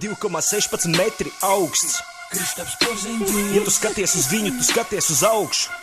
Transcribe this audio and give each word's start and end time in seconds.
2,16 0.00 0.88
metri 0.96 1.32
augsts. 1.42 2.00
Ja 3.52 3.60
tu 3.64 3.70
skaties 3.70 4.14
uz 4.16 4.28
viņu, 4.32 4.54
tu 4.56 4.64
skaties 4.64 5.10
uz 5.12 5.22
augšu. 5.28 5.81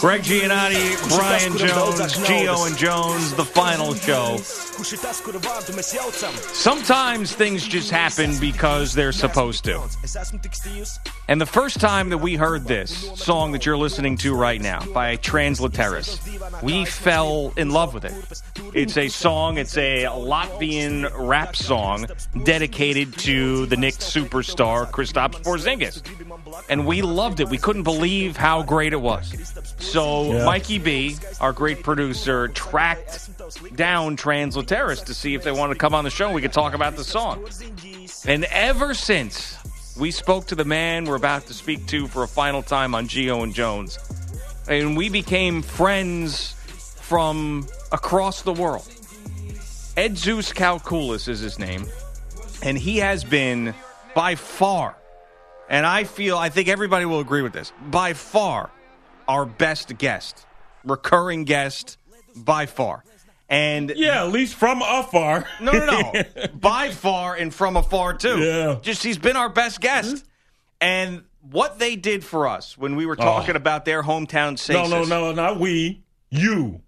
Greg 0.00 0.22
Giannotti, 0.22 1.08
Brian 1.08 1.56
Jones, 1.56 2.00
Gio 2.18 2.66
and 2.66 2.76
Jones, 2.76 3.34
the 3.34 3.44
final 3.44 3.94
show. 3.94 4.36
Sometimes 6.52 7.34
things 7.34 7.66
just 7.66 7.90
happen 7.90 8.38
because 8.38 8.92
they're 8.92 9.12
supposed 9.12 9.64
to. 9.64 9.82
And 11.28 11.40
the 11.40 11.46
first 11.46 11.80
time 11.80 12.10
that 12.10 12.18
we 12.18 12.36
heard 12.36 12.66
this 12.66 13.10
song 13.18 13.52
that 13.52 13.66
you're 13.66 13.78
listening 13.78 14.16
to 14.18 14.34
right 14.34 14.60
now 14.60 14.84
by 14.92 15.16
Transleiteris, 15.16 16.62
we 16.62 16.84
fell 16.84 17.52
in 17.56 17.70
love 17.70 17.94
with 17.94 18.04
it. 18.04 18.14
It's 18.74 18.96
a 18.96 19.08
song, 19.08 19.58
it's 19.58 19.76
a 19.76 20.04
Latvian 20.04 21.10
rap 21.16 21.56
song 21.56 22.06
dedicated 22.44 23.16
to 23.20 23.66
the 23.66 23.76
Knicks 23.76 23.98
superstar 23.98 24.88
Kristaps 24.90 25.42
Porzingis. 25.42 26.02
And 26.68 26.86
we 26.86 27.02
loved 27.02 27.40
it. 27.40 27.48
We 27.48 27.58
couldn't 27.58 27.84
believe 27.84 28.36
how 28.36 28.62
great 28.62 28.92
it 28.92 29.00
was. 29.00 29.15
So 29.78 30.32
Yeah. 30.32 30.44
Mikey 30.44 30.78
B, 30.78 31.16
our 31.40 31.52
great 31.52 31.82
producer, 31.82 32.48
tracked 32.48 33.28
down 33.76 34.16
Transleiteris 34.16 35.04
to 35.04 35.14
see 35.14 35.34
if 35.34 35.42
they 35.42 35.52
wanted 35.52 35.74
to 35.74 35.78
come 35.78 35.94
on 35.94 36.04
the 36.04 36.10
show. 36.10 36.32
We 36.32 36.42
could 36.42 36.52
talk 36.52 36.74
about 36.74 36.96
the 36.96 37.04
song. 37.04 37.46
And 38.26 38.44
ever 38.46 38.94
since 38.94 39.56
we 39.98 40.10
spoke 40.10 40.46
to 40.46 40.54
the 40.54 40.64
man 40.64 41.04
we're 41.04 41.16
about 41.16 41.46
to 41.46 41.54
speak 41.54 41.86
to 41.86 42.06
for 42.06 42.22
a 42.22 42.28
final 42.28 42.62
time 42.62 42.94
on 42.94 43.08
Gio 43.08 43.42
and 43.42 43.54
Jones, 43.54 43.98
and 44.68 44.96
we 44.96 45.08
became 45.08 45.62
friends 45.62 46.52
from 47.00 47.66
across 47.92 48.42
the 48.42 48.52
world. 48.52 48.86
Ed 49.96 50.18
Zeus 50.18 50.52
Kalkoulis 50.52 51.28
is 51.28 51.40
his 51.40 51.58
name, 51.58 51.86
and 52.62 52.76
he 52.76 52.98
has 52.98 53.24
been 53.24 53.74
by 54.14 54.34
far, 54.34 54.96
and 55.70 55.86
I 55.86 56.04
feel, 56.04 56.36
I 56.36 56.48
think 56.50 56.68
everybody 56.68 57.06
will 57.06 57.20
agree 57.20 57.42
with 57.42 57.52
this, 57.52 57.72
by 57.90 58.12
far 58.12 58.70
our 59.28 59.46
best 59.46 59.96
guest, 59.98 60.46
recurring 60.84 61.44
guest, 61.44 61.98
by 62.36 62.66
far. 62.66 63.04
And 63.48 63.92
Yeah, 63.94 64.24
at 64.24 64.32
least 64.32 64.54
from 64.54 64.82
afar. 64.82 65.46
no, 65.60 65.72
no, 65.72 65.86
no. 65.86 66.24
By 66.54 66.90
far 66.90 67.36
and 67.36 67.54
from 67.54 67.76
afar, 67.76 68.14
too. 68.14 68.38
Yeah. 68.38 68.78
Just 68.82 69.04
he's 69.04 69.18
been 69.18 69.36
our 69.36 69.48
best 69.48 69.80
guest. 69.80 70.16
Mm-hmm. 70.16 70.26
And 70.80 71.22
what 71.50 71.78
they 71.78 71.94
did 71.96 72.24
for 72.24 72.48
us 72.48 72.76
when 72.76 72.96
we 72.96 73.06
were 73.06 73.16
oh. 73.18 73.22
talking 73.22 73.54
about 73.54 73.84
their 73.84 74.02
hometown 74.02 74.58
No, 74.68 74.88
no, 74.88 75.04
no, 75.04 75.32
not 75.32 75.60
we. 75.60 76.02
You. 76.28 76.80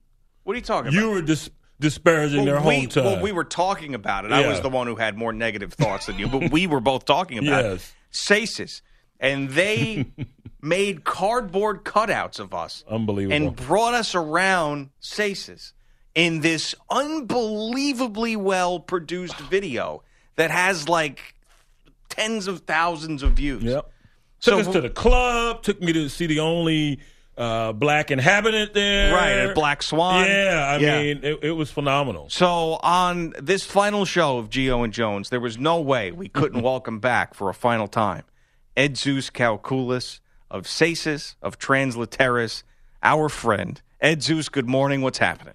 What 0.43 0.55
are 0.55 0.57
you 0.57 0.62
talking 0.65 0.93
You 0.93 0.99
about? 0.99 1.09
You 1.09 1.15
were 1.15 1.23
dis- 1.23 1.51
disparaging 1.79 2.45
their 2.45 2.61
we, 2.61 2.87
hometown. 2.87 3.05
well, 3.05 3.23
we 3.23 3.31
were 3.31 3.45
talking 3.45 3.95
about 3.95 4.25
it. 4.25 4.33
I 4.33 4.49
was 4.49 4.61
the 4.61 4.69
one 4.69 4.87
who 4.89 4.97
had 4.97 5.17
more 5.17 5.33
negative 5.33 5.75
thoughts 5.75 6.07
than 6.07 6.19
you, 6.19 6.27
but 6.27 6.51
we 6.51 6.67
were 6.67 6.81
both 6.81 7.05
talking 7.05 7.39
about 7.39 7.65
it. 7.65 7.69
Yes. 7.79 7.95
Cesis. 8.11 8.83
And 9.21 9.51
they 9.51 10.07
made 10.61 11.05
cardboard 11.05 11.85
cutouts 11.85 12.41
of 12.41 12.53
us 12.53 12.85
Unbelievable. 12.89 13.35
and 13.37 13.55
brought 13.57 13.95
us 13.95 14.15
around 14.15 14.91
Cesis 15.01 15.73
in 16.15 16.41
this 16.41 16.75
unbelievably 16.91 18.37
well 18.37 18.81
produced 18.81 19.37
video 19.51 20.03
that 20.37 20.51
has 20.51 20.89
like 20.89 21.35
tens 22.09 22.47
of 22.49 22.61
thousands 22.61 23.23
of 23.23 23.33
views. 23.33 23.63
Yep. 23.63 23.91
So 24.41 24.59
Took 24.59 24.67
us 24.69 24.73
to 24.75 24.81
the 24.81 24.91
club. 24.91 25.63
Took 25.63 25.81
me 25.81 25.93
to 25.93 26.09
see 26.09 26.27
the 26.27 26.41
only 26.41 27.01
uh, 27.37 27.73
black 27.73 28.11
inhabitant 28.11 28.73
there. 28.75 29.13
Right, 29.15 29.31
at 29.33 29.55
Black 29.55 29.83
Swan. 29.83 30.27
Yeah, 30.27 30.75
I 30.75 30.77
Yeah. 30.79 31.03
mean, 31.03 31.21
it, 31.25 31.39
it 31.43 31.53
was 31.53 31.71
phenomenal. 31.71 32.31
So 32.31 32.79
on 32.83 33.33
this 33.41 33.65
final 33.65 34.05
show 34.05 34.39
of 34.39 34.49
Gio 34.51 34.83
and 34.85 34.93
Jones, 34.93 35.31
there 35.31 35.41
was 35.41 35.59
no 35.59 35.81
way 35.81 36.11
we 36.13 36.29
couldn't 36.29 36.63
welcome 36.63 36.99
back 36.99 37.35
for 37.35 37.49
a 37.49 37.55
final 37.55 37.87
time 37.89 38.25
Ed 38.77 38.97
Zeus 38.97 39.31
Kalkoulis 39.31 40.21
of 40.51 40.67
Cesis, 40.67 41.37
of 41.43 41.59
Transleiteris, 41.59 42.63
our 43.03 43.29
friend. 43.29 43.81
Ed 44.01 44.23
Zeus, 44.23 44.49
good 44.49 44.69
morning. 44.69 45.03
What's 45.03 45.19
happening? 45.19 45.55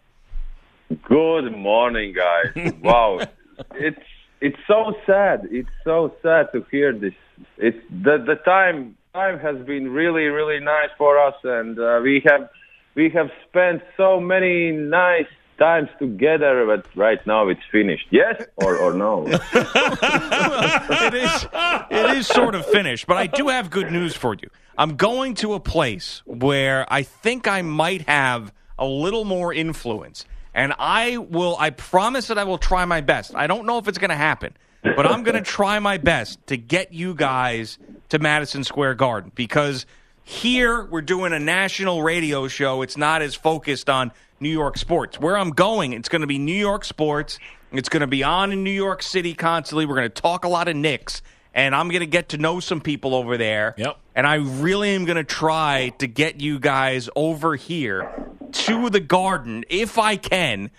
Good 1.03 1.55
morning, 1.55 2.13
guys. 2.13 2.73
wow, 2.81 3.19
it's 3.75 4.01
it's 4.41 4.57
so 4.67 4.93
sad. 5.05 5.47
It's 5.49 5.69
so 5.83 6.13
sad 6.21 6.51
to 6.51 6.65
hear 6.69 6.93
this. 6.93 7.13
It's 7.57 7.77
the 7.89 8.17
the 8.17 8.35
time 8.45 8.97
time 9.13 9.39
has 9.39 9.65
been 9.65 9.89
really 9.89 10.25
really 10.25 10.59
nice 10.59 10.89
for 10.97 11.17
us, 11.17 11.35
and 11.43 11.79
uh, 11.79 11.99
we 12.03 12.21
have 12.25 12.49
we 12.95 13.09
have 13.09 13.29
spent 13.47 13.81
so 13.97 14.19
many 14.19 14.71
nice 14.71 15.27
times 15.63 15.89
together. 15.97 16.65
But 16.65 16.85
right 16.95 17.25
now 17.25 17.47
it's 17.47 17.61
finished. 17.71 18.07
Yes 18.09 18.43
or 18.57 18.77
or 18.77 18.93
no? 18.93 19.25
it 19.27 21.13
is 21.13 21.47
it 21.89 22.17
is 22.17 22.27
sort 22.27 22.55
of 22.55 22.65
finished, 22.65 23.07
but 23.07 23.17
I 23.17 23.27
do 23.27 23.47
have 23.47 23.69
good 23.69 23.91
news 23.91 24.15
for 24.15 24.33
you. 24.33 24.49
I'm 24.77 24.95
going 24.95 25.35
to 25.35 25.53
a 25.53 25.59
place 25.59 26.21
where 26.25 26.85
I 26.91 27.03
think 27.03 27.47
I 27.47 27.61
might 27.61 28.07
have 28.09 28.51
a 28.77 28.85
little 28.85 29.23
more 29.23 29.53
influence. 29.53 30.25
And 30.53 30.73
I 30.77 31.17
will 31.17 31.55
I 31.59 31.69
promise 31.71 32.27
that 32.27 32.37
I 32.37 32.43
will 32.43 32.57
try 32.59 32.85
my 32.85 33.01
best. 33.01 33.33
I 33.33 33.47
don't 33.47 33.65
know 33.65 33.77
if 33.79 33.87
it's 33.87 33.97
going 33.97 34.09
to 34.09 34.15
happen, 34.15 34.55
but 34.83 35.07
I'm 35.07 35.23
going 35.23 35.35
to 35.35 35.41
try 35.41 35.79
my 35.79 35.97
best 35.97 36.45
to 36.47 36.57
get 36.57 36.93
you 36.93 37.15
guys 37.15 37.79
to 38.09 38.19
Madison 38.19 38.63
Square 38.63 38.95
Garden 38.95 39.31
because 39.33 39.87
here 40.23 40.85
we're 40.85 41.01
doing 41.01 41.33
a 41.33 41.39
national 41.39 42.03
radio 42.03 42.47
show. 42.47 42.81
It's 42.81 42.97
not 42.97 43.21
as 43.21 43.33
focused 43.33 43.89
on 43.89 44.11
New 44.43 44.49
York 44.51 44.77
sports. 44.77 45.19
Where 45.19 45.35
I'm 45.37 45.49
going, 45.49 45.93
it's 45.93 46.09
going 46.09 46.21
to 46.21 46.27
be 46.27 46.37
New 46.37 46.53
York 46.53 46.85
sports. 46.85 47.39
It's 47.71 47.89
going 47.89 48.01
to 48.01 48.07
be 48.07 48.21
on 48.23 48.51
in 48.51 48.63
New 48.63 48.69
York 48.69 49.01
City 49.01 49.33
constantly. 49.33 49.87
We're 49.87 49.95
going 49.95 50.11
to 50.11 50.21
talk 50.21 50.45
a 50.45 50.47
lot 50.47 50.67
of 50.67 50.75
Knicks, 50.75 51.23
and 51.55 51.73
I'm 51.73 51.87
going 51.89 52.01
to 52.01 52.05
get 52.05 52.29
to 52.29 52.37
know 52.37 52.59
some 52.59 52.81
people 52.81 53.15
over 53.15 53.35
there. 53.37 53.73
Yep. 53.77 53.97
And 54.15 54.27
I 54.27 54.35
really 54.35 54.89
am 54.93 55.05
going 55.05 55.15
to 55.17 55.23
try 55.23 55.89
to 55.97 56.05
get 56.05 56.39
you 56.39 56.59
guys 56.59 57.09
over 57.15 57.55
here 57.55 58.11
to 58.51 58.91
the 58.91 58.99
garden 58.99 59.65
if 59.69 59.97
I 59.97 60.17
can. 60.17 60.69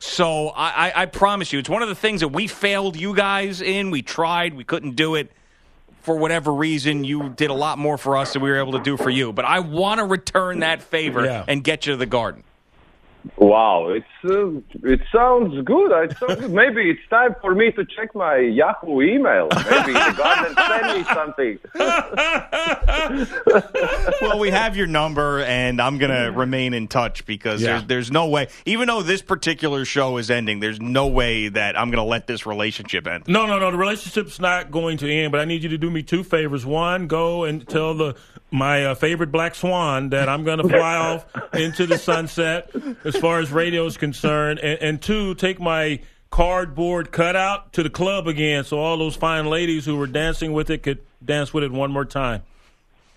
So 0.00 0.48
I, 0.48 0.88
I, 0.88 1.02
I 1.02 1.06
promise 1.06 1.52
you, 1.52 1.58
it's 1.60 1.68
one 1.68 1.82
of 1.82 1.88
the 1.88 1.94
things 1.94 2.20
that 2.22 2.28
we 2.28 2.48
failed 2.48 2.96
you 2.96 3.14
guys 3.14 3.60
in. 3.60 3.90
We 3.92 4.02
tried, 4.02 4.54
we 4.54 4.64
couldn't 4.64 4.96
do 4.96 5.14
it 5.14 5.30
for 6.02 6.16
whatever 6.16 6.52
reason. 6.52 7.04
You 7.04 7.28
did 7.28 7.50
a 7.50 7.54
lot 7.54 7.78
more 7.78 7.98
for 7.98 8.16
us 8.16 8.32
than 8.32 8.42
we 8.42 8.48
were 8.50 8.58
able 8.58 8.72
to 8.72 8.80
do 8.80 8.96
for 8.96 9.10
you. 9.10 9.32
But 9.32 9.44
I 9.44 9.60
want 9.60 9.98
to 9.98 10.04
return 10.06 10.60
that 10.60 10.82
favor 10.82 11.24
Yeah. 11.24 11.44
and 11.46 11.62
get 11.62 11.86
you 11.86 11.92
to 11.92 11.96
the 11.98 12.06
garden. 12.06 12.42
Wow, 13.36 13.88
it's 13.90 14.06
uh, 14.24 14.50
it 14.88 15.00
sounds 15.12 15.60
good. 15.64 16.10
It 16.10 16.16
sounds 16.18 16.40
good. 16.40 16.50
Maybe 16.52 16.90
it's 16.90 17.00
time 17.10 17.34
for 17.40 17.54
me 17.54 17.70
to 17.72 17.84
check 17.84 18.14
my 18.14 18.38
Yahoo 18.38 19.00
email. 19.02 19.48
Maybe 19.70 19.92
the 19.92 20.14
garden 20.16 20.54
send 20.68 20.98
me 20.98 21.04
something. 21.14 21.58
well, 24.20 24.38
we 24.38 24.50
have 24.50 24.76
your 24.76 24.86
number, 24.86 25.40
and 25.42 25.80
I'm 25.80 25.98
going 25.98 26.10
to 26.10 26.32
remain 26.36 26.74
in 26.74 26.88
touch 26.88 27.24
because 27.26 27.62
Yeah. 27.62 27.78
there's, 27.78 27.84
there's 27.86 28.10
no 28.10 28.28
way, 28.28 28.48
even 28.64 28.88
though 28.88 29.02
this 29.02 29.22
particular 29.22 29.84
show 29.84 30.16
is 30.16 30.30
ending, 30.30 30.60
there's 30.60 30.80
no 30.80 31.06
way 31.06 31.48
that 31.48 31.78
I'm 31.78 31.90
going 31.90 32.02
to 32.04 32.08
let 32.08 32.26
this 32.26 32.46
relationship 32.46 33.06
end. 33.06 33.24
No, 33.28 33.46
no, 33.46 33.58
no. 33.58 33.70
The 33.70 33.78
relationship's 33.78 34.40
not 34.40 34.70
going 34.70 34.98
to 34.98 35.10
end, 35.10 35.32
but 35.32 35.40
I 35.40 35.44
need 35.44 35.62
you 35.62 35.68
to 35.70 35.78
do 35.78 35.90
me 35.90 36.02
two 36.02 36.24
favors. 36.24 36.64
One, 36.66 37.06
go 37.06 37.44
and 37.44 37.66
tell 37.68 37.94
the 37.94 38.14
my 38.50 38.86
uh, 38.86 38.94
favorite 38.94 39.30
black 39.30 39.54
swan 39.54 40.10
that 40.10 40.28
I'm 40.28 40.44
going 40.44 40.58
to 40.58 40.68
fly 40.68 40.96
off 40.96 41.26
into 41.54 41.86
the 41.86 41.98
sunset 41.98 42.70
as 43.04 43.16
far 43.16 43.40
as 43.40 43.50
radio 43.50 43.86
is 43.86 43.96
concerned, 43.96 44.58
and, 44.58 44.80
and 44.80 45.02
two, 45.02 45.34
take 45.34 45.60
my 45.60 46.00
cardboard 46.30 47.10
cutout 47.12 47.72
to 47.74 47.82
the 47.82 47.90
club 47.90 48.26
again, 48.26 48.64
so 48.64 48.78
all 48.78 48.96
those 48.96 49.16
fine 49.16 49.46
ladies 49.46 49.84
who 49.84 49.96
were 49.96 50.06
dancing 50.06 50.52
with 50.52 50.70
it 50.70 50.82
could 50.82 51.00
dance 51.24 51.52
with 51.52 51.64
it 51.64 51.72
one 51.72 51.90
more 51.90 52.04
time. 52.04 52.42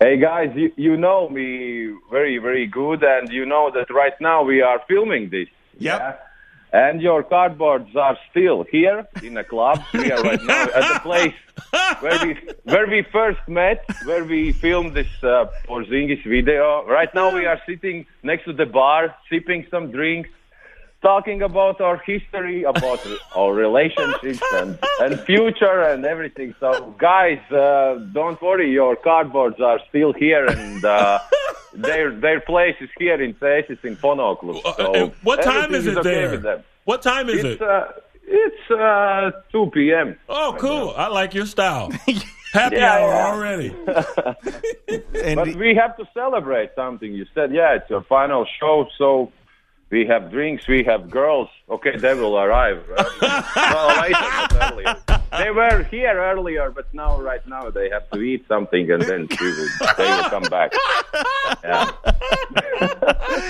Hey 0.00 0.18
guys, 0.18 0.50
you, 0.54 0.72
you 0.76 0.96
know 0.96 1.28
me 1.28 1.94
very 2.10 2.38
very 2.38 2.66
good, 2.66 3.02
and 3.02 3.28
you 3.30 3.46
know 3.46 3.70
that 3.72 3.92
right 3.94 4.12
now 4.20 4.42
we 4.42 4.60
are 4.60 4.82
filming 4.88 5.30
this. 5.30 5.48
Yep. 5.78 6.00
yeah? 6.00 6.16
And 6.74 7.00
your 7.00 7.22
cardboards 7.22 7.94
are 7.94 8.18
still 8.30 8.64
here 8.64 9.06
in 9.22 9.36
a 9.36 9.44
club. 9.44 9.80
We 9.94 10.10
are 10.10 10.20
right 10.20 10.42
now 10.42 10.64
at 10.74 10.92
the 10.92 11.00
place 11.00 11.34
where 12.00 12.18
we 12.26 12.36
where 12.64 12.86
we 12.88 13.02
first 13.12 13.38
met, 13.46 13.84
where 14.04 14.24
we 14.24 14.52
filmed 14.52 14.92
this 14.92 15.12
uh, 15.22 15.46
Porzingis 15.68 16.24
video. 16.26 16.84
Right 16.84 17.14
now, 17.14 17.32
we 17.32 17.46
are 17.46 17.60
sitting 17.64 18.06
next 18.24 18.44
to 18.46 18.52
the 18.52 18.66
bar, 18.66 19.14
sipping 19.30 19.66
some 19.70 19.92
drinks, 19.92 20.30
talking 21.10 21.40
about 21.42 21.80
our 21.80 21.98
history, 21.98 22.64
about 22.64 23.00
our 23.36 23.52
relationships 23.52 24.42
and, 24.54 24.70
and 25.02 25.20
future 25.30 25.78
and 25.92 26.04
everything. 26.04 26.54
So, 26.58 26.94
guys, 26.98 27.38
uh, 27.52 27.98
don't 28.18 28.40
worry, 28.42 28.68
your 28.72 28.96
cardboards 28.96 29.60
are 29.60 29.80
still 29.90 30.12
here 30.24 30.46
and. 30.46 30.84
Uh, 30.84 31.18
their 31.88 32.08
their 32.26 32.40
place 32.40 32.76
is 32.80 32.88
here 33.00 33.20
in 33.20 33.34
Cesis 33.40 33.80
in 33.82 33.96
Fonoklu. 33.96 34.54
So 34.76 35.12
what 35.24 35.42
time 35.42 35.74
is 35.74 35.88
everything 35.88 35.92
it 35.92 35.98
okay 36.30 36.36
there? 36.36 36.64
What 36.84 37.02
time 37.02 37.28
is 37.28 37.42
It's 37.44 37.60
it? 37.60 37.62
uh, 37.62 37.86
it's 38.44 38.64
uh, 38.70 39.32
2 39.50 39.70
p.m. 39.74 40.16
oh, 40.28 40.54
cool. 40.56 40.94
I 40.96 41.08
like 41.08 41.34
your 41.34 41.46
style. 41.46 41.90
Happy 42.52 42.76
Yeah, 42.76 42.92
hour 42.92 43.08
yeah. 43.10 43.26
already. 43.32 43.70
but 45.34 45.56
we 45.56 45.74
have 45.74 45.96
to 45.96 46.04
celebrate 46.14 46.70
something. 46.76 47.12
You 47.12 47.26
said, 47.34 47.52
yeah, 47.52 47.74
it's 47.74 47.90
your 47.90 48.02
final 48.02 48.46
show, 48.60 48.86
so 48.96 49.32
we 49.94 50.04
have 50.06 50.28
drinks, 50.28 50.66
we 50.66 50.82
have 50.82 51.08
girls. 51.08 51.48
Okay, 51.70 51.96
they 51.96 52.14
will 52.14 52.36
arrive. 52.36 52.82
well, 53.56 54.00
later. 54.00 54.96
They 55.38 55.50
were 55.50 55.82
here 55.90 56.16
earlier, 56.16 56.70
but 56.70 56.86
now, 56.94 57.20
right 57.20 57.44
now, 57.48 57.68
they 57.68 57.90
have 57.90 58.08
to 58.10 58.20
eat 58.20 58.44
something, 58.46 58.88
and 58.88 59.02
then 59.02 59.26
we 59.40 59.46
will, 59.48 59.68
they 59.96 60.06
will 60.06 60.30
come 60.30 60.44
back. 60.44 60.72
Yeah. 61.64 61.90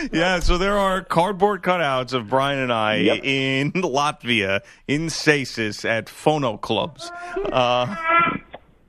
yeah, 0.12 0.40
so 0.40 0.56
there 0.56 0.78
are 0.78 1.02
cardboard 1.02 1.62
cutouts 1.62 2.14
of 2.14 2.30
Brian 2.30 2.58
and 2.58 2.72
I 2.72 2.96
Yep. 2.96 3.20
in 3.22 3.72
Latvia, 3.72 4.60
in 4.88 5.10
Cesis, 5.10 5.84
at 5.84 6.06
Phono 6.06 6.58
Clubs. 6.58 7.12
Uh, 7.52 7.94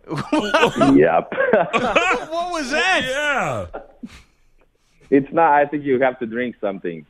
yep. 0.08 1.34
what 2.32 2.52
was 2.54 2.72
that? 2.72 3.02
Yeah. 3.04 3.82
It's 5.10 5.32
not. 5.34 5.54
I 5.54 5.66
think 5.66 5.84
you 5.84 6.00
have 6.02 6.18
to 6.20 6.26
drink 6.26 6.56
something. 6.62 7.06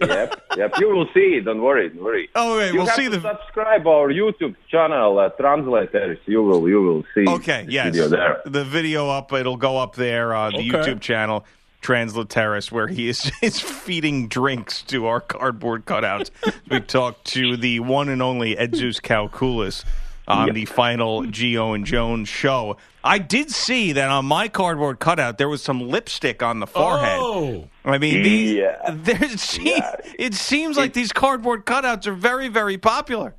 Yep, 0.00 0.42
yep. 0.56 0.72
You 0.78 0.88
will 0.90 1.08
see. 1.14 1.40
Don't 1.40 1.62
worry. 1.62 1.88
Don't 1.88 2.02
worry. 2.04 2.28
Oh, 2.34 2.56
wait, 2.58 2.72
you 2.72 2.78
we'll 2.78 2.86
have 2.86 2.94
see 2.96 3.04
to 3.04 3.18
the- 3.18 3.20
subscribe 3.20 3.86
our 3.86 4.08
YouTube 4.08 4.54
channel, 4.70 5.18
uh, 5.18 5.28
Translators. 5.30 6.18
You 6.26 6.42
will. 6.42 6.68
You 6.68 6.82
will 6.82 7.04
see. 7.14 7.26
Okay, 7.28 7.64
the 7.66 7.72
yes. 7.72 7.86
Video 7.86 8.08
there. 8.08 8.40
The 8.44 8.64
video 8.64 9.08
up, 9.08 9.32
it'll 9.32 9.56
go 9.56 9.78
up 9.78 9.94
there 9.96 10.34
on 10.34 10.52
the 10.52 10.58
Okay. 10.58 10.90
YouTube 10.92 11.00
channel, 11.00 11.44
Transleiteris, 11.82 12.70
where 12.70 12.86
he 12.88 13.08
is, 13.08 13.30
is 13.42 13.58
feeding 13.60 14.28
drinks 14.28 14.82
to 14.82 15.06
our 15.06 15.20
cardboard 15.20 15.84
cutouts. 15.86 16.30
we 16.70 16.80
talked 16.80 17.24
to 17.26 17.56
the 17.56 17.80
one 17.80 18.08
and 18.08 18.22
only 18.22 18.56
Ed 18.56 18.72
Edzus 18.72 19.00
Kalkulis 19.00 19.84
on 20.26 20.52
the 20.52 20.64
final 20.66 21.22
Gio 21.22 21.74
and 21.74 21.86
Jones 21.86 22.28
show. 22.28 22.76
I 23.08 23.16
did 23.18 23.50
see 23.50 23.92
that 23.92 24.10
on 24.10 24.26
my 24.26 24.48
cardboard 24.48 24.98
cutout 24.98 25.38
there 25.38 25.48
was 25.48 25.62
some 25.62 25.80
lipstick 25.88 26.42
on 26.42 26.60
the 26.60 26.66
forehead. 26.66 27.18
Oh. 27.18 27.68
I 27.82 27.96
mean, 27.96 28.22
these, 28.22 28.56
Yeah. 28.56 28.76
there, 28.92 29.24
it, 29.24 29.40
se- 29.40 29.82
it 30.18 30.34
seems 30.34 30.76
like 30.76 30.92
these 30.92 31.10
cardboard 31.10 31.64
cutouts 31.64 32.06
are 32.06 32.12
very, 32.12 32.48
very 32.48 32.76
popular. 32.76 33.34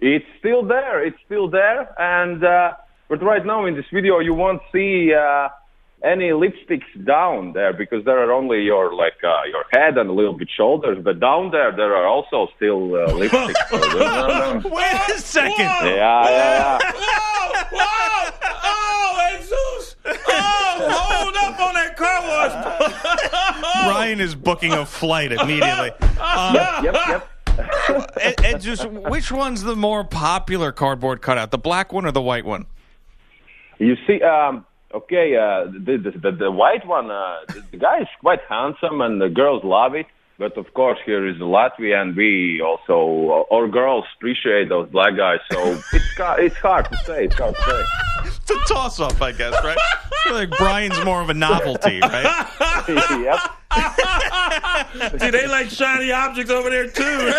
It's 0.00 0.24
still 0.38 0.62
there. 0.64 1.04
It's 1.04 1.18
still 1.26 1.50
there. 1.50 1.94
And 2.00 2.42
uh, 2.42 2.72
but 3.08 3.22
right 3.22 3.44
now 3.44 3.66
in 3.66 3.74
this 3.74 3.84
video, 3.92 4.20
you 4.20 4.32
won't 4.32 4.62
see 4.72 5.12
uh, 5.12 5.48
any 6.04 6.30
lipsticks 6.30 6.86
down 7.04 7.52
there 7.54 7.72
because 7.72 8.04
there 8.04 8.18
are 8.18 8.32
only 8.32 8.62
your 8.62 8.94
like 8.94 9.14
uh, 9.24 9.42
your 9.50 9.64
head 9.72 9.98
and 9.98 10.08
a 10.08 10.12
little 10.12 10.32
bit 10.36 10.48
shoulders. 10.56 10.98
But 11.02 11.18
down 11.20 11.50
there, 11.50 11.72
there 11.74 11.94
are 11.96 12.06
also 12.06 12.48
still 12.56 12.94
uh, 12.94 13.08
lipsticks. 13.20 13.68
So 13.70 13.98
no- 13.98 14.58
no- 14.60 14.68
Wait 14.70 14.92
a 15.10 15.18
second. 15.18 15.58
yeah, 15.58 15.84
yeah, 15.84 16.78
yeah. 16.80 16.92
Whoa! 16.94 17.62
Whoa! 17.72 18.30
Oh, 18.64 19.36
Jesus! 19.40 19.96
Oh, 20.06 20.88
hold 20.90 21.36
up 21.36 21.60
on 21.60 21.74
that 21.74 21.96
car 21.96 22.20
wash. 22.22 23.84
Brian 23.92 24.20
is 24.20 24.34
booking 24.34 24.72
a 24.72 24.86
flight 24.86 25.32
immediately. 25.32 25.90
Uh, 26.20 26.80
Yep, 26.84 26.94
yep. 27.08 27.30
Ed, 28.20 28.34
Ed, 28.44 28.58
just 28.60 28.88
which 28.88 29.32
one's 29.32 29.64
the 29.64 29.74
more 29.74 30.04
popular 30.04 30.70
cardboard 30.70 31.20
cutout, 31.22 31.50
the 31.50 31.58
black 31.58 31.92
one 31.92 32.06
or 32.06 32.12
the 32.12 32.22
white 32.22 32.44
one? 32.44 32.66
You 33.78 33.96
see, 34.06 34.22
um, 34.22 34.64
okay, 34.92 35.36
uh, 35.36 35.64
the, 35.64 36.12
the, 36.22 36.30
the, 36.32 36.50
white 36.50 36.86
one, 36.86 37.10
uh, 37.10 37.38
the, 37.48 37.62
the 37.70 37.76
guy 37.76 38.00
is 38.00 38.08
quite 38.20 38.40
handsome 38.48 39.00
and 39.00 39.20
the 39.20 39.28
girls 39.28 39.62
love 39.64 39.94
it. 39.94 40.06
But 40.38 40.56
of 40.56 40.72
course, 40.72 40.98
here 41.04 41.26
is 41.26 41.36
Latvia, 41.38 42.00
and 42.00 42.14
we 42.14 42.62
also, 42.64 43.44
our 43.50 43.66
girls 43.66 44.04
appreciate 44.16 44.68
those 44.68 44.88
black 44.88 45.16
guys. 45.16 45.40
So 45.50 45.58
it's 45.92 46.20
it's 46.38 46.56
hard 46.58 46.84
to 46.92 46.96
say. 46.98 47.24
It's 47.24 47.34
hard 47.34 47.56
to 47.56 47.62
say. 47.62 48.30
It's 48.50 48.70
a 48.70 48.74
toss 48.74 48.98
up, 48.98 49.20
I 49.20 49.32
guess, 49.32 49.52
right? 49.62 49.76
Like 50.30 50.50
Brian's 50.50 51.04
more 51.04 51.20
of 51.20 51.28
a 51.28 51.34
novelty, 51.34 52.00
right? 52.00 52.48
yep. 52.88 53.40
See, 55.20 55.30
they 55.30 55.46
like 55.46 55.68
shiny 55.68 56.10
objects 56.10 56.50
over 56.50 56.70
there 56.70 56.88
too. 56.88 57.32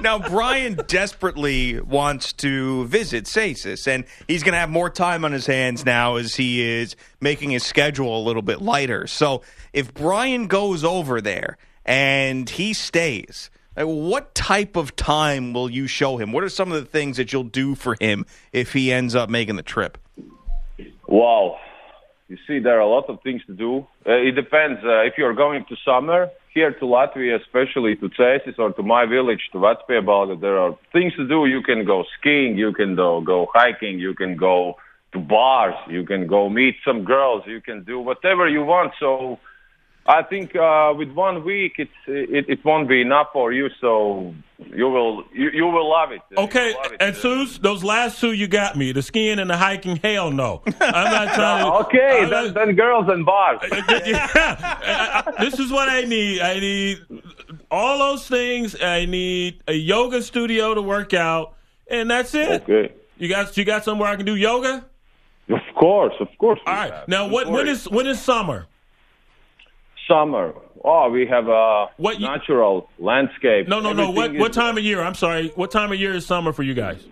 Now, 0.00 0.18
Brian 0.18 0.78
desperately 0.86 1.80
wants 1.80 2.32
to 2.34 2.86
visit 2.86 3.26
Cesis, 3.26 3.86
and 3.86 4.04
he's 4.26 4.42
going 4.42 4.54
to 4.54 4.58
have 4.58 4.70
more 4.70 4.88
time 4.88 5.24
on 5.24 5.32
his 5.32 5.46
hands 5.46 5.84
now 5.84 6.16
as 6.16 6.36
he 6.36 6.62
is 6.62 6.96
making 7.20 7.50
his 7.50 7.64
schedule 7.64 8.18
a 8.18 8.22
little 8.22 8.42
bit 8.42 8.62
lighter. 8.62 9.06
So, 9.06 9.42
if 9.72 9.92
Brian 9.92 10.46
goes 10.46 10.84
over 10.84 11.20
there 11.20 11.58
and 11.84 12.48
he 12.48 12.72
stays, 12.72 13.50
what 13.76 14.34
type 14.34 14.76
of 14.76 14.96
time 14.96 15.52
will 15.52 15.70
you 15.70 15.86
show 15.86 16.18
him? 16.18 16.32
What 16.32 16.44
are 16.44 16.48
some 16.48 16.72
of 16.72 16.80
the 16.82 16.88
things 16.88 17.16
that 17.16 17.32
you'll 17.32 17.44
do 17.44 17.74
for 17.74 17.96
him 18.00 18.26
if 18.52 18.72
he 18.72 18.92
ends 18.92 19.14
up 19.14 19.30
making 19.30 19.56
the 19.56 19.62
trip? 19.62 19.98
Wow. 21.06 21.58
You 22.28 22.38
see, 22.46 22.58
there 22.58 22.76
are 22.76 22.80
a 22.80 22.88
lot 22.88 23.08
of 23.08 23.20
things 23.22 23.42
to 23.46 23.52
do. 23.52 23.86
Uh, 24.06 24.12
it 24.12 24.32
depends. 24.32 24.80
Uh, 24.82 25.02
if 25.02 25.14
you're 25.18 25.34
going 25.34 25.64
to 25.68 25.76
summer, 25.84 26.30
here 26.54 26.72
to 26.72 26.84
Latvia, 26.84 27.40
especially 27.40 27.96
to 27.96 28.10
Cesis 28.10 28.58
or 28.58 28.72
to 28.72 28.82
my 28.82 29.06
village, 29.06 29.48
to 29.52 29.58
Vecpiebalga, 29.58 30.40
there 30.40 30.58
are 30.58 30.76
things 30.92 31.14
to 31.14 31.26
do. 31.26 31.46
You 31.46 31.62
can 31.62 31.84
go 31.84 32.04
skiing, 32.18 32.56
you 32.56 32.72
can 32.72 32.94
go, 32.94 33.20
go 33.20 33.48
hiking, 33.54 33.98
you 33.98 34.14
can 34.14 34.36
go 34.36 34.76
to 35.12 35.18
bars, 35.18 35.74
you 35.88 36.04
can 36.04 36.26
go 36.26 36.48
meet 36.48 36.76
some 36.84 37.04
girls, 37.04 37.42
you 37.46 37.60
can 37.60 37.84
do 37.84 37.98
whatever 37.98 38.48
you 38.48 38.64
want. 38.64 38.92
So 38.98 39.38
I 40.06 40.22
think 40.22 40.56
uh, 40.56 40.92
with 40.96 41.12
one 41.12 41.44
week, 41.44 41.74
it's, 41.78 41.90
it, 42.08 42.46
it 42.48 42.64
won't 42.64 42.88
be 42.88 43.00
enough 43.00 43.28
for 43.32 43.52
you. 43.52 43.68
So 43.80 44.34
you 44.58 44.88
will 44.88 45.24
you, 45.32 45.50
you 45.50 45.66
will 45.66 45.88
love 45.88 46.10
it. 46.10 46.20
Okay, 46.36 46.74
love 46.74 46.92
it. 46.92 47.00
and 47.00 47.14
Seuss, 47.14 47.60
those 47.60 47.84
last 47.84 48.20
two 48.20 48.32
you 48.32 48.48
got 48.48 48.76
me, 48.76 48.90
the 48.90 49.02
skiing 49.02 49.38
and 49.38 49.48
the 49.48 49.56
hiking. 49.56 49.96
Hell 49.96 50.32
no, 50.32 50.62
I'm 50.80 51.12
not 51.12 51.34
trying 51.34 51.64
to. 51.64 51.72
Okay, 51.86 52.20
then, 52.28 52.30
not- 52.46 52.54
then 52.54 52.74
girls 52.74 53.06
and 53.08 53.24
bars. 53.24 53.60
yeah. 53.72 54.28
I- 54.34 55.22
I- 55.36 55.44
this 55.44 55.60
is 55.60 55.70
what 55.70 55.88
I 55.88 56.00
need. 56.02 56.40
I 56.40 56.58
need 56.58 56.98
all 57.70 57.98
those 57.98 58.26
things. 58.26 58.74
I 58.82 59.04
need 59.04 59.62
a 59.68 59.72
yoga 59.74 60.20
studio 60.22 60.74
to 60.74 60.82
work 60.82 61.14
out, 61.14 61.54
and 61.88 62.10
that's 62.10 62.34
it. 62.34 62.62
Okay. 62.62 62.92
You 63.18 63.28
got 63.28 63.56
you 63.56 63.64
got 63.64 63.84
somewhere 63.84 64.08
I 64.08 64.16
can 64.16 64.26
do 64.26 64.34
yoga. 64.34 64.84
Of 65.48 65.60
course, 65.76 66.14
of 66.18 66.26
course. 66.38 66.58
All 66.66 66.74
right. 66.74 67.06
Now, 67.08 67.28
what 67.28 67.48
when 67.48 67.68
is 67.68 67.88
when 67.88 68.08
is 68.08 68.20
summer? 68.20 68.66
Summer? 70.12 70.52
Oh, 70.84 71.10
we 71.10 71.26
have 71.26 71.48
a 71.48 71.86
What 71.96 72.18
you- 72.20 72.26
natural 72.26 72.88
landscape. 72.98 73.68
No, 73.68 73.80
no, 73.80 73.92
no. 73.92 74.10
What 74.10 74.26
Everything 74.30 74.50
time 74.52 74.76
of 74.78 74.84
year? 74.84 75.00
I'm 75.02 75.14
sorry. 75.14 75.52
What 75.54 75.70
time 75.70 75.92
of 75.92 75.98
year 75.98 76.12
is 76.14 76.26
summer 76.26 76.52
for 76.52 76.62
you 76.64 76.74
guys? 76.74 77.02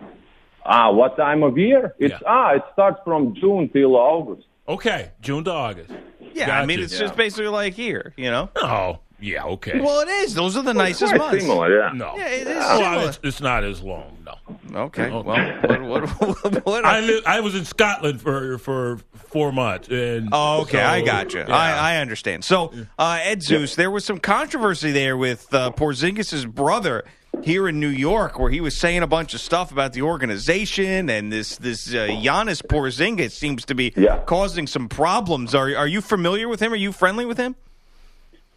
Ah, 0.65 0.91
what 0.91 1.15
time 1.17 1.41
of 1.43 1.57
year? 1.57 1.95
It's 1.99 2.13
ah, 2.27 2.51
it 2.55 2.63
starts 2.73 2.99
from 3.03 3.33
June 3.35 3.69
till 3.69 3.95
August. 3.95 4.45
Okay, 4.67 5.11
June 5.21 5.43
to 5.45 5.51
August. 5.51 5.91
Yeah, 6.33 6.59
I 6.59 6.65
mean, 6.65 6.77
Gotcha. 6.77 6.83
it's 6.83 6.99
just 6.99 7.15
basically 7.15 7.47
like 7.47 7.73
here, 7.73 8.13
you 8.15 8.29
know? 8.29 8.49
Oh, 8.57 8.99
yeah, 9.21 9.43
okay. 9.45 9.79
Well, 9.79 10.01
it 10.01 10.09
is. 10.09 10.33
Those 10.33 10.57
are 10.57 10.63
the 10.63 10.73
nicest 10.73 11.13
Quite 11.13 11.19
months. 11.31 11.45
similar, 11.45 11.77
yeah. 11.79 11.91
no, 11.93 12.15
Yeah, 12.17 12.27
it 12.27 12.47
is 12.47 12.55
Well, 12.57 12.77
similar. 12.79 13.09
it's, 13.09 13.19
it's 13.23 13.41
not 13.41 13.63
as 13.63 13.81
long. 13.81 14.17
No, 14.25 14.81
Okay. 14.85 15.09
Well, 15.09 15.23
what, 15.23 15.81
what, 15.81 16.09
what, 16.43 16.65
what 16.65 16.85
I 16.85 16.99
li- 17.01 17.21
I 17.25 17.39
was 17.41 17.55
in 17.55 17.65
Scotland 17.65 18.21
for 18.21 18.57
for 18.57 18.99
four 19.15 19.51
months. 19.51 19.89
And 19.89 20.29
Oh, 20.31 20.61
okay, 20.61 20.77
so, 20.77 20.83
I 20.83 21.01
got 21.01 21.33
you. 21.33 21.39
yeah. 21.41 21.55
I, 21.55 21.93
I 21.93 21.97
understand. 21.97 22.43
So, 22.45 22.71
uh, 22.97 23.19
Ed 23.21 23.43
Zeus, 23.43 23.75
there 23.75 23.91
was 23.91 24.05
some 24.05 24.19
controversy 24.19 24.91
there 24.91 25.17
with 25.17 25.53
uh, 25.53 25.71
Porzingis' 25.71 26.47
brother 26.49 27.03
here 27.43 27.67
in 27.67 27.79
New 27.79 27.87
York, 27.89 28.37
where 28.39 28.51
he 28.51 28.61
was 28.61 28.75
saying 28.77 29.01
a 29.01 29.07
bunch 29.07 29.33
of 29.33 29.41
stuff 29.41 29.71
about 29.71 29.93
the 29.93 30.01
organization, 30.03 31.09
and 31.09 31.31
this 31.31 31.57
this 31.57 31.93
uh, 31.93 32.07
Janis 32.21 32.61
Porzingis 32.61 33.31
seems 33.31 33.65
to 33.65 33.75
be 33.75 33.91
Yeah. 33.97 34.19
causing 34.25 34.67
some 34.67 34.87
problems. 34.87 35.53
Are 35.55 35.75
are 35.75 35.87
you 35.87 36.01
familiar 36.01 36.47
with 36.47 36.61
him? 36.61 36.71
Are 36.71 36.77
you 36.77 36.91
friendly 36.91 37.25
with 37.25 37.37
him? 37.37 37.55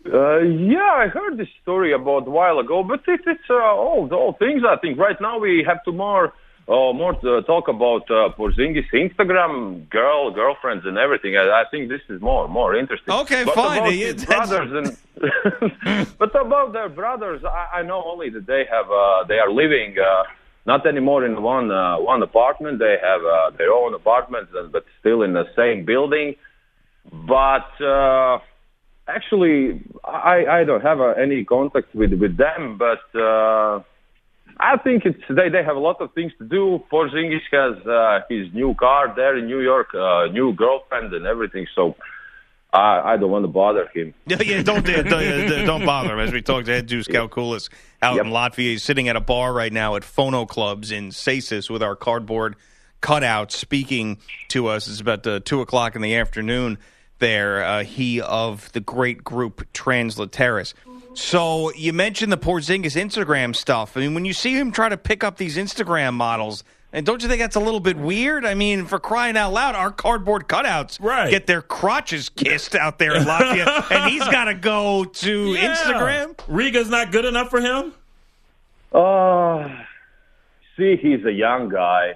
Uh, 0.06 0.38
yeah, 0.40 0.92
I 0.96 1.08
heard 1.08 1.38
this 1.38 1.48
story 1.62 1.92
about 1.92 2.26
a 2.26 2.30
while 2.30 2.58
ago, 2.58 2.82
but 2.82 3.00
it, 3.06 3.20
it's 3.26 3.48
uh, 3.48 3.72
old, 3.72 4.12
old 4.12 4.38
things. 4.38 4.62
I 4.68 4.76
think 4.76 4.98
right 4.98 5.18
now 5.20 5.38
we 5.38 5.64
have 5.66 5.82
to 5.84 5.92
more 5.92 6.34
oh, 6.68 6.92
more 6.92 7.14
to 7.14 7.42
talk 7.42 7.68
about 7.68 8.10
uh, 8.10 8.30
Porzingis 8.36 8.90
Instagram 8.92 9.88
girl, 9.90 10.30
girlfriends, 10.30 10.84
and 10.86 10.98
everything. 10.98 11.36
I, 11.36 11.62
I 11.62 11.64
think 11.70 11.88
this 11.88 12.02
is 12.08 12.20
more 12.20 12.48
more 12.48 12.76
interesting. 12.76 13.14
Okay, 13.14 13.44
but 13.44 13.54
fine. 13.54 13.78
About 13.78 13.92
his 13.92 14.24
brothers 14.24 14.96
and 15.22 16.08
but 16.18 16.34
about 16.38 16.72
their 16.72 16.88
brothers, 16.88 17.42
I, 17.44 17.78
I 17.78 17.82
know 17.82 18.02
only 18.04 18.30
that 18.30 18.46
they 18.46 18.64
have 18.70 18.90
uh, 18.90 19.24
they 19.24 19.38
are 19.38 19.50
living. 19.50 19.96
Uh, 19.98 20.24
not 20.66 20.86
anymore 20.86 21.26
in 21.26 21.42
one 21.42 21.70
uh, 21.70 21.98
one 21.98 22.22
apartment. 22.22 22.78
They 22.78 22.96
have 23.02 23.22
uh, 23.24 23.50
their 23.56 23.72
own 23.72 23.94
apartments, 23.94 24.52
uh, 24.58 24.64
but 24.64 24.84
still 25.00 25.22
in 25.22 25.32
the 25.34 25.44
same 25.56 25.84
building. 25.84 26.36
But 27.12 27.68
uh, 27.82 28.38
actually, 29.08 29.82
I, 30.04 30.44
I 30.46 30.64
don't 30.64 30.82
have 30.82 31.00
uh, 31.00 31.10
any 31.10 31.44
contact 31.44 31.94
with 31.94 32.12
with 32.14 32.36
them. 32.36 32.78
But 32.78 33.04
uh, 33.18 33.82
I 34.58 34.76
think 34.82 35.04
it's 35.04 35.22
they 35.28 35.48
they 35.48 35.62
have 35.62 35.76
a 35.76 35.80
lot 35.80 36.00
of 36.00 36.12
things 36.14 36.32
to 36.38 36.44
do. 36.44 36.82
Porzingis 36.90 37.40
has 37.52 37.86
uh, 37.86 38.20
his 38.28 38.52
new 38.52 38.74
car 38.74 39.12
there 39.14 39.36
in 39.36 39.46
New 39.46 39.60
York, 39.60 39.94
uh, 39.94 40.26
new 40.26 40.52
girlfriend 40.52 41.12
and 41.14 41.26
everything. 41.26 41.66
So. 41.74 41.96
I, 42.72 43.12
I 43.12 43.16
don't 43.18 43.30
want 43.30 43.44
to 43.44 43.48
bother 43.48 43.88
him. 43.94 44.14
Yeah, 44.26 44.42
yeah, 44.42 44.60
don't 44.64 44.84
don't, 44.84 45.06
don't, 45.64 45.86
bother 45.86 46.14
him. 46.14 46.18
As 46.18 46.32
we 46.32 46.42
talked 46.42 46.66
to 46.66 46.72
Ed 46.72 46.90
Zeus 46.90 47.06
Kalkoulis 47.06 47.68
out 48.02 48.18
in 48.18 48.32
Latvia, 48.32 48.72
he's 48.72 48.82
sitting 48.82 49.08
at 49.08 49.14
a 49.14 49.20
bar 49.20 49.52
right 49.52 49.72
now 49.72 49.94
at 49.94 50.02
Phono 50.02 50.48
Clubs 50.48 50.90
in 50.90 51.12
Cesis 51.12 51.70
with 51.70 51.84
our 51.84 51.94
cardboard 51.94 52.56
cutouts, 53.00 53.52
speaking 53.52 54.18
to 54.48 54.66
us. 54.66 54.88
It's 54.88 55.00
about 55.00 55.24
uh, 55.26 55.38
two 55.44 55.60
o'clock 55.60 55.94
in 55.94 56.02
the 56.02 56.16
afternoon. 56.16 56.78
There, 57.20 57.64
uh, 57.64 57.84
he 57.84 58.20
of 58.20 58.70
the 58.72 58.80
great 58.80 59.22
group 59.24 59.66
Transleiteris. 59.72 60.74
So 61.14 61.72
you 61.74 61.92
mentioned 61.92 62.32
the 62.32 62.36
Porzingis 62.36 63.00
Instagram 63.00 63.54
stuff. 63.54 63.96
I 63.96 64.00
mean, 64.00 64.14
when 64.14 64.24
you 64.24 64.32
see 64.32 64.54
him 64.58 64.72
try 64.72 64.88
to 64.88 64.96
pick 64.96 65.22
up 65.22 65.36
these 65.36 65.56
Instagram 65.56 66.14
models. 66.14 66.64
And 66.92 67.04
don't 67.04 67.20
you 67.22 67.28
think 67.28 67.40
that's 67.40 67.56
a 67.56 67.60
little 67.60 67.80
bit 67.80 67.96
weird? 67.96 68.44
I 68.44 68.54
mean, 68.54 68.84
for 68.86 69.00
crying 69.00 69.36
out 69.36 69.52
loud, 69.52 69.74
our 69.74 69.90
cardboard 69.90 70.46
cutouts 70.48 70.98
Right. 71.02 71.28
get 71.28 71.48
their 71.48 71.60
crotches 71.60 72.28
kissed 72.28 72.76
out 72.76 72.98
there 73.00 73.16
in 73.16 73.24
Latvia, 73.24 73.90
and 73.90 74.10
he's 74.10 74.22
got 74.28 74.44
to 74.44 74.54
go 74.54 75.04
to 75.04 75.54
Yeah. 75.54 75.74
Instagram. 75.74 76.36
Riga's 76.48 76.88
not 76.90 77.10
good 77.10 77.24
enough 77.24 77.50
for 77.50 77.60
him. 77.60 77.92
Uh, 78.92 79.68
see, 80.76 80.96
he's 80.96 81.24
a 81.24 81.32
young 81.32 81.68
guy. 81.68 82.14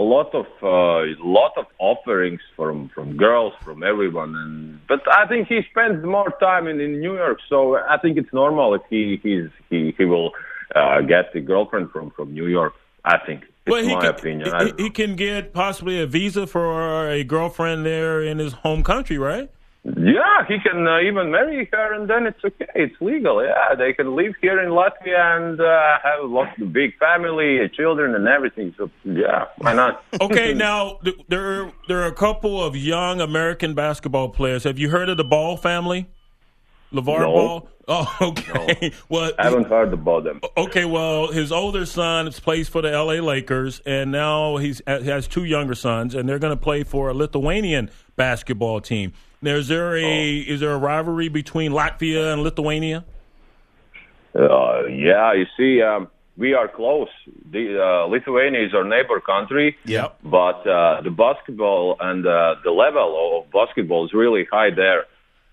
A 0.00 0.06
lot 0.16 0.30
of 0.42 0.46
uh, 0.62 1.00
lot 1.40 1.52
of 1.62 1.66
offerings 1.90 2.40
from 2.56 2.76
from 2.94 3.06
girls, 3.26 3.52
from 3.66 3.78
everyone, 3.92 4.32
and 4.42 4.54
but 4.92 5.02
I 5.20 5.22
think 5.30 5.42
he 5.52 5.58
spends 5.72 5.98
more 6.16 6.30
time 6.48 6.64
in, 6.70 6.76
in 6.86 6.92
New 7.04 7.14
York, 7.24 7.38
so 7.52 7.58
I 7.94 7.96
think 8.02 8.12
it's 8.20 8.32
normal 8.42 8.68
if 8.78 8.82
he 8.92 9.02
he's, 9.24 9.50
he 9.70 9.78
he 9.98 10.04
will 10.12 10.28
uh, 10.80 11.00
get 11.12 11.26
a 11.40 11.42
girlfriend 11.52 11.86
from 11.92 12.06
from 12.16 12.26
New 12.40 12.46
York. 12.58 12.72
I 13.14 13.16
think 13.26 13.40
it's 13.66 13.72
Well, 13.72 13.82
he 13.90 13.94
my 13.94 14.00
can, 14.06 14.14
opinion. 14.18 14.46
he- 14.48 14.52
I 14.58 14.58
he, 14.64 14.68
don't 14.70 14.78
know. 14.78 14.84
he 14.84 14.90
can 15.00 15.12
get 15.16 15.52
possibly 15.64 15.96
a 16.00 16.06
visa 16.06 16.46
for 16.46 17.10
a 17.18 17.22
girlfriend 17.34 17.84
there 17.84 18.22
in 18.30 18.38
his 18.38 18.52
home 18.64 18.82
country, 18.82 19.18
right? 19.18 19.50
Yeah, 19.82 20.44
he 20.46 20.58
can 20.58 20.86
uh, 20.86 21.00
even 21.00 21.30
marry 21.30 21.66
her, 21.72 21.94
and 21.94 22.08
then 22.08 22.26
it's 22.26 22.44
okay. 22.44 22.66
It's 22.74 22.94
legal. 23.00 23.42
Yeah, 23.42 23.74
they 23.74 23.94
can 23.94 24.14
live 24.14 24.34
here 24.42 24.60
in 24.60 24.70
Latvia 24.70 25.38
and 25.38 25.58
uh, 25.58 25.98
have 26.04 26.20
a 26.22 26.26
lot 26.26 26.48
of 26.60 26.70
big 26.70 26.98
family, 26.98 27.66
children, 27.74 28.14
and 28.14 28.28
everything. 28.28 28.74
So 28.76 28.90
yeah, 29.04 29.46
why 29.58 29.72
not? 29.72 30.04
Okay, 30.20 30.52
now 30.52 30.98
there 31.28 31.62
are, 31.62 31.72
there 31.88 32.02
are 32.02 32.06
a 32.06 32.14
couple 32.14 32.62
of 32.62 32.76
young 32.76 33.22
American 33.22 33.74
basketball 33.74 34.28
players. 34.28 34.64
Have 34.64 34.78
you 34.78 34.90
heard 34.90 35.08
of 35.08 35.16
the 35.16 35.24
Ball 35.24 35.56
family? 35.56 36.08
LeVar 36.92 37.20
No. 37.20 37.32
Ball? 37.32 37.68
Oh, 37.92 38.16
okay. 38.20 38.92
Well, 39.08 39.32
I 39.36 39.44
haven't 39.44 39.66
heard 39.66 39.92
about 39.92 40.22
them. 40.22 40.40
Okay, 40.56 40.84
well, 40.84 41.32
his 41.32 41.50
older 41.50 41.84
son 41.84 42.30
plays 42.30 42.68
for 42.68 42.82
the 42.82 42.92
L.A. 42.92 43.20
Lakers, 43.20 43.80
and 43.84 44.12
now 44.12 44.58
he's 44.58 44.80
he 44.86 45.06
has 45.06 45.26
two 45.26 45.42
younger 45.42 45.74
sons, 45.74 46.14
and 46.14 46.28
they're 46.28 46.38
going 46.38 46.56
to 46.56 46.62
play 46.62 46.84
for 46.84 47.08
a 47.08 47.14
Lithuanian 47.14 47.90
basketball 48.14 48.80
team. 48.80 49.12
Now, 49.42 49.52
is 49.56 49.68
there 49.68 49.96
a 49.96 50.04
Oh. 50.04 50.52
is 50.52 50.60
there 50.60 50.72
a 50.72 50.78
rivalry 50.78 51.28
between 51.28 51.72
Latvia 51.72 52.32
and 52.32 52.42
Lithuania? 52.42 53.04
Uh, 54.34 54.84
yeah, 54.86 55.32
you 55.32 55.46
see, 55.56 55.82
um, 55.82 56.08
we 56.36 56.54
are 56.54 56.68
close. 56.68 57.08
The, 57.50 57.82
uh, 57.82 58.06
Lithuania 58.06 58.64
is 58.64 58.74
our 58.74 58.84
neighbor 58.84 59.20
country. 59.20 59.76
Yep. 59.84 60.18
But 60.22 60.66
uh, 60.66 61.00
the 61.02 61.10
basketball 61.10 61.96
and 62.00 62.26
uh, 62.26 62.56
the 62.62 62.70
level 62.70 63.08
of 63.44 63.50
basketball 63.50 64.06
is 64.06 64.12
really 64.12 64.46
high 64.50 64.70
there 64.70 65.06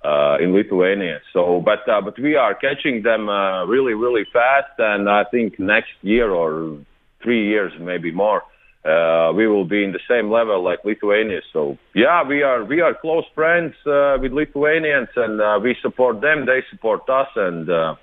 uh, 0.04 0.38
in 0.40 0.54
Lithuania. 0.54 1.22
So, 1.34 1.62
but 1.62 1.88
uh, 1.90 2.02
but 2.02 2.20
we 2.20 2.36
are 2.36 2.54
catching 2.54 3.02
them 3.04 3.30
uh, 3.30 3.66
really 3.66 3.94
really 3.94 4.26
fast, 4.32 4.74
and 4.78 5.10
I 5.10 5.24
think 5.24 5.60
next 5.60 5.94
year 6.02 6.30
or 6.32 6.78
three 7.24 7.48
years, 7.48 7.74
maybe 7.80 8.12
more, 8.12 8.44
uh, 8.88 9.34
we 9.34 9.48
will 9.48 9.66
be 9.66 9.84
in 9.84 9.92
the 9.92 10.00
same 10.08 10.32
level 10.32 10.64
like 10.64 10.80
Lithuania. 10.86 11.42
So 11.54 11.78
yeah, 11.94 12.24
we 12.24 12.42
are 12.44 12.64
we 12.64 12.82
are 12.82 12.94
close 12.94 13.26
friends 13.36 13.74
uh, 13.86 14.18
with 14.22 14.32
Lithuanians, 14.32 15.10
and 15.16 15.42
uh, 15.42 15.60
we 15.62 15.76
support 15.82 16.22
them. 16.22 16.46
They 16.46 16.64
support 16.72 17.02
us, 17.10 17.28
and 17.36 17.70
uh, 17.70 17.96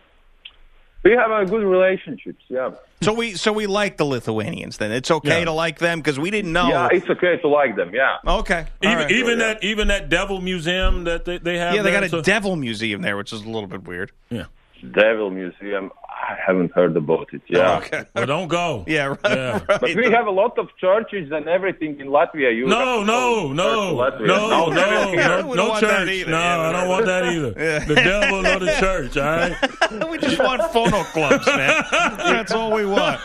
we 1.05 1.13
have 1.13 1.31
a 1.31 1.45
good 1.47 1.63
relationships. 1.65 2.43
Yeah. 2.49 2.71
So 3.03 3.13
we 3.13 3.35
so 3.35 3.53
we 3.53 3.67
like 3.67 3.97
the 3.99 4.05
Lithuanians. 4.07 4.79
Then 4.79 4.91
it's 4.93 5.11
okay 5.11 5.41
Yeah. 5.41 5.45
to 5.47 5.53
like 5.53 5.79
them 5.79 5.99
because 6.01 6.19
we 6.19 6.31
didn't 6.31 6.53
know. 6.53 6.69
Yeah, 6.69 6.89
it's 6.93 7.09
okay 7.09 7.37
to 7.39 7.49
like 7.49 7.77
them. 7.77 7.91
Yeah. 7.95 8.17
okay, 8.27 8.67
all 8.85 8.91
Even 8.93 8.99
right. 8.99 9.11
even 9.11 9.39
that 9.41 9.65
even 9.65 9.89
that 9.89 10.09
Devil 10.09 10.41
Museum 10.41 11.05
that 11.05 11.25
they, 11.25 11.39
they 11.39 11.59
have. 11.59 11.75
yeah, 11.75 11.83
they 11.83 11.91
there, 11.91 12.01
got 12.01 12.07
a 12.07 12.09
so- 12.11 12.23
devil 12.23 12.57
museum 12.57 13.03
there, 13.03 13.17
which 13.17 13.33
is 13.33 13.43
a 13.43 13.47
little 13.49 13.67
bit 13.69 13.85
weird. 13.85 14.13
Yeah. 14.31 14.45
Devil 14.93 15.31
Museum. 15.31 15.91
I 16.09 16.37
haven't 16.47 16.73
heard 16.73 16.97
about 16.97 17.29
it. 17.33 17.43
Yeah. 17.49 17.79
Okay. 17.79 18.05
Well, 18.15 18.27
don't 18.27 18.49
go. 18.49 18.85
Yeah, 18.95 19.07
right. 19.09 19.19
Yeah. 19.25 19.53
right. 19.69 19.81
But 19.81 19.95
we 19.95 20.11
have 20.11 20.27
a 20.27 20.31
lot 20.31 20.59
of 20.59 20.69
churches 20.79 21.31
and 21.33 21.49
everything 21.49 21.99
in 22.01 22.07
Latvia. 22.09 22.55
You 22.57 22.67
No, 22.67 22.79
have 22.79 23.01
to 23.01 23.05
no, 23.05 23.53
no, 23.53 24.09
no, 24.19 24.71
no, 24.71 24.71
We 24.71 24.77
no, 24.77 25.53
no 25.55 25.81
church. 25.81 26.09
either. 26.09 26.31
No, 26.31 26.39
Yeah, 26.39 26.61
I 26.61 26.73
don't 26.73 26.89
want 26.89 27.07
that 27.07 27.25
either. 27.27 27.53
The 27.87 27.95
devil 27.97 28.43
nor 28.43 28.59
the 28.61 28.73
church. 28.79 29.17
All 29.17 29.25
right. 29.25 30.11
we 30.11 30.19
just 30.19 30.39
want 30.39 30.63
phono 30.73 31.05
clubs, 31.13 31.47
man. 31.47 31.85
That's 31.91 32.53
all 32.53 32.73
we 32.73 32.87
want. 32.87 33.21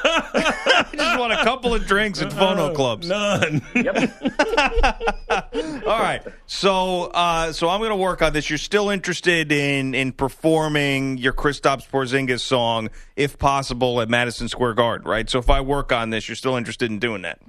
we 0.92 0.98
just 0.98 1.20
want 1.20 1.34
a 1.34 1.44
couple 1.44 1.74
of 1.74 1.86
drinks 1.86 2.22
and 2.22 2.32
phono 2.32 2.74
clubs. 2.76 3.08
None. 3.08 3.62
Yep. 3.76 3.98
all 5.86 6.00
right. 6.00 6.22
So, 6.48 7.06
uh, 7.14 7.52
so 7.54 7.70
I'm 7.70 7.80
going 7.80 7.92
to 7.92 7.96
work 7.96 8.22
on 8.22 8.34
this. 8.34 8.50
You're 8.50 8.58
still 8.58 8.90
interested 8.90 9.52
in 9.52 9.94
in 9.94 10.12
performing 10.12 11.18
your 11.18 11.34
Kristaps 11.50 11.90
Porzingis 11.90 12.42
song, 12.42 12.90
if 13.16 13.40
possible, 13.40 14.02
at 14.02 14.08
Madison 14.08 14.48
Square 14.48 14.76
Garden, 14.76 15.08
right? 15.08 15.28
So, 15.28 15.40
if 15.40 15.50
I 15.50 15.62
work 15.62 15.92
on 15.92 16.12
this, 16.12 16.30
you're 16.30 16.36
still 16.36 16.56
interested 16.56 16.92
in 16.92 17.00
doing 17.00 17.24
that. 17.24 17.40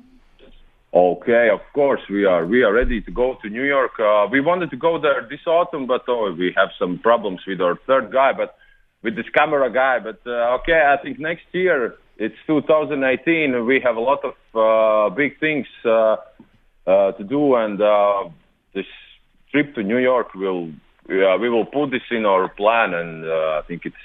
Okay, 0.95 1.51
of 1.53 1.61
course 1.75 2.01
we 2.09 2.25
are. 2.25 2.47
We 2.47 2.63
are 2.63 2.73
ready 2.73 3.03
to 3.03 3.11
go 3.11 3.37
to 3.43 3.49
New 3.51 3.63
York. 3.63 3.93
Uh, 4.01 4.27
we 4.33 4.41
wanted 4.41 4.71
to 4.71 4.77
go 4.77 4.99
there 4.99 5.27
this 5.29 5.47
autumn, 5.47 5.87
but 5.87 6.03
oh, 6.09 6.33
we 6.33 6.53
have 6.57 6.71
some 6.79 6.99
problems 6.99 7.41
with 7.47 7.61
our 7.61 7.77
third 7.87 8.11
guy, 8.11 8.33
but 8.33 8.57
with 9.03 9.15
this 9.17 9.29
camera 9.33 9.71
guy. 9.71 9.99
But 10.01 10.21
uh, 10.27 10.59
okay, 10.61 10.81
I 10.93 10.97
think 11.03 11.21
next 11.21 11.45
year 11.53 11.97
it's 12.17 12.35
2018. 12.47 13.67
We 13.67 13.81
have 13.85 13.97
a 13.97 14.01
lot 14.01 14.25
of 14.25 14.35
uh, 14.55 15.15
big 15.15 15.39
things 15.39 15.67
uh, 15.85 16.17
uh, 16.87 17.13
to 17.13 17.23
do, 17.23 17.55
and 17.55 17.81
uh, 17.81 18.31
this 18.75 18.87
trip 19.53 19.75
to 19.75 19.83
New 19.83 19.99
York 19.99 20.35
will 20.35 20.73
yeah, 21.11 21.37
we 21.37 21.49
will 21.51 21.67
put 21.67 21.91
this 21.91 22.03
in 22.11 22.25
our 22.25 22.49
plan, 22.49 22.95
and 22.95 23.25
uh, 23.25 23.61
I 23.61 23.63
think 23.67 23.85
it's 23.85 23.97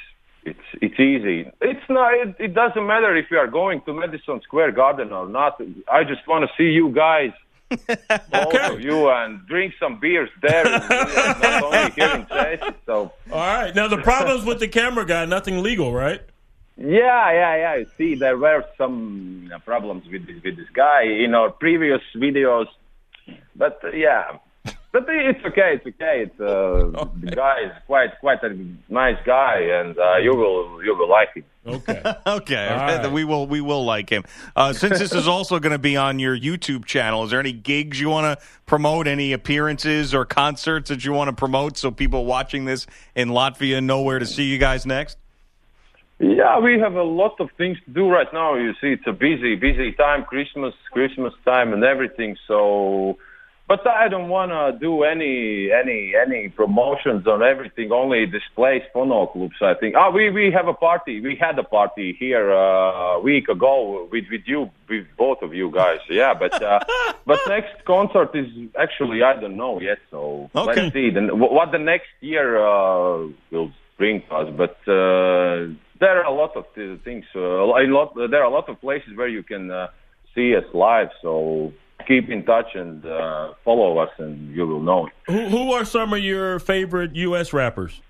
it's 0.43 0.67
it's 0.81 0.99
easy. 0.99 1.49
It's 1.61 1.89
not. 1.89 2.13
It, 2.13 2.35
it 2.39 2.53
doesn't 2.53 2.85
matter 2.85 3.15
if 3.15 3.27
we 3.29 3.37
are 3.37 3.47
going 3.47 3.81
to 3.81 3.93
Madison 3.93 4.41
Square 4.41 4.71
Garden 4.73 5.11
or 5.11 5.27
not. 5.27 5.61
I 5.91 6.03
just 6.03 6.27
want 6.27 6.47
to 6.47 6.51
see 6.57 6.71
you 6.71 6.89
guys, 6.89 7.31
of 7.71 8.81
you, 8.81 9.09
and 9.09 9.45
drink 9.47 9.73
some 9.79 9.99
beers 9.99 10.29
there, 10.41 10.63
not 10.63 11.63
only 11.63 11.91
here 11.91 12.15
in 12.15 12.27
Chase. 12.27 12.73
So 12.85 13.11
All 13.31 13.37
right. 13.37 13.73
Now 13.75 13.87
the 13.87 13.97
problems 13.97 14.45
with 14.45 14.59
the 14.59 14.67
camera 14.67 15.05
guy, 15.05 15.25
nothing 15.25 15.61
legal, 15.61 15.93
right? 15.93 16.21
yeah, 16.77 17.31
yeah, 17.31 17.55
yeah. 17.55 17.75
You 17.75 17.87
See, 17.97 18.15
there 18.15 18.37
were 18.37 18.65
some 18.77 19.49
uh, 19.53 19.59
problems 19.59 20.07
with 20.11 20.27
this 20.27 20.43
with 20.43 20.57
this 20.57 20.69
guy 20.73 21.03
in 21.03 21.33
our 21.33 21.49
previous 21.49 22.01
videos, 22.15 22.67
but 23.55 23.79
uh, 23.83 23.91
yeah. 23.91 24.37
But 24.95 25.07
it's 25.09 25.43
okay. 25.43 25.73
It's 25.73 25.85
okay. 25.85 26.23
It's 26.23 26.39
uh, 26.39 27.05
the 27.19 27.35
guy 27.35 27.63
is 27.65 27.73
quite 27.85 28.17
quite 28.21 28.41
a 28.43 28.57
nice 28.87 29.17
guy, 29.25 29.59
and 29.59 29.97
uh, 29.97 30.15
you 30.19 30.33
will 30.33 30.81
you 30.85 30.95
will 30.95 31.09
like 31.09 31.33
him. 31.33 31.43
Okay. 31.67 32.01
Okay, 32.27 32.67
All 32.67 32.77
right. 32.77 33.11
we 33.11 33.25
will 33.25 33.45
we 33.45 33.59
will 33.59 33.83
like 33.83 34.09
him. 34.09 34.23
Uh, 34.55 34.71
since 34.71 34.97
this 34.99 35.13
is 35.13 35.27
also 35.35 35.59
going 35.59 35.73
to 35.73 35.79
be 35.79 35.97
on 35.97 36.17
your 36.19 36.37
YouTube 36.37 36.85
channel, 36.85 37.25
is 37.25 37.31
there 37.31 37.41
any 37.41 37.51
gigs 37.51 37.99
you 37.99 38.09
want 38.09 38.39
to 38.39 38.45
promote? 38.65 39.05
Any 39.05 39.33
appearances 39.33 40.13
or 40.13 40.23
concerts 40.23 40.87
that 40.89 41.03
you 41.03 41.11
want 41.11 41.27
to 41.27 41.35
promote 41.35 41.77
so 41.77 41.91
people 41.91 42.23
watching 42.23 42.63
this 42.63 42.87
in 43.15 43.29
Latvia 43.29 43.83
know 43.83 44.01
where 44.01 44.19
to 44.19 44.25
see 44.25 44.45
you 44.45 44.57
guys 44.57 44.85
next? 44.85 45.17
Yeah, 46.19 46.59
we 46.59 46.79
have 46.79 46.95
a 46.95 47.03
lot 47.03 47.41
of 47.41 47.49
things 47.57 47.77
to 47.83 47.91
do 47.91 48.07
right 48.09 48.31
now. 48.31 48.55
You 48.55 48.73
see, 48.79 48.93
it's 48.93 49.07
a 49.07 49.11
busy, 49.11 49.55
busy 49.55 49.91
time, 49.91 50.23
Christmas, 50.23 50.73
Christmas 50.91 51.33
time, 51.43 51.73
and 51.73 51.83
everything. 51.83 52.37
So 52.47 53.17
but 53.67 53.85
I 53.87 54.07
don't 54.09 54.29
want 54.29 54.51
to 54.51 54.77
do 54.79 55.03
any 55.03 55.71
any 55.71 56.13
any 56.15 56.49
promotions 56.49 57.25
on 57.27 57.41
everything. 57.41 57.91
Only 57.91 58.25
displays 58.25 58.83
phono 58.93 59.31
clubs. 59.31 59.55
I 59.61 59.73
think. 59.73 59.95
Ah, 59.95 60.09
we 60.11 60.29
we 60.29 60.51
have 60.51 60.67
a 60.67 60.73
party. 60.73 61.19
We 61.21 61.35
had 61.35 61.57
a 61.57 61.63
party 61.63 62.15
here 62.19 62.51
uh, 62.51 63.17
a 63.17 63.19
week 63.19 63.47
ago 63.49 64.07
with 64.11 64.25
with 64.29 64.41
you 64.45 64.69
with 64.89 65.05
both 65.17 65.41
of 65.41 65.53
you 65.53 65.71
guys. 65.71 65.99
Yeah, 66.09 66.33
but 66.33 66.61
uh, 66.61 66.79
but 67.25 67.39
next 67.47 67.83
concert 67.85 68.35
is 68.35 68.47
actually 68.77 69.23
I 69.23 69.33
don't 69.39 69.57
know 69.57 69.79
yet. 69.81 69.99
So 70.11 70.49
Okay. 70.55 70.81
let's 70.83 70.93
see. 70.93 71.09
Then 71.09 71.27
what 71.39 71.71
the 71.71 71.79
next 71.79 72.11
year 72.21 72.57
uh, 72.57 73.27
will 73.51 73.71
bring 73.97 74.21
us. 74.29 74.47
But 74.55 74.77
uh, 74.87 75.73
there 75.99 76.15
are 76.21 76.25
a 76.25 76.31
lot 76.33 76.55
of 76.55 76.65
things. 77.03 77.25
Uh, 77.35 77.39
a 77.39 77.87
lot. 77.97 78.13
There 78.15 78.41
are 78.43 78.49
a 78.53 78.55
lot 78.59 78.69
of 78.69 78.79
places 78.79 79.15
where 79.15 79.27
you 79.27 79.41
can 79.41 79.71
uh, 79.71 79.87
see 80.35 80.55
us 80.55 80.65
live. 80.73 81.09
So 81.21 81.73
keep 82.07 82.29
in 82.29 82.43
touch 82.45 82.75
and 82.75 83.05
uh, 83.05 83.53
follow 83.63 83.97
us, 83.97 84.09
and 84.17 84.55
you 84.55 84.65
will 84.67 84.81
know. 84.81 85.09
Who, 85.27 85.47
who 85.47 85.71
are 85.73 85.85
some 85.85 86.13
of 86.13 86.19
your 86.19 86.59
favorite 86.59 87.15
U.S. 87.15 87.53
rappers? 87.53 88.01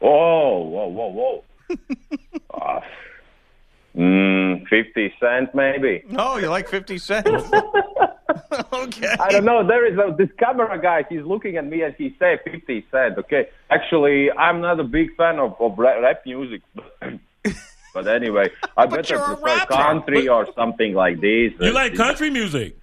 Whoa, 0.00 0.58
whoa, 0.58 0.88
whoa, 0.88 1.08
whoa. 1.08 1.44
uh, 2.54 2.80
mm, 3.96 4.68
Fifty 4.68 5.14
Cent, 5.20 5.54
maybe. 5.54 6.02
Oh, 6.16 6.38
you 6.38 6.48
like 6.48 6.68
50 6.68 6.98
Cent? 6.98 7.26
okay. 8.72 9.14
I 9.20 9.30
don't 9.30 9.44
know. 9.44 9.66
There 9.66 9.86
is 9.86 9.98
a, 9.98 10.14
this 10.16 10.28
camera 10.38 10.80
guy. 10.80 11.04
He's 11.08 11.22
looking 11.22 11.56
at 11.56 11.66
me 11.66 11.82
and 11.82 11.94
he 11.96 12.14
say 12.18 12.38
50 12.44 12.86
Cent. 12.90 13.18
Okay. 13.18 13.48
Actually, 13.70 14.30
I'm 14.32 14.60
not 14.60 14.80
a 14.80 14.84
big 14.84 15.14
fan 15.16 15.38
of, 15.38 15.54
of 15.60 15.78
rap, 15.78 16.02
rap 16.02 16.22
music. 16.26 16.62
but 17.94 18.08
anyway, 18.08 18.50
I 18.76 18.86
better 18.86 19.18
prefer 19.18 19.42
rapper. 19.42 19.74
country 19.74 20.28
or 20.28 20.48
something 20.54 20.94
like 20.94 21.20
this. 21.20 21.52
You 21.60 21.72
like 21.72 21.94
country 21.94 22.30
music? 22.30 22.76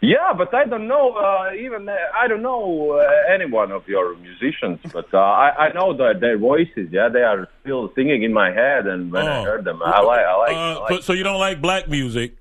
Yeah, 0.00 0.32
but 0.32 0.54
I 0.54 0.64
don't 0.64 0.86
know. 0.86 1.12
Uh, 1.14 1.50
even 1.54 1.88
uh, 1.88 1.96
I 2.14 2.28
don't 2.28 2.42
know 2.42 2.92
uh, 2.92 3.32
any 3.34 3.46
one 3.46 3.72
of 3.72 3.88
your 3.88 4.16
musicians, 4.16 4.78
but 4.92 5.12
uh, 5.12 5.18
I, 5.18 5.66
I 5.66 5.72
know 5.72 5.92
that 5.96 6.20
their 6.20 6.38
voices. 6.38 6.88
Yeah, 6.92 7.08
they 7.08 7.22
are 7.22 7.48
still 7.62 7.90
singing 7.96 8.22
in 8.22 8.32
my 8.32 8.52
head, 8.52 8.86
and 8.86 9.10
when 9.10 9.26
I 9.26 9.40
Oh. 9.40 9.44
heard 9.44 9.64
them, 9.64 9.82
I 9.82 10.00
like. 10.00 10.20
I 10.20 10.34
like. 10.36 10.56
I 10.56 10.72
Uh, 10.74 10.80
like 10.80 10.88
but- 10.90 11.04
so 11.04 11.12
you 11.14 11.24
don't 11.24 11.40
like 11.40 11.60
black 11.60 11.88
music? 11.88 12.36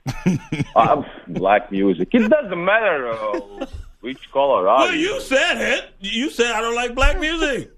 uh, 0.75 1.01
black 1.27 1.71
music. 1.71 2.09
It 2.13 2.29
doesn't 2.29 2.63
matter 2.63 3.09
uh, 3.09 3.65
which 4.01 4.31
color. 4.31 4.69
are 4.69 4.77
well, 4.85 4.93
you 4.95 5.19
said 5.19 5.57
it. 5.59 5.85
You 5.99 6.29
said 6.29 6.51
I 6.51 6.61
don't 6.61 6.75
like 6.75 6.93
black 6.93 7.19
music. 7.19 7.71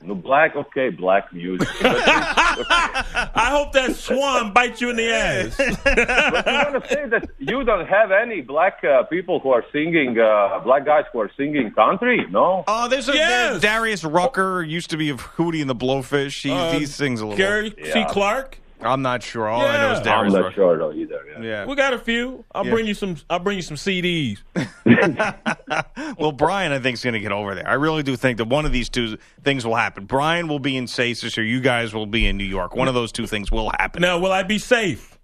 No, 0.00 0.14
black. 0.14 0.54
Okay, 0.56 0.90
black 0.90 1.32
music. 1.32 1.68
I 1.82 3.48
hope 3.50 3.72
that 3.72 3.94
swan 3.96 4.52
bites 4.52 4.80
you 4.80 4.90
in 4.90 4.96
the 4.96 5.12
ass. 5.12 5.56
But 5.84 6.46
you 6.46 6.52
want 6.52 6.84
to 6.84 6.88
say 6.88 7.06
that 7.08 7.28
you 7.38 7.64
don't 7.64 7.86
have 7.86 8.10
any 8.12 8.40
black 8.40 8.82
uh, 8.84 9.04
people 9.04 9.40
who 9.40 9.50
are 9.50 9.64
singing, 9.72 10.18
uh, 10.18 10.60
black 10.64 10.84
guys 10.84 11.04
who 11.12 11.20
are 11.20 11.30
singing 11.36 11.70
country? 11.72 12.24
No. 12.30 12.64
Oh, 12.66 12.88
there's 12.88 13.08
a 13.08 13.14
Yes. 13.14 13.60
Darius 13.60 14.04
Rucker 14.04 14.62
used 14.62 14.90
to 14.90 14.96
be 14.96 15.10
of 15.10 15.20
Hootie 15.20 15.60
and 15.60 15.70
the 15.70 15.74
Blowfish. 15.76 16.42
He, 16.42 16.50
Uh, 16.50 16.72
he 16.78 16.86
sings 16.86 17.20
a 17.20 17.26
little. 17.26 17.36
Gary 17.38 17.70
C. 17.70 17.76
Yeah. 17.88 18.04
Clark. 18.08 18.58
I'm 18.84 19.02
not 19.02 19.22
sure. 19.22 19.48
All 19.48 19.60
I 19.62 19.76
know 19.80 19.92
is 19.92 20.04
Yeah. 20.06 20.18
I'm 20.18 20.32
not 20.32 20.42
Rucker. 20.42 20.54
sure 20.54 20.78
though 20.78 20.92
either. 20.92 21.20
Yeah. 21.38 21.42
Yeah. 21.42 21.64
We 21.66 21.74
got 21.76 21.92
a 21.92 21.98
few. 21.98 22.44
I'll 22.54 22.64
Yeah. 22.64 22.72
bring 22.72 22.86
you 22.86 22.94
some. 22.94 23.16
I'll 23.30 23.38
bring 23.38 23.56
you 23.56 23.62
some 23.62 23.76
CDs. 23.76 24.38
Well, 26.18 26.32
Brian, 26.32 26.72
I 26.72 26.78
think 26.78 26.94
is 26.94 27.02
going 27.04 27.14
to 27.14 27.20
get 27.20 27.32
over 27.32 27.54
there. 27.54 27.66
I 27.66 27.74
really 27.74 28.02
do 28.02 28.14
think 28.16 28.36
that 28.38 28.46
one 28.46 28.66
of 28.66 28.72
these 28.72 28.88
two 28.90 29.16
things 29.42 29.64
will 29.66 29.74
happen. 29.76 30.04
Brian 30.04 30.46
will 30.46 30.58
be 30.58 30.76
in 30.76 30.86
Cesis, 30.86 31.38
or 31.38 31.42
you 31.42 31.60
guys 31.60 31.94
will 31.94 32.06
be 32.06 32.26
in 32.26 32.36
New 32.36 32.44
York. 32.44 32.76
One 32.76 32.86
of 32.88 32.94
those 32.94 33.10
two 33.12 33.26
things 33.26 33.50
will 33.50 33.70
happen. 33.70 34.02
Now, 34.02 34.18
will 34.18 34.32
I 34.32 34.42
be 34.42 34.58
safe? 34.58 35.18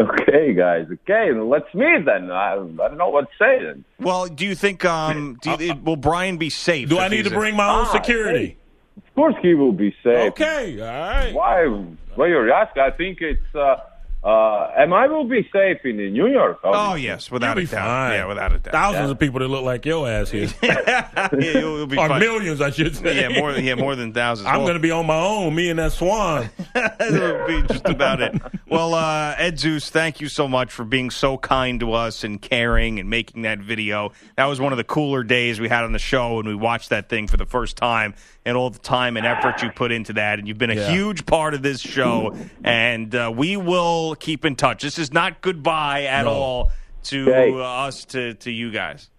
Okay, 0.00 0.54
guys. 0.54 0.86
Okay, 0.90 1.32
let's 1.34 1.66
meet 1.74 2.06
then. 2.06 2.30
I, 2.30 2.54
I 2.54 2.56
don't 2.56 2.96
know 2.96 3.10
what 3.10 3.28
to 3.30 3.36
say 3.38 3.62
then. 3.62 3.84
Well, 4.00 4.26
do 4.26 4.46
you 4.46 4.54
think? 4.54 4.86
Um, 4.86 5.36
do 5.42 5.50
you, 5.60 5.74
will 5.74 5.96
Brian 5.96 6.38
be 6.38 6.48
safe? 6.48 6.88
Do 6.88 6.96
if 6.96 7.02
I 7.02 7.08
need 7.08 7.16
he's 7.18 7.26
to 7.26 7.32
in- 7.34 7.38
bring 7.38 7.56
my 7.56 7.68
own 7.68 7.84
Ah, 7.86 7.92
security? 7.92 8.56
Of 8.96 9.14
course, 9.14 9.34
he 9.42 9.54
will 9.54 9.72
be 9.72 9.94
safe. 10.02 10.32
Okay, 10.32 10.80
all 10.80 10.86
right. 10.86 11.34
Why? 11.34 11.66
Why 12.14 12.26
you're 12.28 12.50
asking? 12.52 12.82
I 12.82 12.90
think 12.90 13.20
it's. 13.20 13.54
Uh, 13.54 13.76
uh, 14.24 14.70
am 14.78 14.92
I 14.92 15.08
will 15.08 15.24
be 15.24 15.48
safe 15.52 15.78
in 15.84 15.96
New 15.96 16.28
York? 16.28 16.60
Oh 16.62 16.94
yes, 16.94 17.28
without 17.28 17.56
You'll 17.56 17.64
a 17.66 17.68
doubt. 17.68 17.86
fine. 17.86 18.12
Yeah, 18.12 18.26
without 18.26 18.52
a 18.52 18.58
doubt. 18.60 18.72
Thousands 18.72 19.10
of 19.10 19.18
people 19.18 19.40
that 19.40 19.48
look 19.48 19.64
like 19.64 19.84
your 19.84 20.08
ass 20.08 20.30
here, 20.30 20.46
yeah, 20.62 21.28
you'll, 21.32 21.78
you'll 21.78 21.86
be 21.88 21.96
or 21.98 22.06
fine. 22.06 22.20
millions, 22.20 22.60
I 22.60 22.70
should 22.70 22.94
say. 22.94 23.20
Yeah, 23.20 23.40
more. 23.40 23.50
Yeah, 23.52 23.74
more 23.74 23.96
than 23.96 24.12
thousands. 24.12 24.46
I'm 24.46 24.58
Well, 24.58 24.66
going 24.66 24.74
to 24.74 24.80
be 24.80 24.92
on 24.92 25.06
my 25.06 25.18
own, 25.18 25.52
me 25.56 25.70
and 25.70 25.78
that 25.80 25.90
swan. 25.90 26.50
that 26.74 27.00
would 27.10 27.46
be 27.48 27.74
just 27.74 27.88
about 27.88 28.22
it. 28.22 28.40
Well, 28.68 28.94
uh, 28.94 29.34
Ed 29.38 29.58
Zeus, 29.58 29.90
thank 29.90 30.20
you 30.20 30.28
so 30.28 30.46
much 30.46 30.70
for 30.72 30.84
being 30.84 31.10
so 31.10 31.36
kind 31.36 31.80
to 31.80 31.92
us 31.92 32.22
and 32.22 32.40
caring 32.40 33.00
and 33.00 33.10
making 33.10 33.42
that 33.42 33.58
video. 33.58 34.12
That 34.36 34.44
was 34.46 34.60
one 34.60 34.72
of 34.72 34.76
the 34.78 34.84
cooler 34.84 35.24
days 35.24 35.58
we 35.58 35.68
had 35.68 35.82
on 35.82 35.90
the 35.92 35.98
show 35.98 36.36
when 36.36 36.46
we 36.46 36.54
watched 36.54 36.90
that 36.90 37.08
thing 37.08 37.26
for 37.26 37.36
the 37.38 37.44
first 37.46 37.76
time 37.76 38.14
and 38.44 38.56
all 38.56 38.70
the 38.70 38.78
time 38.78 39.16
and 39.16 39.24
effort 39.26 39.62
you 39.62 39.70
put 39.70 39.92
into 39.92 40.12
that. 40.14 40.38
And 40.38 40.48
you've 40.48 40.58
been 40.58 40.70
a 40.70 40.74
Yeah. 40.74 40.90
huge 40.90 41.26
part 41.26 41.54
of 41.54 41.62
this 41.62 41.80
show. 41.80 42.34
And 42.64 43.14
uh, 43.14 43.32
we 43.34 43.56
will 43.56 44.16
keep 44.16 44.44
in 44.44 44.56
touch. 44.56 44.82
This 44.82 44.98
is 44.98 45.12
not 45.12 45.40
goodbye 45.40 46.04
at 46.04 46.24
No. 46.24 46.30
all 46.32 46.70
to 47.04 47.22
Okay. 47.30 47.52
uh, 47.52 47.56
us, 47.86 48.04
to, 48.06 48.34
to 48.34 48.50
you 48.50 48.70
guys. 48.72 49.10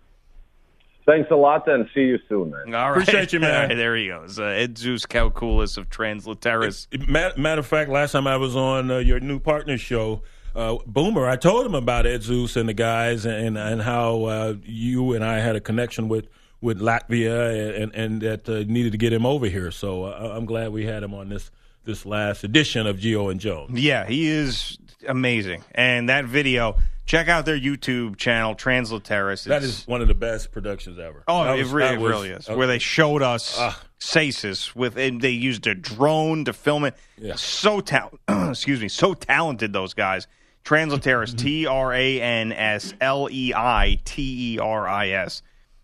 Thanks 1.05 1.29
a 1.31 1.35
lot 1.35 1.67
and 1.67 1.85
see 1.93 2.01
you 2.01 2.17
soon, 2.29 2.51
man. 2.51 2.73
All 2.75 2.91
right. 2.91 3.01
Appreciate 3.01 3.33
you, 3.33 3.41
man. 3.41 3.53
All 3.63 3.67
right, 3.67 3.75
there 3.75 3.93
he 3.97 4.07
goes. 4.07 4.39
Uh, 4.39 4.43
Ed 4.43 4.77
Zeus 4.77 5.05
Kalkoulis 5.05 5.77
of 5.77 5.89
Transleiteris. 5.89 7.07
Matter, 7.09 7.37
matter 7.39 7.59
of 7.59 7.65
fact, 7.67 7.89
last 7.89 8.13
time 8.13 8.25
I 8.25 8.37
was 8.37 8.55
on 8.55 8.89
uh, 8.89 8.99
your 8.99 9.19
new 9.19 9.37
partner 9.37 9.77
show, 9.77 10.21
uh, 10.55 10.77
Boomer, 10.87 11.27
I 11.27 11.35
told 11.35 11.65
him 11.65 11.75
about 11.75 12.05
Ed 12.05 12.23
Zeus 12.23 12.55
and 12.55 12.69
the 12.69 12.73
guys 12.73 13.25
and 13.25 13.57
and 13.57 13.81
how 13.81 14.23
uh, 14.23 14.53
you 14.63 15.11
and 15.13 15.25
I 15.25 15.39
had 15.39 15.57
a 15.57 15.59
connection 15.59 16.07
with 16.07 16.29
with 16.63 16.79
Latvia 16.79 17.79
and 17.81 17.93
and 17.93 18.21
that 18.21 18.47
uh, 18.49 18.63
needed 18.71 18.93
to 18.93 18.97
get 18.97 19.13
him 19.13 19.25
over 19.25 19.45
here. 19.47 19.69
So 19.69 20.05
uh, 20.05 20.33
I'm 20.35 20.45
glad 20.45 20.71
we 20.71 20.85
had 20.85 21.03
him 21.03 21.13
on 21.13 21.29
this 21.29 21.51
this 21.83 22.05
last 22.05 22.43
edition 22.43 22.87
of 22.87 22.97
Gio 22.97 23.29
and 23.29 23.39
Jones. 23.39 23.79
Yeah, 23.79 24.05
he 24.07 24.27
is 24.27 24.77
amazing. 25.07 25.63
And 25.75 26.07
that 26.07 26.23
video, 26.25 26.77
check 27.05 27.27
out 27.27 27.45
their 27.45 27.59
YouTube 27.59 28.15
channel, 28.15 28.55
Transleiteris. 28.55 29.43
That 29.43 29.63
is 29.63 29.85
one 29.85 30.01
of 30.01 30.07
the 30.07 30.13
best 30.13 30.51
productions 30.53 30.97
ever. 30.97 31.23
Oh, 31.27 31.43
That 31.43 31.59
it, 31.59 31.63
was- 31.63 31.71
really, 31.73 31.93
it 31.95 31.99
was- 31.99 32.09
really 32.11 32.29
is. 32.29 32.49
uh, 32.49 32.55
Where 32.55 32.67
they 32.67 32.79
showed 32.79 33.21
us 33.21 33.55
Ah. 33.59 33.77
Cesis 33.99 34.73
with, 34.73 34.97
and 34.97 35.19
they 35.21 35.31
used 35.31 35.67
a 35.67 35.75
drone 35.75 36.45
to 36.45 36.53
film 36.53 36.85
it. 36.85 36.95
Yeah. 37.17 37.35
So 37.35 37.81
tal- 37.81 38.17
excuse 38.49 38.79
me, 38.81 38.87
so 38.87 39.13
talented 39.13 39.73
those 39.73 39.93
guys. 39.93 40.27
Transleiteris, 40.63 41.37
T 41.37 41.65
R 41.67 41.91
A 41.93 42.21
N 42.21 42.53
S 42.53 42.93
L 43.01 43.27
E 43.29 43.53
I 43.53 43.99
T 44.05 44.53
E 44.55 44.59
R 44.59 44.87
I 44.87 45.09
S. 45.09 45.41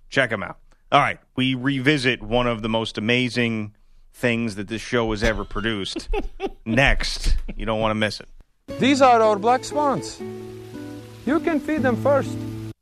Check 0.09 0.29
them 0.29 0.43
out. 0.43 0.57
All 0.91 0.99
right, 0.99 1.19
we 1.35 1.53
revisit 1.53 2.23
one 2.23 2.47
of 2.47 2.63
the 2.63 2.69
most 2.69 2.97
amazing 2.97 3.75
things 4.11 4.55
that 4.55 4.67
this 4.67 4.81
show 4.81 5.11
has 5.11 5.23
ever 5.23 5.45
produced. 5.45 6.09
Next, 6.65 7.37
you 7.55 7.67
don't 7.67 7.79
want 7.79 7.91
to 7.91 7.95
miss 7.95 8.19
it. 8.19 8.27
These 8.79 8.99
are 9.01 9.21
our 9.21 9.37
black 9.37 9.63
swans. 9.63 10.19
You 11.27 11.39
can 11.41 11.59
feed 11.59 11.83
them 11.83 11.95
first. 12.01 12.35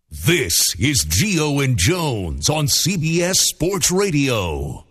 This 0.10 0.74
is 0.80 1.04
Gio 1.04 1.62
and 1.62 1.78
Jones 1.78 2.50
on 2.50 2.68
CBS 2.68 3.36
Sports 3.36 3.92
Radio. 3.92 4.86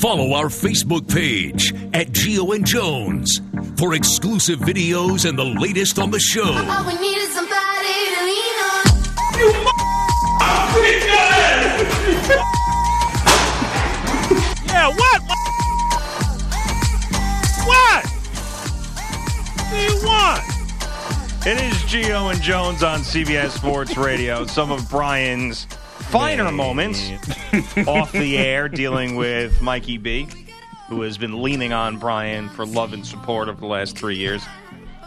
Follow 0.00 0.32
our 0.32 0.46
Facebook 0.46 1.08
page 1.12 1.72
at 1.94 2.08
Gio 2.08 2.56
and 2.56 2.66
Jones 2.66 3.40
for 3.78 3.94
exclusive 3.94 4.58
videos 4.58 5.28
and 5.28 5.38
the 5.38 5.44
latest 5.44 6.00
on 6.00 6.10
the 6.10 6.18
show. 6.18 6.50
It 21.46 21.58
is 21.60 21.72
Gio 21.84 22.30
and 22.32 22.40
Jones 22.42 22.82
on 22.82 23.00
CBS 23.00 23.50
Sports 23.50 23.96
Radio. 23.96 24.44
Some 24.46 24.70
of 24.70 24.88
Brian's 24.90 25.64
finer 25.64 26.52
moments 26.52 27.10
off 27.86 28.12
the 28.12 28.36
air 28.36 28.68
dealing 28.68 29.16
with 29.16 29.60
Mikey 29.62 29.96
B, 29.96 30.28
who 30.88 31.00
has 31.02 31.16
been 31.16 31.42
leaning 31.42 31.72
on 31.72 31.98
Brian 31.98 32.50
for 32.50 32.66
love 32.66 32.92
and 32.92 33.06
support 33.06 33.48
over 33.48 33.58
the 33.58 33.66
last 33.66 33.96
three 33.96 34.16
years. 34.16 34.42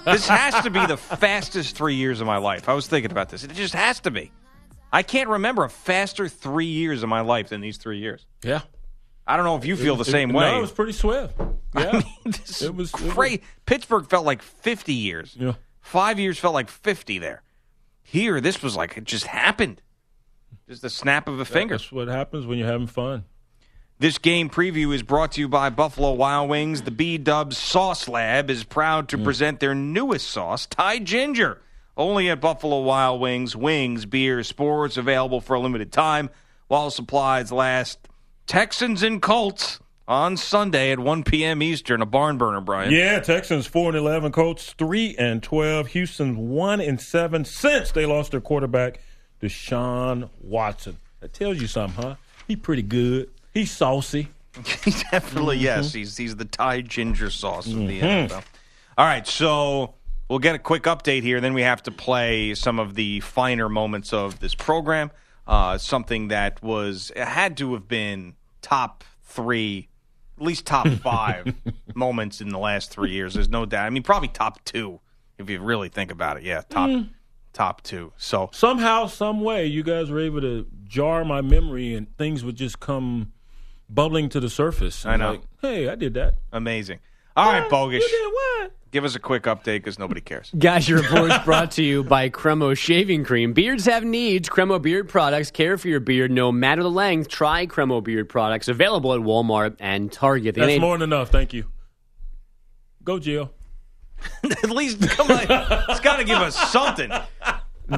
This 0.05 0.27
has 0.27 0.61
to 0.63 0.71
be 0.71 0.83
the 0.87 0.97
fastest 1.19 1.75
three 1.75 1.95
years 1.95 2.19
of 2.19 2.25
my 2.27 2.37
life. 2.37 2.67
I 2.67 2.73
was 2.73 2.87
thinking 2.87 3.11
about 3.11 3.29
this. 3.29 3.43
It 3.43 3.53
just 3.53 3.75
has 3.75 3.99
to 4.01 4.11
be. 4.11 4.31
I 4.91 5.03
can't 5.03 5.29
remember 5.29 5.63
a 5.63 5.69
faster 5.69 6.27
three 6.27 6.65
years 6.65 7.03
of 7.03 7.09
my 7.09 7.21
life 7.21 7.49
than 7.49 7.61
these 7.61 7.77
three 7.77 7.99
years. 7.99 8.25
Yeah. 8.43 8.61
I 9.27 9.37
don't 9.37 9.45
know 9.45 9.55
if 9.55 9.65
you 9.65 9.75
feel 9.77 9.95
the 9.95 10.03
same 10.05 10.31
it- 10.31 10.35
way. 10.35 10.51
No, 10.51 10.57
it 10.57 10.61
was 10.61 10.71
pretty 10.71 10.93
swift. 10.93 11.35
Yeah. 11.75 12.01
This 12.23 12.61
It 12.61 12.75
was- 12.75 12.89
is 12.93 13.01
it 13.01 13.03
was- 13.05 13.13
great. 13.15 13.43
Pittsburgh 13.65 14.07
felt 14.07 14.25
like 14.27 14.41
50 14.43 14.93
years. 14.93 15.35
Yeah. 15.39 15.53
Five 15.83 16.17
years 16.17 16.39
felt 16.39 16.53
like 16.55 16.69
50 16.69 17.19
there. 17.19 17.43
Here, 18.01 18.41
this 18.41 18.63
was 18.63 18.75
like 18.75 18.97
it 18.97 19.03
just 19.03 19.27
happened. 19.27 19.81
Just 20.67 20.81
the 20.81 20.89
snap 20.89 21.27
of 21.27 21.39
a 21.39 21.45
finger. 21.45 21.75
That's 21.75 21.91
what 21.91 22.07
happens 22.07 22.47
when 22.47 22.57
you're 22.57 22.67
having 22.67 22.87
fun. 22.87 23.25
This 23.99 24.17
game 24.17 24.49
preview 24.49 24.95
is 24.95 25.03
brought 25.03 25.33
to 25.33 25.41
you 25.41 25.47
by 25.47 25.69
Buffalo 25.69 26.13
Wild 26.13 26.49
Wings. 26.49 26.81
The 26.81 26.91
B 26.91 27.17
Dubs 27.17 27.57
Sauce 27.57 28.07
Lab 28.07 28.49
is 28.49 28.63
proud 28.63 29.09
to 29.09 29.17
mm. 29.17 29.23
present 29.23 29.59
their 29.59 29.75
newest 29.75 30.29
sauce, 30.29 30.65
Thai 30.65 30.99
Ginger. 30.99 31.61
Only 31.95 32.29
at 32.29 32.41
Buffalo 32.41 32.81
Wild 32.81 33.21
Wings. 33.21 33.55
Wings, 33.55 34.05
beer, 34.05 34.41
sports 34.43 34.97
available 34.97 35.41
for 35.41 35.53
a 35.53 35.59
limited 35.59 35.91
time 35.91 36.29
while 36.69 36.89
supplies 36.91 37.51
last. 37.51 37.99
Texans 38.47 39.03
and 39.03 39.21
Colts 39.21 39.79
on 40.07 40.35
Sunday 40.37 40.91
at 40.91 40.99
1 40.99 41.23
p.m. 41.23 41.61
Eastern, 41.63 42.01
a 42.01 42.05
barn 42.05 42.37
burner, 42.37 42.59
Brian. 42.61 42.91
Yeah, 42.91 43.19
Texans 43.19 43.67
four 43.67 43.89
and 43.89 43.97
eleven, 43.97 44.31
Colts 44.31 44.73
three 44.73 45.15
and 45.17 45.41
twelve, 45.41 45.87
Houston 45.87 46.49
one 46.49 46.81
and 46.81 46.99
seven 46.99 47.45
since 47.45 47.91
they 47.91 48.05
lost 48.05 48.31
their 48.31 48.41
quarterback, 48.41 48.99
Deshaun 49.41 50.29
Watson. 50.41 50.97
That 51.19 51.33
tells 51.33 51.59
you 51.61 51.67
something, 51.67 52.03
huh? 52.03 52.15
He's 52.47 52.57
pretty 52.57 52.81
good. 52.81 53.29
He's 53.53 53.71
saucy. 53.71 54.29
He 54.83 54.91
definitely, 55.11 55.57
yes. 55.57 55.93
He's 55.93 56.15
he's 56.15 56.35
the 56.35 56.45
Thai 56.45 56.81
ginger 56.81 57.29
sauce 57.31 57.65
of 57.67 57.75
the 57.87 58.01
Mhm. 58.01 58.27
NFL. 58.29 58.43
All 58.97 59.05
right, 59.05 59.25
so 59.25 59.95
we'll 60.29 60.37
get 60.39 60.53
a 60.53 60.59
quick 60.59 60.83
update 60.83 61.23
here. 61.23 61.41
Then 61.41 61.55
we 61.55 61.63
have 61.63 61.81
to 61.83 61.91
play 61.91 62.53
some 62.53 62.77
of 62.77 62.93
the 62.93 63.19
finer 63.21 63.67
moments 63.67 64.13
of 64.13 64.39
this 64.41 64.53
program. 64.53 65.09
Uh, 65.47 65.77
something 65.79 66.27
that 66.27 66.61
was 66.61 67.11
had 67.17 67.57
to 67.57 67.73
have 67.73 67.87
been 67.87 68.35
top 68.61 69.03
three, 69.23 69.87
at 70.43 70.47
least 70.47 70.65
top 70.65 70.87
five 71.01 71.55
moments 71.95 72.41
in 72.41 72.49
the 72.49 72.59
last 72.59 72.91
three 72.91 73.11
years. 73.11 73.33
There's 73.33 73.47
no 73.49 73.65
doubt. 73.65 73.85
I 73.85 73.89
mean, 73.89 74.03
probably 74.03 74.27
top 74.27 74.63
two 74.65 74.99
if 75.37 75.49
you 75.49 75.59
really 75.61 75.89
think 75.89 76.11
about 76.11 76.37
it. 76.37 76.43
Yeah, 76.43 76.61
top 76.69 76.89
Mm. 76.89 77.09
top 77.53 77.81
two. 77.81 78.11
So 78.17 78.49
Somehow, 78.51 79.07
some 79.07 79.41
way, 79.41 79.65
you 79.67 79.83
guys 79.83 80.09
were 80.11 80.19
able 80.19 80.41
to 80.41 80.67
jar 80.83 81.23
my 81.23 81.41
memory, 81.41 81.95
and 81.95 82.15
things 82.17 82.43
would 82.43 82.55
just 82.57 82.79
come 82.79 83.31
bubbling 83.89 84.27
to 84.29 84.39
the 84.39 84.49
surface. 84.49 85.05
I 85.05 85.15
know. 85.15 85.31
Like, 85.31 85.41
hey, 85.61 85.87
I 85.89 85.95
did 85.95 86.13
that. 86.15 86.35
amazing. 86.51 86.99
All 87.35 87.51
right, 87.51 87.69
bogus. 87.69 88.03
You 88.03 88.09
did 88.09 88.33
what? 88.33 88.71
Give 88.91 89.05
us 89.05 89.15
a 89.15 89.19
quick 89.19 89.43
update 89.43 89.77
because 89.77 89.97
nobody 89.97 90.21
cares. 90.21 90.51
Guys, 90.55 90.87
your 90.87 91.01
report 91.01 91.31
is 91.31 91.37
brought 91.45 91.71
to 91.71 91.83
you 91.83 92.03
by 92.03 92.29
Cremo 92.29 92.77
Shaving 92.77 93.23
Cream. 93.23 93.51
Beards 93.53 93.85
have 93.85 94.03
needs. 94.03 94.47
Cremo 94.47 94.79
Beard 94.79 95.09
products 95.09 95.49
care 95.49 95.79
for 95.79 95.87
your 95.87 95.99
beard 95.99 96.29
no 96.29 96.51
matter 96.51 96.83
the 96.83 96.91
length. 96.91 97.27
Try 97.27 97.65
Cremo 97.65 98.03
Beard 98.03 98.29
products 98.29 98.67
available 98.67 99.13
at 99.13 99.21
Walmart 99.21 99.77
and 99.79 100.11
Target. 100.11 100.53
The 100.53 100.61
That's 100.61 100.75
NA 100.75 100.79
more 100.79 100.97
than 100.99 101.11
enough. 101.11 101.29
Thank 101.31 101.53
you. 101.53 101.65
Go, 103.03 103.17
Jill. 103.17 103.51
At 104.43 104.69
least 104.69 105.01
come 105.09 105.29
on, 105.31 105.39
it's 105.89 105.99
got 105.99 106.17
to 106.17 106.23
give 106.23 106.37
us 106.37 106.55
something. 106.71 107.11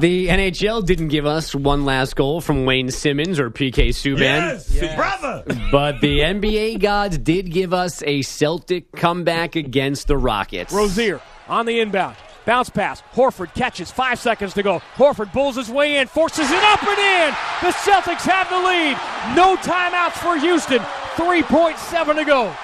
The 0.00 0.28
NHL 0.28 0.84
didn't 0.84 1.08
give 1.08 1.24
us 1.24 1.54
one 1.54 1.86
last 1.86 2.16
goal 2.16 2.42
from 2.42 2.66
Wayne 2.66 2.90
Simmonds 2.90 3.38
or 3.38 3.50
PK 3.50 3.88
Subban. 3.88 4.96
brother. 4.96 5.42
But 5.70 6.00
the 6.02 6.20
NBA 6.20 6.80
gods 6.80 7.16
did 7.16 7.50
give 7.50 7.72
us 7.72 8.02
a 8.02 8.20
Celtic 8.20 8.92
comeback 8.92 9.56
against 9.56 10.06
the 10.06 10.18
Rockets. 10.18 10.72
Rozier 10.72 11.20
on 11.48 11.64
the 11.64 11.80
inbound. 11.80 12.16
Bounce 12.44 12.68
pass. 12.68 13.02
Horford 13.14 13.54
catches. 13.54 13.90
Five 13.90 14.18
seconds 14.18 14.52
to 14.54 14.62
go. 14.62 14.80
Horford 14.96 15.32
bulls 15.32 15.56
his 15.56 15.70
way 15.70 15.96
in, 15.96 16.06
forces 16.08 16.50
it 16.50 16.62
up 16.62 16.82
and 16.82 16.98
in. 16.98 17.34
The 17.62 17.72
Celtics 17.72 18.22
have 18.22 18.50
the 18.50 18.58
lead. 18.58 18.96
No 19.34 19.56
timeouts 19.56 20.18
for 20.22 20.38
Houston. 20.38 20.78
3.7 21.16 22.14
to 22.16 22.24
go. 22.24 22.54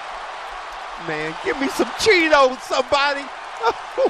Man, 1.08 1.34
give 1.44 1.58
me 1.58 1.68
some 1.68 1.88
Cheetos, 1.98 2.60
somebody. 2.60 3.22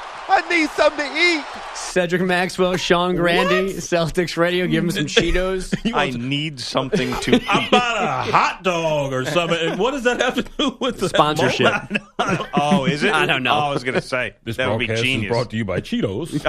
I 0.29 0.41
need 0.49 0.69
something 0.71 1.11
to 1.11 1.19
eat. 1.19 1.43
Cedric 1.75 2.21
Maxwell, 2.21 2.75
Sean 2.77 3.15
Grande, 3.15 3.69
Celtics 3.69 4.35
Radio, 4.37 4.65
give 4.67 4.83
him 4.83 4.91
some 4.91 5.05
Cheetos. 5.05 5.75
I 5.93 6.09
need 6.11 6.59
something 6.59 7.13
to 7.21 7.35
eat. 7.35 7.43
How 7.43 7.67
about 7.67 8.03
a 8.27 8.31
hot 8.31 8.63
dog 8.63 9.13
or 9.13 9.25
something? 9.25 9.57
And 9.59 9.79
what 9.79 9.91
does 9.91 10.03
that 10.03 10.19
have 10.21 10.35
to 10.35 10.41
do 10.43 10.77
with 10.79 10.99
the 10.99 11.09
Sponsorship. 11.09 11.71
Oh, 12.55 12.85
is 12.85 13.03
it? 13.03 13.13
I 13.13 13.25
don't 13.25 13.43
know. 13.43 13.53
Oh, 13.53 13.57
I 13.59 13.73
was 13.73 13.83
going 13.83 13.95
to 13.95 14.01
say 14.01 14.35
This 14.43 14.57
that 14.57 14.69
would 14.69 14.79
be 14.79 14.85
broadcast 14.85 15.05
is 15.05 15.11
genius. 15.13 15.29
brought 15.29 15.49
to 15.51 15.57
you 15.57 15.65
by 15.65 15.81
Cheetos. 15.81 16.41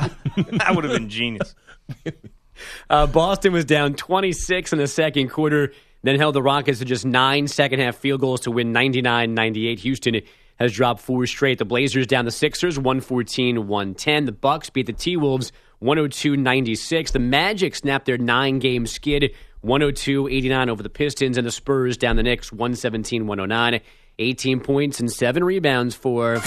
that 0.58 0.74
would 0.74 0.84
have 0.84 0.92
been 0.92 1.08
genius. 1.08 1.54
Uh, 2.88 3.06
Boston 3.06 3.52
was 3.52 3.64
down 3.64 3.94
26 3.94 4.72
in 4.72 4.78
the 4.78 4.87
second 4.87 5.28
quarter, 5.30 5.72
then 6.04 6.16
held 6.16 6.34
the 6.37 6.42
Rockets 6.42 6.78
to 6.78 6.84
just 6.84 7.04
nine 7.04 7.48
second 7.48 7.80
half 7.80 7.96
field 7.96 8.20
goals 8.20 8.42
to 8.42 8.50
win 8.50 8.72
99 8.72 9.34
98. 9.34 9.78
Houston 9.80 10.20
has 10.56 10.72
dropped 10.72 11.00
four 11.00 11.26
straight. 11.26 11.58
The 11.58 11.64
Blazers 11.64 12.06
down 12.06 12.24
the 12.24 12.30
Sixers 12.30 12.78
114 12.78 13.66
110. 13.66 14.24
The 14.24 14.32
Bucks 14.32 14.70
beat 14.70 14.86
the 14.86 14.92
T 14.92 15.16
Wolves 15.16 15.52
102 15.80 16.36
96. 16.36 17.10
The 17.10 17.18
Magic 17.18 17.74
snapped 17.74 18.06
their 18.06 18.18
nine 18.18 18.58
game 18.58 18.86
skid 18.86 19.34
102 19.62 20.28
89 20.28 20.68
over 20.68 20.82
the 20.82 20.90
Pistons, 20.90 21.38
and 21.38 21.46
the 21.46 21.50
Spurs 21.50 21.96
down 21.96 22.16
the 22.16 22.22
Knicks 22.22 22.52
117 22.52 23.26
109. 23.26 23.80
18 24.18 24.61
points 24.61 25.00
and 25.00 25.11
seven 25.11 25.42
rebounds 25.42 25.94
for 25.94 26.38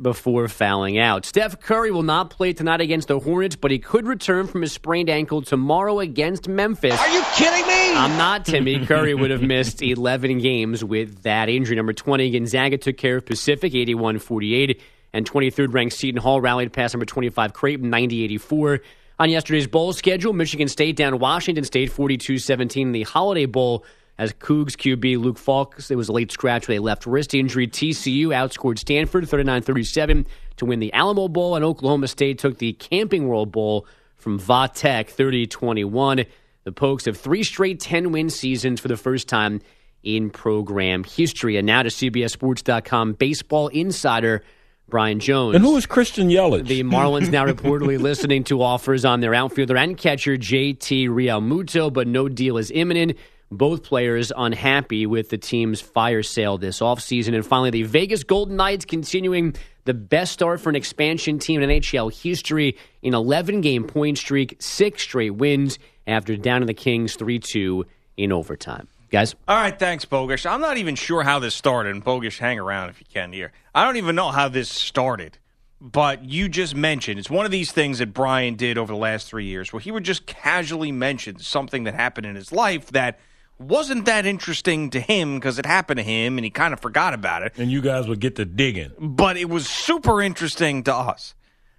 before 0.00 0.48
fouling 0.48 0.98
out. 0.98 1.24
Steph 1.24 1.60
Curry 1.60 1.90
will 1.90 2.02
not 2.02 2.30
play 2.30 2.52
tonight 2.52 2.80
against 2.80 3.08
the 3.08 3.18
Hornets, 3.18 3.56
but 3.56 3.70
he 3.70 3.78
could 3.78 4.06
return 4.06 4.46
from 4.46 4.62
his 4.62 4.72
sprained 4.72 5.10
ankle 5.10 5.42
tomorrow 5.42 6.00
against 6.00 6.48
Memphis. 6.48 6.98
Are 7.00 7.08
you 7.08 7.22
kidding 7.34 7.66
me? 7.66 7.94
I'm 7.94 8.16
not, 8.16 8.44
Timmy. 8.44 8.84
Curry 8.86 9.14
would 9.14 9.30
have 9.30 9.42
missed 9.42 9.82
11 9.82 10.38
games 10.38 10.84
with 10.84 11.22
that 11.22 11.48
injury. 11.48 11.76
Number 11.76 11.92
20, 11.92 12.30
Gonzaga 12.30 12.78
took 12.78 12.96
care 12.96 13.16
of 13.16 13.26
Pacific 13.26 13.74
81 13.74 14.18
48, 14.18 14.80
and 15.12 15.30
23rd 15.30 15.72
ranked 15.72 15.94
Seton 15.94 16.20
Hall 16.20 16.40
rallied 16.40 16.72
past 16.72 16.94
number 16.94 17.06
25 17.06 17.52
Creighton 17.52 17.90
90 17.90 18.24
84. 18.24 18.80
On 19.20 19.30
yesterday's 19.30 19.68
bowl 19.68 19.92
schedule, 19.92 20.32
Michigan 20.32 20.66
State 20.66 20.96
down 20.96 21.20
Washington 21.20 21.64
State 21.64 21.90
42 21.92 22.38
17. 22.38 22.92
The 22.92 23.02
Holiday 23.04 23.46
Bowl 23.46 23.84
as 24.18 24.32
Cougs 24.32 24.76
QB 24.76 25.18
Luke 25.20 25.38
Falks, 25.38 25.90
it 25.90 25.96
was 25.96 26.08
a 26.08 26.12
late 26.12 26.30
scratch 26.30 26.68
with 26.68 26.78
a 26.78 26.80
left 26.82 27.06
wrist 27.06 27.34
injury. 27.34 27.66
TCU 27.66 28.28
outscored 28.28 28.78
Stanford 28.78 29.28
39 29.28 29.62
37 29.62 30.26
to 30.56 30.64
win 30.64 30.78
the 30.78 30.92
Alamo 30.92 31.28
Bowl, 31.28 31.56
and 31.56 31.64
Oklahoma 31.64 32.06
State 32.08 32.38
took 32.38 32.58
the 32.58 32.74
Camping 32.74 33.26
World 33.26 33.50
Bowl 33.50 33.86
from 34.16 34.38
Va 34.38 34.70
Tech 34.72 35.10
30 35.10 35.46
21. 35.46 36.24
The 36.64 36.72
Pokes 36.72 37.04
have 37.04 37.16
three 37.16 37.42
straight 37.42 37.80
10 37.80 38.12
win 38.12 38.30
seasons 38.30 38.80
for 38.80 38.88
the 38.88 38.96
first 38.96 39.28
time 39.28 39.60
in 40.02 40.30
program 40.30 41.04
history. 41.04 41.56
And 41.56 41.66
now 41.66 41.82
to 41.82 41.88
CBSSports.com 41.88 43.14
baseball 43.14 43.68
insider 43.68 44.42
Brian 44.88 45.18
Jones. 45.18 45.56
and 45.56 45.64
who 45.64 45.76
is 45.76 45.86
Christian 45.86 46.28
Yelich? 46.28 46.66
The 46.66 46.82
Marlins 46.82 47.30
now 47.30 47.46
reportedly 47.46 47.98
listening 48.00 48.44
to 48.44 48.62
offers 48.62 49.04
on 49.04 49.20
their 49.20 49.34
outfielder 49.34 49.76
and 49.76 49.96
catcher 49.96 50.36
JT 50.36 51.08
Realmuto, 51.08 51.92
but 51.92 52.06
no 52.06 52.28
deal 52.28 52.58
is 52.58 52.70
imminent. 52.70 53.16
Both 53.56 53.84
players 53.84 54.32
unhappy 54.36 55.06
with 55.06 55.30
the 55.30 55.38
team's 55.38 55.80
fire 55.80 56.22
sale 56.22 56.58
this 56.58 56.80
offseason. 56.80 57.34
And 57.34 57.46
finally, 57.46 57.70
the 57.70 57.82
Vegas 57.84 58.24
Golden 58.24 58.56
Knights 58.56 58.84
continuing 58.84 59.54
the 59.84 59.94
best 59.94 60.32
start 60.32 60.60
for 60.60 60.70
an 60.70 60.76
expansion 60.76 61.38
team 61.38 61.62
in 61.62 61.70
NHL 61.70 62.12
history 62.12 62.76
in 63.02 63.14
11 63.14 63.60
game 63.60 63.84
point 63.84 64.18
streak, 64.18 64.56
six 64.58 65.02
straight 65.02 65.30
wins 65.30 65.78
after 66.06 66.36
downing 66.36 66.66
the 66.66 66.74
Kings 66.74 67.14
3 67.16 67.38
2 67.38 67.86
in 68.16 68.32
overtime. 68.32 68.88
Guys? 69.10 69.36
All 69.46 69.56
right, 69.56 69.78
thanks, 69.78 70.04
Bogish. 70.04 70.50
I'm 70.50 70.60
not 70.60 70.76
even 70.76 70.96
sure 70.96 71.22
how 71.22 71.38
this 71.38 71.54
started. 71.54 71.94
And 71.94 72.04
Bogish, 72.04 72.38
hang 72.38 72.58
around 72.58 72.88
if 72.88 72.98
you 72.98 73.06
can 73.12 73.32
here. 73.32 73.52
I 73.74 73.84
don't 73.84 73.96
even 73.96 74.16
know 74.16 74.30
how 74.30 74.48
this 74.48 74.68
started. 74.68 75.38
But 75.80 76.24
you 76.24 76.48
just 76.48 76.74
mentioned 76.74 77.18
it's 77.18 77.30
one 77.30 77.44
of 77.44 77.52
these 77.52 77.70
things 77.70 77.98
that 77.98 78.14
Brian 78.14 78.54
did 78.54 78.78
over 78.78 78.92
the 78.92 78.98
last 78.98 79.28
three 79.28 79.44
years 79.44 79.72
where 79.72 79.80
he 79.80 79.92
would 79.92 80.02
just 80.02 80.24
casually 80.26 80.90
mention 80.90 81.38
something 81.38 81.84
that 81.84 81.94
happened 81.94 82.26
in 82.26 82.34
his 82.36 82.50
life 82.50 82.86
that 82.92 83.20
wasn't 83.58 84.06
that 84.06 84.26
interesting 84.26 84.90
to 84.90 85.00
him 85.00 85.36
because 85.36 85.58
it 85.58 85.66
happened 85.66 85.98
to 85.98 86.04
him 86.04 86.38
and 86.38 86.44
he 86.44 86.50
kind 86.50 86.74
of 86.74 86.80
forgot 86.80 87.14
about 87.14 87.42
it. 87.42 87.52
and 87.56 87.70
you 87.70 87.80
guys 87.80 88.08
would 88.08 88.20
get 88.20 88.36
to 88.36 88.44
digging. 88.44 88.92
But 88.98 89.36
it 89.36 89.48
was 89.48 89.68
super 89.68 90.20
interesting 90.20 90.82
to 90.84 90.94
us. 90.94 91.34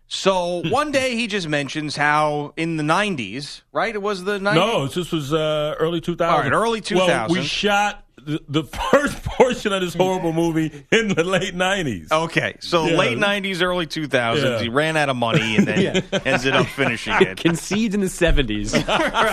So 0.07 0.61
one 0.69 0.91
day 0.91 1.15
he 1.15 1.27
just 1.27 1.47
mentions 1.47 1.95
how 1.95 2.53
in 2.55 2.77
the 2.77 2.83
90s, 2.83 3.61
right? 3.71 3.93
It 3.93 4.01
was 4.01 4.23
the 4.23 4.39
90s? 4.39 4.55
No, 4.55 4.87
this 4.87 5.11
was 5.11 5.33
uh, 5.33 5.75
early 5.79 6.01
2000. 6.01 6.33
All 6.33 6.41
right, 6.41 6.51
early 6.51 6.81
Well, 6.91 7.27
we 7.29 7.43
shot 7.43 8.04
the, 8.25 8.41
the 8.49 8.63
first 8.63 9.23
portion 9.23 9.71
of 9.73 9.81
this 9.81 9.93
horrible 9.93 10.33
movie 10.33 10.85
in 10.91 11.09
the 11.09 11.23
late 11.23 11.55
90s. 11.55 12.11
Okay, 12.11 12.55
so 12.59 12.85
Yeah. 12.87 12.97
late 12.97 13.17
90s, 13.17 13.61
early 13.61 13.85
2000s. 13.87 14.43
Yeah. 14.43 14.59
He 14.59 14.69
ran 14.69 14.97
out 14.97 15.09
of 15.09 15.15
money 15.15 15.55
and 15.57 15.67
then 15.67 15.79
Yeah. 16.11 16.19
ended 16.25 16.55
up 16.55 16.65
finishing 16.67 17.13
it. 17.21 17.37
Conceived 17.41 17.93
in 17.93 18.01
the 18.01 18.07
70s, 18.07 18.71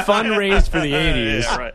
fundraised 0.04 0.68
for 0.70 0.80
the 0.80 0.92
80s, 0.92 1.42
Yeah, 1.42 1.56
right. 1.56 1.74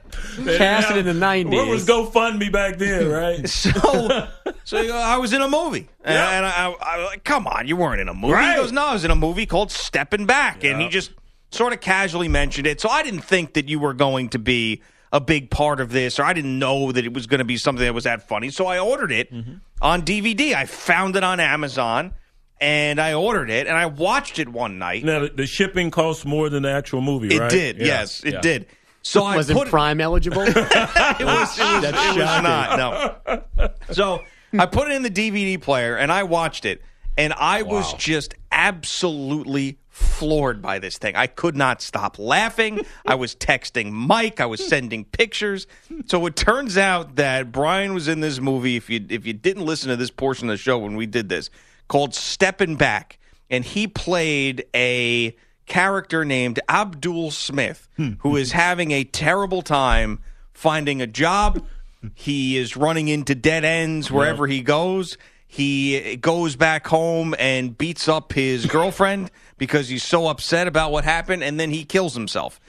cast 0.58 0.91
it 0.91 0.97
in 0.97 1.06
the 1.06 1.25
90s. 1.25 1.51
Where 1.51 1.65
was 1.65 1.86
GoFundMe 1.86 2.51
back 2.51 2.77
then, 2.77 3.08
right? 3.10 3.47
So, 3.49 4.27
so 4.63 4.82
you 4.82 4.89
go, 4.89 4.97
I 4.97 5.17
was 5.17 5.34
in 5.34 5.41
a 5.41 5.47
movie. 5.49 5.88
And, 6.03 6.17
and 6.17 6.45
I, 6.45 6.69
I, 6.69 6.75
I 6.82 7.06
like, 7.06 7.23
come 7.23 7.47
on, 7.47 7.67
you 7.67 7.75
weren't 7.75 8.01
in 8.01 8.08
a 8.10 8.13
movie. 8.13 8.34
Right. 8.34 8.51
He 8.56 8.62
goes, 8.62 8.71
no, 8.71 8.86
I 8.86 8.93
was 8.93 9.03
in 9.06 9.12
a 9.12 9.15
movie 9.15 9.45
called 9.45 9.71
Stepping 9.71 10.25
Back. 10.25 10.63
And 10.63 10.82
he 10.82 10.88
just 10.89 11.12
sort 11.51 11.73
of 11.73 11.80
casually 11.82 12.27
mentioned 12.27 12.67
it. 12.67 12.80
So 12.82 12.89
I 12.89 13.03
didn't 13.03 13.21
think 13.21 13.53
that 13.53 13.69
you 13.69 13.80
were 13.80 13.93
going 13.93 14.30
to 14.30 14.39
be 14.39 14.82
a 15.12 15.20
big 15.22 15.50
part 15.50 15.80
of 15.80 15.91
this, 15.91 16.20
or 16.20 16.24
I 16.24 16.34
didn't 16.34 16.60
know 16.60 16.91
that 16.91 17.06
it 17.06 17.13
was 17.13 17.28
going 17.28 17.39
to 17.39 17.46
be 17.46 17.58
something 17.58 17.84
that 17.86 17.93
was 17.93 18.04
that 18.06 18.28
funny. 18.28 18.50
So 18.50 18.65
I 18.67 18.80
ordered 18.80 19.12
it 19.12 19.32
Mm-hmm. 19.32 19.54
on 19.82 20.02
DVD. 20.04 20.54
I 20.54 20.65
found 20.65 21.15
it 21.15 21.24
on 21.24 21.39
Amazon. 21.39 22.13
And 22.60 23.00
I 23.00 23.13
ordered 23.13 23.52
it, 23.52 23.67
and 23.67 23.78
I 23.78 23.86
watched 23.86 24.39
it 24.39 24.50
one 24.50 24.80
night. 24.80 25.04
Now, 25.04 25.20
the- 25.20 25.30
the 25.30 25.46
shipping 25.46 25.91
costs 25.91 26.26
more 26.26 26.50
than 26.50 26.63
the 26.63 26.72
actual 26.72 27.02
movie, 27.02 27.28
It 27.36 27.39
right? 27.39 27.52
did, 27.52 27.78
Yeah, 27.78 27.86
yes, 27.86 28.24
it 28.24 28.34
yeah. 28.34 28.41
did. 28.41 28.65
So 29.04 29.24
I 29.24 29.38
Was 29.38 29.52
it 29.52 29.54
put 29.54 29.67
prime 29.67 30.02
eligible? 30.02 30.41
it 30.48 30.56
was, 30.56 30.58
it 30.58 30.65
was, 30.65 31.22
That's 31.22 31.60
it 31.60 31.93
was 31.93 32.15
shocking. 32.15 32.43
not. 32.43 33.48
No. 33.58 33.72
So 33.91 34.24
I 34.58 34.65
put 34.65 34.88
it 34.89 34.96
in 34.96 35.04
the 35.04 35.12
DVD 35.12 35.62
player 35.62 35.96
and 35.98 36.12
I 36.12 36.24
watched 36.24 36.65
it, 36.65 36.82
and 37.15 37.32
I 37.34 37.62
was 37.62 37.93
just 37.93 38.34
absolutely 38.52 39.78
floored 39.97 40.62
by 40.62 40.77
this 40.77 40.97
thing. 40.97 41.15
I 41.15 41.25
could 41.25 41.55
not 41.55 41.81
stop 41.81 42.19
laughing. 42.19 42.86
I 43.05 43.15
was 43.15 43.36
texting 43.36 43.91
Mike. 43.91 44.39
I 44.39 44.45
was 44.45 44.65
sending 44.65 45.05
pictures. 45.05 45.65
So 46.05 46.25
it 46.27 46.36
turns 46.36 46.77
out 46.77 47.15
that 47.15 47.51
Brian 47.51 47.95
was 47.95 48.07
in 48.07 48.19
this 48.19 48.39
movie. 48.39 48.75
If 48.75 48.91
you 48.91 49.03
if 49.10 49.25
you 49.25 49.33
didn't 49.33 49.65
listen 49.65 49.89
to 49.89 49.95
this 49.95 50.12
portion 50.12 50.49
of 50.49 50.53
the 50.53 50.57
show 50.57 50.77
when 50.77 50.95
we 50.95 51.07
did 51.07 51.29
this, 51.29 51.49
called 51.88 52.13
Steppin' 52.13 52.75
Back, 52.75 53.17
and 53.49 53.65
he 53.65 53.88
played 53.88 54.65
a 54.75 55.36
character 55.65 56.23
named 56.23 56.60
Abdul 56.69 57.31
Smith, 57.31 57.89
hmm. 57.97 58.13
who 58.19 58.36
is 58.38 58.51
having 58.51 58.91
a 58.91 59.03
terrible 59.03 59.63
time 59.63 60.19
finding 60.53 61.01
a 61.01 61.07
job. 61.07 61.65
He 62.13 62.55
is 62.55 62.77
running 62.77 63.07
into 63.07 63.33
dead 63.33 63.65
ends 63.65 64.12
wherever 64.12 64.45
he 64.45 64.62
goes. 64.62 65.17
He 65.47 66.17
goes 66.17 66.55
back 66.55 66.86
home 66.86 67.33
and 67.39 67.75
beats 67.75 68.07
up 68.07 68.33
his 68.33 68.65
girlfriend 68.67 69.31
because 69.58 69.89
he's 69.89 70.04
so 70.04 70.28
upset 70.28 70.67
about 70.67 70.91
what 70.91 71.04
happened, 71.04 71.43
and 71.43 71.60
then 71.60 71.72
he 71.72 71.84
kills 71.84 72.13
himself. 72.13 72.60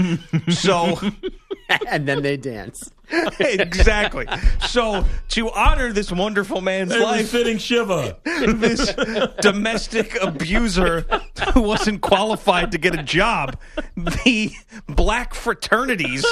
so 0.49 0.99
and 1.87 2.07
then 2.07 2.23
they 2.23 2.37
dance. 2.37 2.91
exactly. 3.41 4.27
So 4.69 5.05
to 5.29 5.51
honor 5.51 5.93
this 5.93 6.13
wonderful 6.13 6.61
man's 6.61 6.95
It 6.95 7.01
life, 7.01 7.31
fitting 7.31 7.59
Shiva. 7.59 8.17
this 8.25 8.93
domestic 9.41 10.21
abuser 10.23 11.07
who 11.55 11.63
wasn't 11.63 12.03
qualified 12.03 12.73
to 12.73 12.79
get 12.79 12.99
a 12.99 13.03
job, 13.03 13.57
the 13.97 14.53
black 14.87 15.35
fraternities 15.35 16.27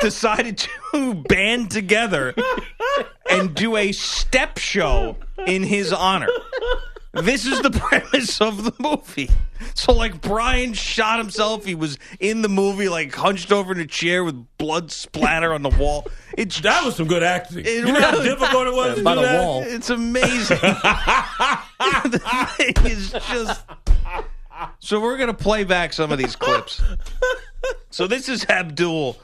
decided 0.00 0.58
to 0.58 1.14
band 1.28 1.70
together 1.70 2.34
and 3.28 3.54
do 3.54 3.76
a 3.76 3.92
step 3.92 4.56
show 4.56 5.16
in 5.46 5.62
his 5.62 5.92
honor. 5.92 6.28
This 7.12 7.44
is 7.44 7.60
the 7.60 7.70
premise 7.72 8.40
of 8.40 8.64
the 8.64 8.72
movie. 8.78 9.30
So, 9.74 9.92
like, 9.92 10.20
Brian 10.20 10.72
shot 10.74 11.18
himself. 11.18 11.64
He 11.64 11.74
was 11.74 11.98
in 12.20 12.42
the 12.42 12.48
movie, 12.48 12.88
like, 12.88 13.14
hunched 13.14 13.50
over 13.50 13.72
in 13.72 13.80
a 13.80 13.86
chair 13.86 14.22
with 14.22 14.46
blood 14.58 14.90
splatter 14.92 15.52
on 15.52 15.62
the 15.62 15.70
wall. 15.70 16.06
It's 16.38 16.60
That 16.60 16.84
was 16.84 16.96
some 16.96 17.08
good 17.08 17.22
acting. 17.22 17.60
It 17.60 17.66
you 17.66 17.84
know 17.84 18.00
how 18.00 18.12
really- 18.12 18.28
difficult 18.28 18.66
it 18.68 18.74
was 18.74 18.98
to 18.98 19.02
By 19.04 19.14
do 19.14 19.20
the 19.22 19.26
that? 19.26 19.42
wall. 19.42 19.62
It's 19.62 19.90
amazing. 19.90 20.58
the 20.60 22.20
thing 22.56 22.86
is 22.86 23.10
just. 23.12 23.62
So 24.78 25.00
we're 25.00 25.16
gonna 25.16 25.34
play 25.34 25.64
back 25.64 25.92
some 25.92 26.12
of 26.12 26.18
these 26.18 26.36
clips. 26.36 26.82
So 27.90 28.06
this 28.06 28.28
is 28.28 28.44
Abdul. 28.46 29.18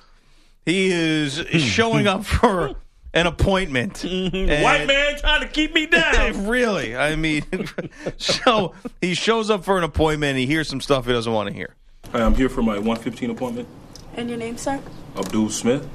He 0.65 0.91
is 0.91 1.39
hmm. 1.39 1.59
showing 1.59 2.07
up 2.07 2.25
for 2.25 2.75
an 3.17 3.27
appointment. 3.27 3.95
Mm-hmm. 3.95 4.51
And- 4.51 4.63
White 4.63 4.87
man 4.87 5.19
trying 5.19 5.41
to 5.41 5.49
keep 5.49 5.75
me 5.75 5.87
down. 5.99 6.47
really, 6.47 6.95
I 6.97 7.17
mean, 7.17 7.45
so 8.19 8.75
he 9.01 9.15
shows 9.15 9.51
up 9.51 9.65
for 9.65 9.79
an 9.79 9.85
appointment. 9.85 10.31
And 10.31 10.39
he 10.39 10.47
hears 10.47 10.69
some 10.69 10.81
stuff 10.81 11.07
he 11.07 11.13
doesn't 11.13 11.33
want 11.33 11.49
to 11.49 11.55
hear. 11.55 11.75
Hi, 12.13 12.21
I'm 12.23 12.35
here 12.35 12.49
for 12.49 12.63
my 12.63 12.75
115 12.75 13.31
appointment. 13.31 13.69
And 14.15 14.29
your 14.29 14.39
name, 14.39 14.57
sir? 14.57 14.81
Abdul 15.17 15.51
Smith. 15.51 15.89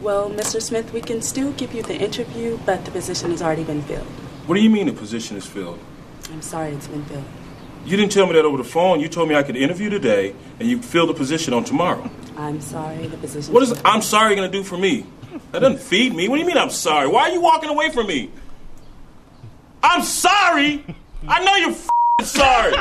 Well, 0.00 0.30
Mr. 0.30 0.60
Smith, 0.60 0.92
we 0.92 1.00
can 1.00 1.22
still 1.22 1.52
give 1.52 1.72
you 1.74 1.82
the 1.82 1.94
interview, 1.96 2.58
but 2.66 2.84
the 2.84 2.90
position 2.90 3.30
has 3.30 3.40
already 3.42 3.64
been 3.64 3.82
filled. 3.82 4.06
What 4.46 4.56
do 4.56 4.60
you 4.60 4.70
mean 4.70 4.86
the 4.86 4.92
position 4.92 5.36
is 5.36 5.46
filled? 5.46 5.78
I'm 6.32 6.42
sorry 6.42 6.72
it's 6.72 6.88
been 6.88 7.04
filled. 7.04 7.24
You 7.84 7.96
didn't 7.96 8.12
tell 8.12 8.26
me 8.26 8.32
that 8.34 8.44
over 8.44 8.58
the 8.58 8.64
phone. 8.64 9.00
You 9.00 9.08
told 9.08 9.28
me 9.28 9.34
I 9.34 9.42
could 9.42 9.56
interview 9.56 9.90
today 9.90 10.34
and 10.60 10.68
you 10.68 10.80
fill 10.82 11.06
the 11.06 11.14
position 11.14 11.52
on 11.54 11.64
tomorrow. 11.64 12.08
I'm 12.36 12.60
sorry, 12.60 13.06
the 13.08 13.16
position. 13.16 13.52
What 13.52 13.62
is 13.62 13.80
I'm 13.84 14.02
sorry 14.02 14.34
going 14.36 14.50
to 14.50 14.56
do 14.56 14.64
for 14.64 14.76
me? 14.76 15.06
That 15.52 15.60
doesn't 15.60 15.80
feed 15.80 16.14
me. 16.14 16.28
What 16.28 16.36
do 16.36 16.40
you 16.42 16.46
mean 16.46 16.58
I'm 16.58 16.70
sorry? 16.70 17.08
Why 17.08 17.22
are 17.22 17.30
you 17.30 17.40
walking 17.40 17.70
away 17.70 17.90
from 17.90 18.06
me? 18.06 18.30
I'm 19.82 20.02
sorry. 20.02 20.84
I 21.26 21.44
know 21.44 21.56
you're 21.56 21.70
f***ing 21.70 22.26
sorry. 22.26 22.74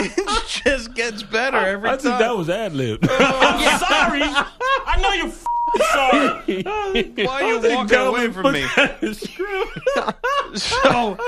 It 0.00 0.46
just 0.46 0.94
gets 0.94 1.22
better 1.22 1.56
every 1.58 1.88
time. 1.88 1.94
I 1.94 1.96
time. 1.96 2.02
think 2.02 2.18
that 2.18 2.36
was 2.36 2.48
ad 2.48 2.72
lib. 2.74 3.00
I'm 3.02 3.78
sorry. 3.78 4.22
I 4.22 4.98
know 5.00 5.12
you're 5.12 5.26
f***ing 5.26 5.57
sorry. 5.92 6.62
Why 6.62 7.42
are 7.42 7.42
you 7.42 7.74
walking 7.74 7.98
away 7.98 8.32
from 8.32 8.52
me? 8.52 8.62
so 10.54 11.18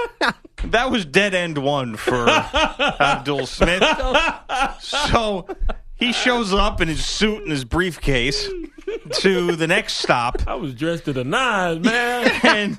that 0.64 0.90
was 0.90 1.04
dead 1.04 1.34
end 1.34 1.58
one 1.58 1.96
for 1.96 2.28
Abdul 2.28 3.46
Smith. 3.46 3.82
So 4.80 5.46
he 5.96 6.12
shows 6.12 6.54
up 6.54 6.80
in 6.80 6.88
his 6.88 7.04
suit 7.04 7.42
and 7.42 7.50
his 7.50 7.64
briefcase 7.64 8.48
to 9.20 9.54
the 9.56 9.66
next 9.66 9.98
stop. 9.98 10.42
I 10.46 10.54
was 10.54 10.74
dressed 10.74 11.04
to 11.04 11.12
the 11.12 11.24
nines, 11.24 11.84
man. 11.84 12.30
And 12.50 12.78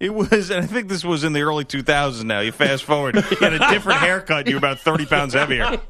it 0.00 0.12
was, 0.12 0.50
and 0.50 0.62
I 0.62 0.66
think 0.66 0.88
this 0.88 1.04
was 1.04 1.24
in 1.24 1.32
the 1.32 1.42
early 1.42 1.64
2000s 1.64 2.24
now. 2.24 2.40
You 2.40 2.52
fast 2.52 2.84
forward, 2.84 3.14
you 3.14 3.36
had 3.38 3.54
a 3.54 3.70
different 3.70 4.00
haircut, 4.00 4.48
you're 4.48 4.58
about 4.58 4.80
30 4.80 5.06
pounds 5.06 5.34
heavier, 5.34 5.80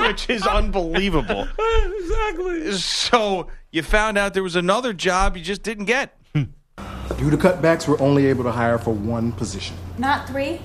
which 0.00 0.28
is 0.30 0.46
unbelievable. 0.46 1.48
exactly. 1.58 2.72
So 2.72 3.48
you 3.72 3.82
found 3.82 4.18
out 4.18 4.34
there 4.34 4.42
was 4.42 4.56
another 4.56 4.92
job 4.92 5.36
you 5.36 5.42
just 5.42 5.62
didn't 5.62 5.84
get. 5.84 6.16
Hmm. 6.34 6.44
Due 7.18 7.30
to 7.30 7.36
cutbacks, 7.36 7.86
we're 7.86 8.00
only 8.00 8.26
able 8.26 8.44
to 8.44 8.50
hire 8.52 8.78
for 8.78 8.92
one 8.92 9.32
position. 9.32 9.76
Not 9.98 10.26
three? 10.28 10.60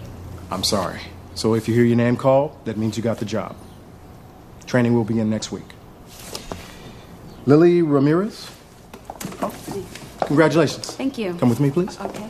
I'm 0.52 0.64
sorry. 0.64 1.02
So 1.36 1.54
if 1.54 1.68
you 1.68 1.74
hear 1.74 1.84
your 1.84 1.98
name 1.98 2.16
called, 2.18 2.58
that 2.66 2.78
means 2.78 2.98
you 2.98 3.04
got 3.04 3.18
the 3.18 3.26
job. 3.26 3.56
Training 4.66 4.94
will 4.94 5.04
begin 5.04 5.30
next 5.30 5.52
week. 5.52 5.64
Lily 7.46 7.82
Ramirez? 7.82 8.50
Oh, 9.42 9.54
congratulations. 10.22 10.96
Thank 10.96 11.18
you. 11.18 11.34
Come 11.36 11.50
with 11.50 11.60
me, 11.60 11.70
please. 11.70 12.00
Okay. 12.00 12.28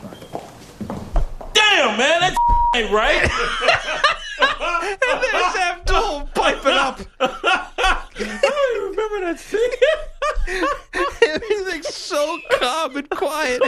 Damn, 1.54 1.96
man, 1.96 2.20
that 2.20 2.34
ain't 2.76 2.92
right. 2.92 3.22
and 5.02 5.22
there's 5.22 5.56
Abdul 5.56 6.28
piping 6.34 6.72
up. 6.72 7.00
I 7.20 8.04
don't 8.42 8.90
remember 8.90 9.20
that 9.26 9.38
scene. 9.40 9.60
Everything's 11.22 11.94
so 11.94 12.38
calm 12.58 12.96
and 12.96 13.10
quiet. 13.10 13.60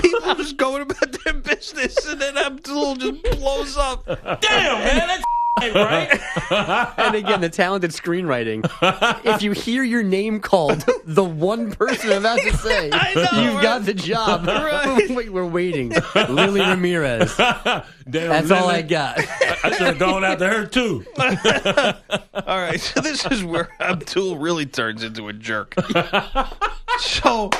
People 0.00 0.34
just 0.36 0.56
going 0.56 0.82
about 0.82 1.16
their 1.24 1.34
business, 1.34 2.06
and 2.06 2.20
then 2.20 2.36
Abdul 2.36 2.96
just 2.96 3.22
blows 3.38 3.76
up. 3.76 4.04
Damn, 4.06 4.78
man, 4.78 4.96
that 4.96 5.10
ain't 5.10 5.24
right. 5.60 6.18
and 6.98 7.14
again, 7.14 7.40
the 7.40 7.48
talented 7.48 7.90
screenwriting. 7.90 8.64
If 9.24 9.42
you 9.42 9.52
hear 9.52 9.82
your 9.84 10.02
name 10.02 10.40
called, 10.40 10.84
the 11.04 11.22
one 11.24 11.72
person 11.72 12.10
I'm 12.12 12.18
about 12.18 12.38
to 12.40 12.56
say, 12.56 12.90
I 12.92 13.14
know, 13.14 13.42
you've 13.42 13.54
right? 13.54 13.62
got 13.62 13.84
the 13.84 13.94
job. 13.94 14.46
Wait, 15.10 15.30
we're 15.32 15.46
waiting. 15.46 15.92
Lily 16.14 16.60
Ramirez. 16.60 17.36
Damn, 17.36 17.82
That's 18.10 18.50
all 18.50 18.68
I 18.68 18.82
got. 18.82 19.18
I 19.18 19.70
should 19.72 19.86
have 19.86 19.98
gone 19.98 20.24
after 20.24 20.48
her 20.48 20.66
too. 20.66 21.04
All 21.18 22.58
right, 22.58 22.80
so 22.80 23.00
this 23.00 23.24
is 23.26 23.44
where 23.44 23.68
Abdul 23.80 24.38
really 24.38 24.66
turns 24.66 25.02
into 25.02 25.28
a 25.28 25.32
jerk. 25.32 25.74
so 26.98 27.50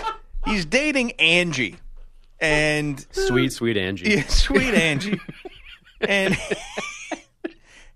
he's 0.47 0.65
dating 0.65 1.13
Angie, 1.13 1.77
and 2.41 3.05
Sweet, 3.13 3.53
sweet 3.53 3.77
Angie. 3.77 4.11
yeah, 4.11 4.27
sweet 4.27 4.75
Angie, 4.75 5.21
and 6.01 6.37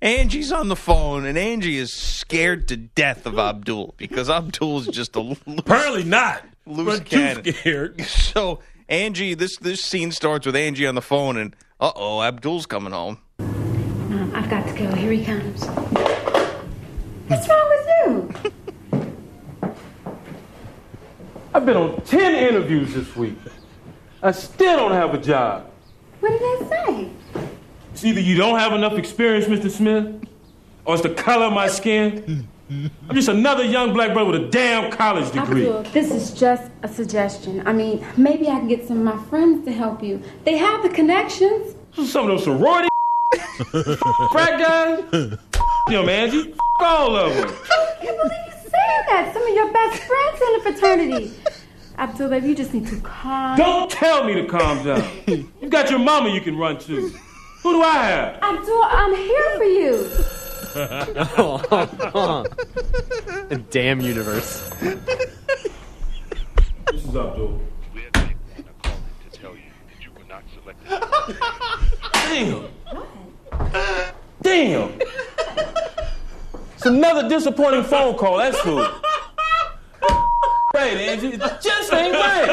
Angie's 0.02 0.52
on 0.52 0.68
the 0.68 0.76
phone, 0.76 1.24
and 1.24 1.38
Angie 1.38 1.78
is 1.78 1.92
scared 1.92 2.68
to 2.68 2.76
death 2.76 3.24
of 3.26 3.38
Abdul 3.38 3.94
because 3.96 4.28
Abdul's 4.28 4.86
just 4.88 5.16
a 5.16 5.20
loose, 5.20 5.38
Apparently 5.46 6.04
not. 6.04 6.42
loose 6.66 6.98
But 7.00 7.06
too 7.06 7.16
cannon. 7.16 7.44
scared. 7.54 8.00
So 8.06 8.60
Angie, 8.88 9.34
this 9.34 9.56
this 9.56 9.82
scene 9.82 10.12
starts 10.12 10.46
with 10.46 10.54
Angie 10.54 10.86
on 10.86 10.94
the 10.94 11.02
phone, 11.02 11.36
and 11.38 11.56
uh 11.80 11.92
oh, 11.96 12.20
Abdul's 12.22 12.66
coming 12.66 12.92
home. 12.92 13.18
Um, 13.38 14.32
I've 14.34 14.50
got 14.50 14.66
to 14.68 14.72
go. 14.78 14.94
Here 14.94 15.12
he 15.12 15.24
comes. 15.24 15.64
What's 17.28 17.48
wrong 17.48 17.68
with 17.70 17.88
you? 17.88 18.52
I've 21.54 21.64
been 21.64 21.76
on 21.76 22.00
10 22.02 22.34
interviews 22.34 22.92
this 22.94 23.16
week. 23.16 23.38
I 24.22 24.30
still 24.32 24.76
don't 24.76 24.92
have 24.92 25.14
a 25.14 25.18
job. 25.18 25.70
What 26.20 26.30
did 26.30 26.40
they 26.40 26.68
say? 26.68 27.10
It's 27.96 28.04
either 28.04 28.20
you 28.20 28.36
don't 28.36 28.58
have 28.58 28.74
enough 28.74 28.98
experience, 28.98 29.46
Mr. 29.46 29.70
Smith, 29.70 30.22
or 30.84 30.96
it's 30.96 31.02
the 31.02 31.14
color 31.14 31.46
of 31.46 31.54
my 31.54 31.66
skin. 31.66 32.46
I'm 32.68 33.14
just 33.14 33.28
another 33.28 33.64
young 33.64 33.94
black 33.94 34.12
brother 34.12 34.32
with 34.32 34.42
a 34.42 34.48
damn 34.50 34.92
college 34.92 35.32
degree. 35.32 35.66
Abdul, 35.66 35.82
this 35.94 36.10
is 36.10 36.38
just 36.38 36.70
a 36.82 36.88
suggestion. 36.88 37.66
I 37.66 37.72
mean, 37.72 38.04
maybe 38.18 38.48
I 38.48 38.58
can 38.58 38.68
get 38.68 38.86
some 38.86 38.98
of 38.98 39.16
my 39.16 39.24
friends 39.30 39.64
to 39.64 39.72
help 39.72 40.02
you. 40.02 40.22
They 40.44 40.58
have 40.58 40.82
the 40.82 40.90
connections. 40.90 41.74
Some 41.94 42.28
of 42.28 42.36
those 42.36 42.44
sorority 42.44 42.90
frat 44.30 44.60
guys. 44.60 45.38
Know, 45.88 46.04
man, 46.04 46.34
you 46.34 46.54
all 46.80 47.16
of 47.16 47.34
them. 47.34 47.48
I 47.48 47.94
can't 48.02 48.16
believe 48.18 48.46
you 48.46 48.52
saying 48.52 49.04
that. 49.08 49.30
Some 49.32 49.42
of 49.42 49.54
your 49.54 49.72
best 49.72 50.02
friends 50.02 50.40
in 50.42 50.52
the 50.52 50.60
fraternity. 50.60 51.34
Abdul, 51.96 52.28
baby, 52.28 52.48
you 52.48 52.54
just 52.54 52.74
need 52.74 52.86
to 52.88 53.00
calm. 53.00 53.56
Don't 53.56 53.90
tell 53.90 54.24
me 54.24 54.34
to 54.34 54.44
calm 54.44 54.84
down. 54.84 55.50
You 55.62 55.70
got 55.70 55.88
your 55.88 55.98
mama 55.98 56.28
you 56.28 56.42
can 56.42 56.58
run 56.58 56.78
to. 56.80 57.18
Who 57.62 57.72
do 57.72 57.82
I 57.82 57.94
have? 57.94 58.42
Abdul, 58.42 58.82
I'm 58.84 59.14
here 59.14 59.56
for 59.56 59.64
you. 59.64 60.08
The 63.48 63.64
damn 63.70 64.00
universe. 64.00 64.68
This 66.92 67.04
is 67.04 67.16
Abdul. 67.16 67.60
We 67.94 68.02
had 68.02 68.12
Big 68.12 68.36
Brother 68.54 68.72
calling 68.82 69.02
to 69.30 69.38
tell 69.38 69.54
you 69.54 69.70
that 69.88 70.04
you 70.04 70.10
were 70.12 70.24
not 70.28 70.44
selected. 70.54 70.86
Damn. 72.12 72.68
Damn. 74.42 74.90
It's 76.74 76.86
another 76.86 77.28
disappointing 77.28 77.84
phone 77.84 78.16
call. 78.16 78.36
That's 78.38 78.60
who. 78.60 78.76
Right, 80.74 80.96
Angie. 80.98 81.28
It 81.28 81.40
just 81.62 81.92
ain't 81.92 82.14
right. 82.14 82.50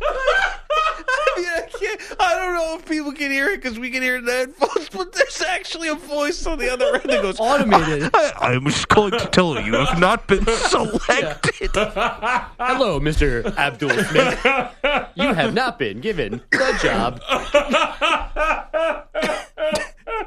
I 0.00 1.34
mean, 1.36 1.46
I 1.46 1.60
can't. 1.78 2.00
I 2.18 2.34
don't 2.34 2.54
know 2.54 2.74
if 2.76 2.77
people 2.88 3.12
can 3.12 3.30
hear 3.30 3.50
it 3.50 3.62
because 3.62 3.78
we 3.78 3.90
can 3.90 4.02
hear 4.02 4.16
it 4.16 4.20
in 4.20 4.24
the 4.24 4.32
headphones, 4.32 4.88
but 4.92 5.12
there's 5.12 5.42
actually 5.42 5.88
a 5.88 5.94
voice 5.94 6.46
on 6.46 6.58
the 6.58 6.72
other 6.72 6.94
end 6.94 7.04
that 7.04 7.22
goes 7.22 7.38
Automated. 7.38 8.10
I, 8.14 8.32
I 8.40 8.58
just 8.58 8.88
going 8.88 9.12
to 9.12 9.26
tell 9.26 9.54
you, 9.60 9.66
you 9.66 9.74
have 9.74 9.98
not 10.00 10.26
been 10.26 10.44
selected. 10.46 11.70
Hello, 11.74 12.98
Mr. 13.00 13.56
Abdul 13.56 13.90
Smith. 13.90 14.44
You 15.14 15.34
have 15.34 15.54
not 15.54 15.78
been 15.78 16.00
given 16.00 16.42
the 16.50 16.78
job. 16.82 17.20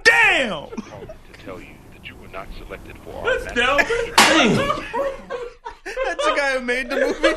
Damn! 0.03 0.69
to 0.69 1.45
tell 1.45 1.59
you 1.59 1.67
that 1.93 2.07
you 2.07 2.15
were 2.15 2.27
not 2.29 2.47
selected 2.57 2.97
for 2.99 3.13
our 3.13 3.39
That's. 3.39 3.53
Damn. 3.53 5.47
That's 6.05 6.25
the 6.25 6.35
guy 6.35 6.53
who 6.53 6.61
made 6.61 6.89
the 6.89 6.95
movie. 6.97 7.35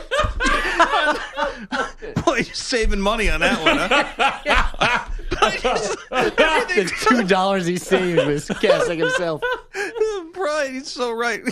Boy, 2.22 2.36
you're 2.36 2.54
saving 2.54 3.00
money 3.00 3.28
on 3.30 3.40
that 3.40 3.62
one, 3.62 3.76
huh? 3.76 5.08
the 5.30 6.92
two 7.08 7.24
dollars 7.24 7.66
he 7.66 7.76
saved 7.76 8.26
was 8.26 8.48
casting 8.60 8.98
himself. 8.98 9.42
Brian, 10.32 10.74
he's 10.74 10.88
so 10.90 11.12
right. 11.12 11.42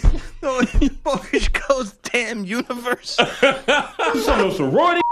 Oh, 0.42 0.64
Bogus 1.04 1.48
goes, 1.48 1.92
damn 2.02 2.44
universe. 2.44 3.16
Some 3.16 4.40
of 4.40 4.54
sorority. 4.54 5.02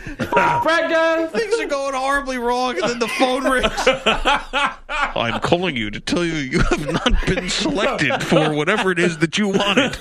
Frat 0.00 0.90
guy. 0.90 1.26
Things 1.26 1.60
are 1.60 1.66
going 1.66 1.94
horribly 1.94 2.38
wrong, 2.38 2.78
and 2.80 2.90
then 2.90 2.98
the 2.98 3.08
phone 3.08 3.44
rings. 3.44 3.72
I'm 4.88 5.40
calling 5.40 5.76
you 5.76 5.90
to 5.90 6.00
tell 6.00 6.24
you 6.24 6.34
you 6.34 6.60
have 6.60 6.92
not 6.92 7.26
been 7.26 7.48
selected 7.48 8.22
for 8.22 8.54
whatever 8.54 8.90
it 8.90 8.98
is 8.98 9.18
that 9.18 9.38
you 9.38 9.48
wanted. 9.48 9.96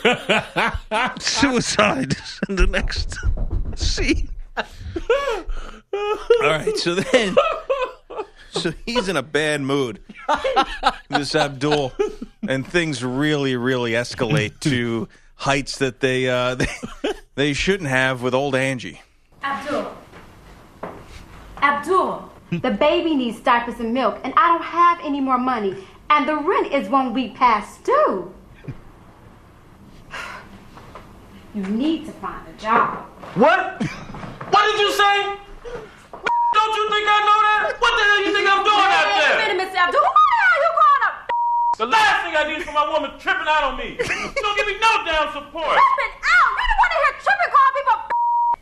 Suicide 1.22 2.16
in 2.48 2.56
the 2.56 2.68
next 2.68 3.18
scene. 3.76 4.30
All 4.58 5.46
right, 6.42 6.78
so 6.78 6.96
then, 6.96 7.36
so 8.52 8.74
he's 8.86 9.10
in 9.10 9.18
a 9.18 9.24
bad 9.24 9.62
mood. 9.62 10.02
This 11.10 11.36
Abdul, 11.36 11.94
and 12.48 12.66
things 12.66 13.04
really, 13.04 13.56
really 13.56 13.92
escalate 13.92 14.60
to 14.62 15.08
heights 15.36 15.78
that 15.80 16.00
they 16.00 16.30
uh, 16.30 16.56
they, 16.56 16.68
they 17.36 17.54
shouldn't 17.54 17.90
have 17.90 18.22
with 18.22 18.34
old 18.34 18.56
Angie. 18.56 19.02
Abdul. 19.44 19.92
Abdul, 21.62 22.32
the 22.52 22.72
baby 22.72 23.16
needs 23.16 23.40
diapers 23.40 23.80
and 23.80 23.94
milk, 23.94 24.20
and 24.24 24.34
I 24.36 24.48
don't 24.48 24.64
have 24.64 25.00
any 25.04 25.22
more 25.22 25.38
money. 25.38 25.76
And 26.10 26.28
the 26.28 26.36
rent 26.38 26.74
is 26.74 26.90
one 26.90 27.14
week 27.14 27.36
past 27.36 27.84
due. 27.84 28.34
You 31.56 31.64
need 31.66 32.06
to 32.06 32.12
find 32.22 32.46
a 32.48 32.54
job. 32.62 33.10
What? 33.34 33.82
What 33.82 34.64
did 34.70 34.78
you 34.86 34.92
say? 34.94 35.16
Don't 36.54 36.74
you 36.78 36.86
think 36.94 37.06
I 37.10 37.20
know 37.26 37.40
that? 37.42 37.74
What 37.82 37.90
the 37.98 38.04
hell 38.06 38.22
you 38.22 38.32
think 38.38 38.46
I'm 38.46 38.62
doing 38.62 38.86
out 38.86 39.10
Wait 39.10 39.18
a 39.18 39.34
there? 39.34 39.38
minute, 39.50 39.58
Mr. 39.66 39.82
Abdul. 39.82 39.98
Who 39.98 40.14
the 40.14 40.38
hell 40.46 40.58
you 40.62 40.72
calling 40.78 41.04
a 41.10 41.12
The 41.82 41.88
last 41.90 42.18
thing 42.22 42.34
I 42.38 42.44
need 42.54 42.62
is 42.62 42.66
for 42.70 42.78
my 42.78 42.86
woman 42.86 43.18
tripping 43.18 43.50
out 43.50 43.66
on 43.66 43.82
me. 43.82 43.98
Don't 43.98 44.56
give 44.62 44.68
me 44.70 44.78
no 44.78 44.92
damn 45.10 45.34
support. 45.34 45.74
tripping 45.74 46.14
out? 46.22 46.50
We 46.54 46.62
don't 46.70 46.80
want 46.86 46.92
to 46.94 46.98
hear 47.02 47.14
tripping 47.18 47.50
call 47.50 47.70
people 47.74 47.98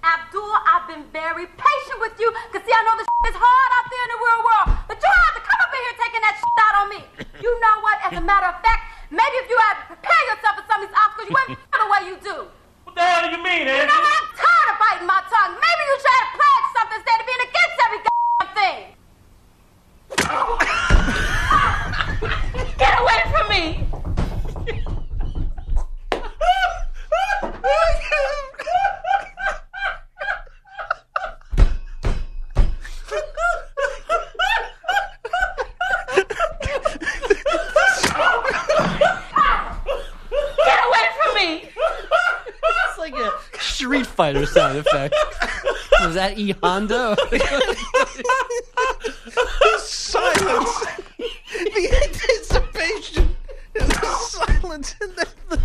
Abdul, 0.07 0.53
I've 0.63 0.87
been 0.87 1.03
very 1.11 1.43
patient 1.59 1.96
with 2.07 2.15
you, 2.23 2.31
because 2.47 2.63
see, 2.63 2.71
I 2.71 2.81
know 2.87 2.95
this 2.95 3.07
is 3.27 3.35
hard 3.35 3.69
out 3.75 3.87
there 3.91 4.03
in 4.07 4.11
the 4.15 4.19
real 4.23 4.39
world, 4.47 4.67
but 4.87 4.95
you 4.95 5.11
have 5.27 5.35
to 5.35 5.43
come 5.43 5.59
up 5.59 5.71
in 5.75 5.79
here 5.83 5.97
taking 5.99 6.23
that 6.23 6.35
shit 6.39 6.55
out 6.63 6.75
on 6.79 6.87
me. 6.95 6.99
You 7.43 7.53
know 7.61 7.75
what? 7.85 7.99
As 8.01 8.17
a 8.17 8.21
matter 8.23 8.47
of 8.49 8.57
fact, 8.65 8.81
maybe 9.13 9.35
if 9.43 9.47
you 9.51 9.57
had 9.61 9.77
prepared 9.85 10.25
yourself 10.33 10.57
for 10.57 10.65
some 10.65 10.81
of 10.81 10.89
these 10.89 10.97
obstacles, 10.97 11.29
you 11.29 11.35
wouldn't 11.37 11.59
the 11.77 11.85
way 11.85 12.01
you 12.09 12.15
do. 12.17 12.49
What 12.87 12.95
the 12.97 13.03
hell 13.05 13.29
do 13.29 13.37
you 13.37 13.43
mean, 13.43 13.67
You 13.69 13.77
Angie? 13.77 13.85
know 13.93 14.01
what? 14.01 14.09
I'm 14.09 14.29
tired 14.33 14.69
of 14.73 14.77
biting 14.81 15.05
my 15.05 15.21
tongue. 15.29 15.53
Maybe 15.53 15.83
you 15.85 15.95
should 16.01 16.17
have 16.17 16.31
pledged 16.33 16.69
something 16.73 16.97
instead 16.97 17.17
of 17.21 17.25
being 17.29 17.43
against 17.45 17.77
every 17.85 18.01
goddamn 18.07 18.49
thing. 18.57 18.79
Get 22.81 22.93
away 22.97 23.19
from 23.29 23.45
me! 23.53 23.85
Get 39.37 40.79
away 40.85 41.07
from 41.17 41.35
me! 41.35 41.69
It's 42.89 42.97
like 42.97 43.13
a 43.15 43.31
Street 43.59 44.05
Fighter 44.07 44.45
sound 44.45 44.77
effect. 44.77 45.15
Was 46.01 46.15
that 46.15 46.26
E 46.37 46.53
Honda? 46.61 47.15
the 47.31 47.39
silence, 49.79 50.85
the 51.17 51.99
anticipation, 52.03 53.35
and 53.79 53.89
the 53.89 54.05
silence, 54.05 54.95
and 55.01 55.11
then 55.15 55.25
the, 55.49 55.57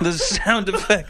the 0.00 0.12
sound 0.12 0.68
effect. 0.68 1.08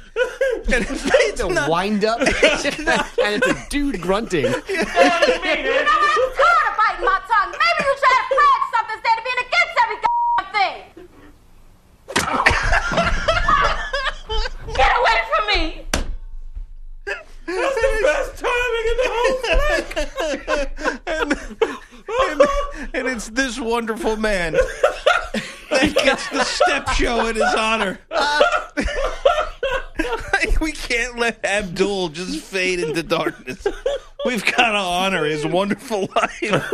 And 0.73 0.85
it's, 0.89 1.05
it's 1.05 1.41
a 1.43 1.49
not- 1.49 1.69
wind 1.69 2.05
up, 2.07 2.21
and 2.21 2.29
it's 2.39 3.47
a 3.47 3.67
dude 3.69 4.01
grunting. 4.01 4.45
You 4.45 4.51
know 4.51 4.55
what? 4.55 4.65
I'm 4.69 6.31
tired 6.33 6.69
of 6.71 6.77
biting 6.79 7.05
my 7.05 7.21
tongue. 7.29 7.53
Maybe 7.53 7.85
you 7.85 7.95
should 8.01 8.15
have 8.17 8.29
pledged 8.33 8.69
something 8.73 8.97
instead 8.97 9.19
of 9.19 9.25
being 9.25 9.41
against 9.45 9.77
every 9.85 9.99
goddamn 10.05 10.49
thing. 10.57 10.81
Get 14.75 14.93
away 14.99 15.19
from 15.31 15.45
me! 15.49 15.63
That's 17.47 17.75
the 17.75 17.89
best 18.03 18.31
timing 18.39 18.87
in 18.91 18.97
the 18.97 19.09
whole 19.13 19.39
and, 21.07 21.31
and, 22.17 22.43
and 22.95 23.05
it's 23.09 23.29
this 23.29 23.61
wonderful 23.75 24.17
man 24.17 24.53
that 25.71 25.93
gets 26.05 26.29
the 26.29 26.45
step 26.45 26.89
show 26.91 27.27
in 27.27 27.35
his 27.35 27.55
honor. 27.57 27.99
Like, 30.33 30.61
we 30.61 30.71
can't 30.71 31.19
let 31.19 31.45
Abdul 31.45 32.11
just 32.11 32.41
fade 32.41 32.79
into 32.79 33.03
darkness. 33.03 33.67
We've 34.25 34.45
got 34.45 34.71
to 34.71 34.79
honor 34.79 35.25
his 35.25 35.45
wonderful 35.45 36.09
life. 36.15 36.71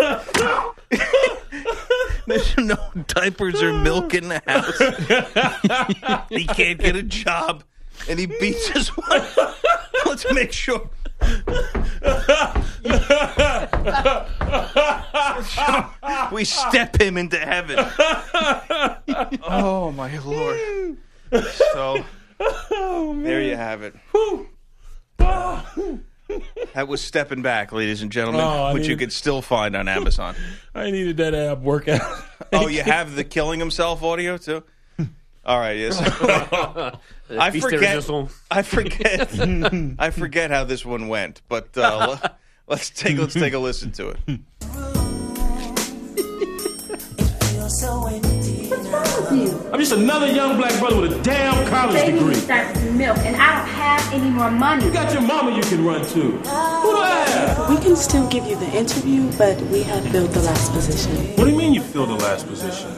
There's 2.27 2.59
no 2.59 2.77
diapers 3.07 3.63
or 3.63 3.73
milk 3.73 4.13
in 4.13 4.29
the 4.29 4.43
house. 4.47 6.29
he 6.29 6.45
can't 6.45 6.79
get 6.79 6.97
a 6.97 7.03
job, 7.03 7.65
and 8.11 8.19
he 8.19 8.27
beats 8.27 8.69
his 8.69 8.95
wife. 8.95 9.39
Let's 10.05 10.31
make 10.35 10.53
sure. 10.53 10.91
We 16.33 16.45
step 16.45 17.01
him 17.01 17.17
into 17.17 17.39
heaven. 17.39 17.77
oh 19.43 19.93
my 19.95 20.19
lord! 20.19 20.97
So 21.73 22.05
oh, 22.41 23.21
there 23.23 23.43
you 23.43 23.57
have 23.57 23.83
it. 23.83 23.95
That 26.75 26.87
was 26.87 27.01
stepping 27.01 27.43
back, 27.43 27.73
ladies 27.73 28.03
and 28.03 28.13
gentlemen, 28.13 28.43
Oh, 28.43 28.73
which 28.73 28.87
you 28.87 28.97
could 28.97 29.13
still 29.13 29.43
find 29.43 29.75
on 29.75 29.89
Amazon. 29.89 30.37
I 30.75 30.91
needed 30.93 31.17
that 31.17 31.35
ab 31.35 31.63
workout. 31.63 32.01
oh, 32.53 32.69
you 32.69 32.83
have 32.83 33.17
the 33.17 33.25
killing 33.25 33.59
himself 33.59 34.03
audio 34.03 34.37
too. 34.37 34.63
All 35.45 35.59
right, 35.59 35.77
yes. 35.79 35.99
I 37.31 37.51
forget. 37.51 38.11
I 38.51 38.63
forget. 38.63 39.31
I 39.99 40.11
forget 40.11 40.51
how 40.51 40.65
this 40.65 40.85
one 40.85 41.09
went, 41.09 41.41
but 41.49 41.77
uh, 41.79 42.17
let's 42.67 42.91
take 42.91 43.19
let's 43.19 43.35
take 43.35 43.55
a 43.55 43.59
listen 43.59 43.91
to 43.93 44.11
it. 44.11 44.41
I'm 49.73 49.79
just 49.79 49.93
another 49.93 50.27
young 50.27 50.57
black 50.57 50.79
brother 50.81 51.01
with 51.01 51.13
a 51.13 51.23
damn 51.23 51.67
college 51.69 51.95
Baby 51.95 52.13
degree. 52.19 52.35
needs 52.35 52.47
diapers 52.47 52.83
and 52.83 52.99
milk, 52.99 53.17
and 53.19 53.37
I 53.37 53.59
don't 53.59 53.69
have 53.69 54.13
any 54.13 54.31
more 54.31 54.51
money. 54.51 54.85
You 54.85 54.93
got 54.93 55.13
your 55.13 55.23
mama 55.23 55.57
you 55.57 55.63
can 55.63 55.85
run 55.85 56.05
to. 56.05 56.21
Who 56.21 56.43
do 56.43 56.99
I 56.99 57.25
have? 57.29 57.71
We 57.71 57.77
can 57.77 57.97
still 57.97 58.29
give 58.29 58.45
you 58.47 58.57
the 58.57 58.71
interview, 58.77 59.31
but 59.39 59.61
we 59.63 59.83
have 59.85 60.05
filled 60.11 60.31
the 60.31 60.43
last 60.43 60.73
position. 60.73 61.15
What 61.37 61.45
do 61.45 61.51
you 61.51 61.57
mean 61.57 61.73
you 61.73 61.83
filled 61.83 62.09
the 62.11 62.15
last 62.15 62.47
position? 62.47 62.91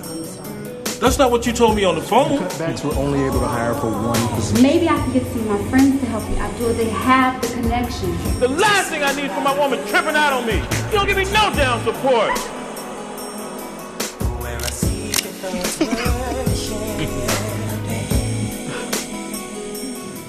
That's 1.02 1.18
not 1.18 1.32
what 1.32 1.44
you 1.46 1.52
told 1.52 1.74
me 1.74 1.82
on 1.82 1.96
the 1.96 2.00
phone. 2.00 2.38
Cutbacks 2.38 2.84
were 2.84 2.94
only 2.94 3.24
able 3.24 3.40
to 3.40 3.48
hire 3.48 3.74
for 3.74 3.90
one 3.90 4.28
position. 4.36 4.62
Maybe 4.62 4.88
I 4.88 4.94
can 4.94 5.12
get 5.12 5.26
some 5.26 5.40
of 5.40 5.48
my 5.60 5.68
friends 5.68 5.98
to 5.98 6.06
help 6.06 6.30
you, 6.30 6.36
Abdul. 6.36 6.74
They 6.74 6.90
have 6.90 7.42
the 7.42 7.48
connection. 7.48 8.16
The 8.38 8.46
last 8.46 8.88
thing 8.88 9.02
I 9.02 9.12
need 9.12 9.32
from 9.32 9.42
my 9.42 9.58
woman 9.58 9.84
tripping 9.88 10.14
out 10.14 10.32
on 10.32 10.46
me. 10.46 10.58
You 10.58 10.92
don't 10.92 11.08
give 11.08 11.16
me 11.16 11.24
no 11.24 11.50
damn 11.56 11.82
support. 11.82 12.38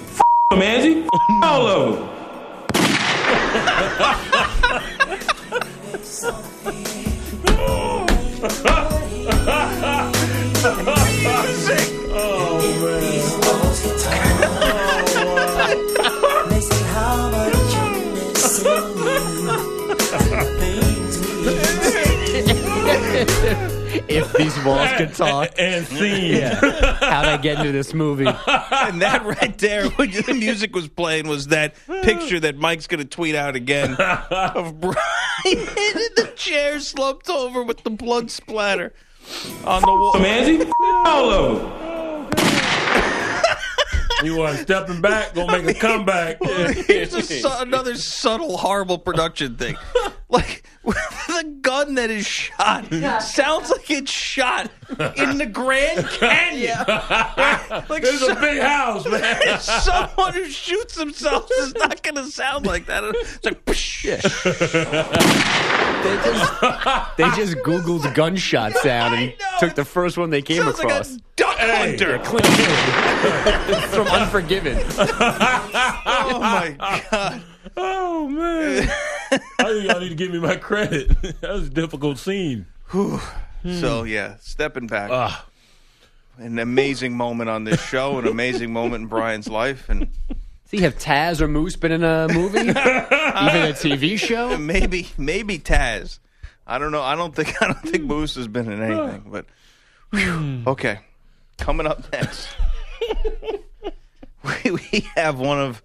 F- 0.09 0.21
Angie. 0.51 1.07
All 1.43 1.67
of 1.67 1.99
them. 1.99 2.09
if 24.07 24.31
these 24.33 24.63
walls 24.63 24.89
could 24.95 25.13
talk. 25.13 25.49
And 25.59 25.85
see 25.85 26.39
Yeah. 26.39 26.55
How'd 26.55 27.25
I 27.25 27.35
get 27.35 27.57
into 27.57 27.73
this 27.73 27.93
movie? 27.93 28.25
and 28.47 29.01
that 29.01 29.25
right 29.25 29.57
there, 29.57 29.89
when 29.89 30.11
the 30.11 30.33
music 30.33 30.73
was 30.73 30.87
playing, 30.87 31.27
was 31.27 31.47
that 31.47 31.75
picture 32.03 32.39
that 32.39 32.55
Mike's 32.55 32.87
going 32.87 33.03
to 33.03 33.09
tweet 33.09 33.35
out 33.35 33.57
again 33.57 33.95
of 33.95 34.79
Brian 34.79 34.95
in 35.45 36.09
the 36.15 36.31
chair 36.37 36.79
slumped 36.79 37.29
over 37.29 37.63
with 37.63 37.83
the 37.83 37.89
blood 37.89 38.31
splatter 38.31 38.93
on 39.65 39.81
the 39.81 39.87
wall. 39.87 40.13
Manzi, 40.13 40.71
all 41.05 41.29
of 41.31 41.59
them. 41.59 41.73
You 44.23 44.37
want 44.37 44.57
stepping 44.59 45.01
back, 45.01 45.33
gonna 45.33 45.61
make 45.61 45.75
a 45.75 45.77
comeback. 45.77 46.37
Here's 46.43 47.13
a 47.13 47.21
su- 47.21 47.45
another 47.57 47.95
subtle, 47.95 48.55
horrible 48.55 48.97
production 48.97 49.57
thing. 49.57 49.75
Like 50.29 50.63
the 50.83 51.57
gun 51.61 51.93
that 51.95 52.09
is 52.09 52.25
shot 52.25 52.91
sounds 53.21 53.69
like 53.69 53.91
it's 53.91 54.09
shot 54.11 54.71
in 55.15 55.37
the 55.37 55.45
Grand 55.45 56.07
Canyon. 56.07 56.75
like 57.87 58.01
There's 58.01 58.23
a 58.23 58.33
big 58.33 58.59
house, 58.59 59.05
man. 59.07 59.59
Someone 59.59 60.33
who 60.33 60.45
shoots 60.49 60.95
themselves 60.95 61.51
is 61.51 61.75
not 61.75 62.01
going 62.01 62.15
to 62.15 62.25
sound 62.31 62.65
like 62.65 62.87
that. 62.87 63.03
It's 63.03 63.45
like, 63.45 63.63
psh. 63.63 64.23
They 66.03 66.15
just, 66.17 66.61
they 67.17 67.29
just 67.31 67.55
Googled 67.65 68.13
gunshot 68.13 68.73
sound 68.73 69.15
and 69.19 69.33
took 69.59 69.75
the 69.75 69.85
first 69.85 70.17
one 70.17 70.29
they 70.29 70.41
came 70.41 70.61
Sounds 70.63 70.77
like 70.79 70.87
a 70.89 70.91
across. 70.91 71.17
duck 71.35 71.57
hunter. 71.57 72.19
Clint 72.23 72.45
Eastwood 72.49 73.83
from 73.89 74.07
Unforgiven. 74.07 74.77
oh 74.97 76.39
my 76.41 76.75
god. 77.11 77.41
Oh 77.77 78.27
man, 78.27 78.89
I 79.31 79.37
think 79.63 79.87
y'all 79.89 79.99
need 79.99 80.09
to 80.09 80.15
give 80.15 80.31
me 80.31 80.39
my 80.39 80.55
credit. 80.57 81.09
that 81.41 81.49
was 81.51 81.67
a 81.67 81.71
difficult 81.71 82.17
scene. 82.19 82.65
Hmm. 82.87 83.17
So 83.79 84.03
yeah, 84.03 84.35
stepping 84.41 84.87
back. 84.87 85.09
Ah. 85.11 85.45
An 86.37 86.57
amazing 86.59 87.15
moment 87.15 87.49
on 87.49 87.63
this 87.63 87.81
show, 87.81 88.17
an 88.17 88.27
amazing 88.27 88.73
moment 88.73 89.03
in 89.03 89.07
Brian's 89.07 89.47
life, 89.47 89.87
and 89.87 90.07
See, 90.73 90.81
have 90.81 90.97
Taz 90.97 91.39
or 91.39 91.47
Moose 91.47 91.75
been 91.75 91.91
in 91.91 92.03
a 92.03 92.27
movie? 92.33 92.57
Even 92.61 92.75
a 92.75 93.73
TV 93.75 94.17
show? 94.17 94.57
maybe 94.59 95.07
maybe 95.19 95.59
Taz. 95.59 96.17
I 96.65 96.79
don't 96.79 96.91
know. 96.91 97.03
I 97.03 97.15
don't 97.15 97.35
think 97.35 97.61
I 97.61 97.67
don't 97.67 97.81
think 97.83 98.05
Moose 98.05 98.33
has 98.35 98.47
been 98.47 98.71
in 98.71 98.81
anything. 98.81 99.25
But 99.27 99.45
whew. 100.09 100.63
okay, 100.65 100.97
coming 101.59 101.85
up 101.85 102.11
next, 102.11 102.47
we, 104.63 104.71
we 104.71 105.07
have 105.15 105.37
one 105.39 105.59
of 105.59 105.83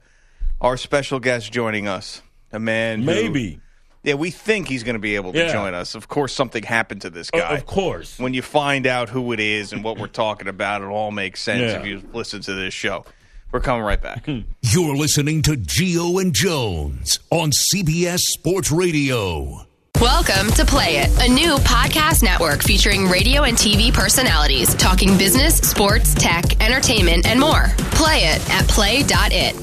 our 0.58 0.78
special 0.78 1.20
guests 1.20 1.50
joining 1.50 1.86
us. 1.86 2.22
A 2.50 2.58
man, 2.58 3.00
who- 3.00 3.04
Maybe. 3.06 3.60
yeah, 4.04 4.14
we 4.14 4.30
think 4.30 4.68
he's 4.68 4.84
going 4.84 4.94
to 4.94 4.98
be 5.00 5.16
able 5.16 5.34
to 5.34 5.38
Yeah. 5.38 5.52
join 5.52 5.74
us. 5.74 5.94
Of 5.94 6.08
course, 6.08 6.32
something 6.32 6.62
happened 6.62 7.02
to 7.02 7.10
this 7.10 7.28
O- 7.34 7.38
guy. 7.38 7.54
of 7.58 7.66
course. 7.66 8.18
when 8.18 8.32
you 8.32 8.40
find 8.40 8.86
out 8.86 9.10
who 9.10 9.32
it 9.34 9.40
is 9.40 9.74
and 9.74 9.84
what 9.84 9.98
we're 9.98 10.06
talking 10.06 10.48
about, 10.48 10.80
it 10.80 10.86
all 10.86 11.10
makes 11.10 11.42
sense 11.42 11.60
Yeah. 11.72 11.80
if 11.80 11.84
you 11.86 12.02
listen 12.14 12.40
to 12.40 12.54
this 12.54 12.72
show. 12.72 13.04
We're 13.50 13.60
coming 13.60 13.82
right 13.82 14.00
back. 14.00 14.26
You're 14.62 14.96
listening 14.96 15.42
to 15.42 15.52
Gio 15.52 16.20
and 16.20 16.34
Jones 16.34 17.18
on 17.30 17.50
CBS 17.50 18.20
Sports 18.20 18.70
Radio. 18.70 19.66
Welcome 20.00 20.52
to 20.52 20.64
Play 20.64 20.98
It, 20.98 21.10
a 21.28 21.32
new 21.32 21.56
podcast 21.56 22.22
network 22.22 22.62
featuring 22.62 23.08
radio 23.08 23.42
and 23.42 23.56
TV 23.56 23.92
personalities 23.92 24.74
talking 24.76 25.18
business, 25.18 25.56
sports, 25.56 26.14
tech, 26.14 26.62
entertainment, 26.62 27.26
and 27.26 27.40
more. 27.40 27.66
Play 27.92 28.20
it 28.24 28.50
at 28.50 28.68
play.it. 28.68 29.56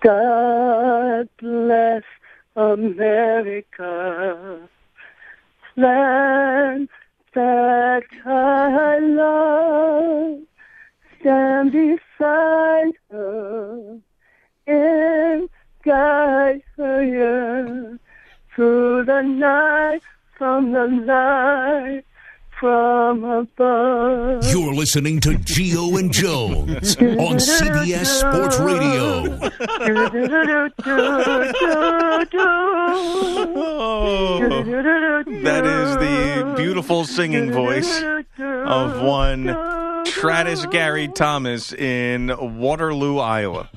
God 0.00 1.28
bless 1.40 2.04
America, 2.54 3.88
land 5.76 6.88
that 7.34 8.04
I 8.24 8.98
love. 9.00 10.40
Stand 11.20 11.72
beside 11.72 12.00
her 12.20 12.82
and 12.84 12.99
guide 15.90 16.62
her 16.76 17.02
yeah, 17.02 17.96
through 18.54 19.04
the 19.04 19.22
night 19.22 20.02
from 20.38 20.70
the 20.70 20.86
light 20.86 22.04
from 22.60 23.24
above. 23.24 24.48
You're 24.52 24.72
listening 24.72 25.18
to 25.20 25.30
Gio 25.30 25.98
and 25.98 26.12
Jones 26.12 26.96
on 26.96 27.38
CBS 27.38 28.06
Sports 28.06 28.58
Radio. 28.60 29.38
That 35.42 35.64
is 35.64 35.96
the 35.96 36.54
beautiful 36.56 37.04
singing 37.04 37.50
voice 37.50 38.02
of 38.38 39.02
one 39.02 39.48
Travis 40.04 40.66
Gary 40.66 41.08
Thomas 41.08 41.72
in 41.72 42.32
Waterloo, 42.58 43.18
Iowa. 43.18 43.70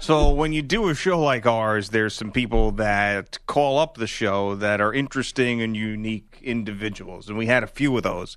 So 0.00 0.30
when 0.30 0.52
you 0.52 0.62
do 0.62 0.88
a 0.88 0.94
show 0.94 1.20
like 1.20 1.46
ours, 1.46 1.90
there's 1.90 2.14
some 2.14 2.32
people 2.32 2.72
that 2.72 3.38
call 3.46 3.78
up 3.78 3.96
the 3.96 4.06
show 4.06 4.54
that 4.56 4.80
are 4.80 4.92
interesting 4.92 5.62
and 5.62 5.76
unique 5.76 6.40
individuals, 6.42 7.28
and 7.28 7.38
we 7.38 7.46
had 7.46 7.62
a 7.62 7.66
few 7.66 7.96
of 7.96 8.02
those. 8.02 8.36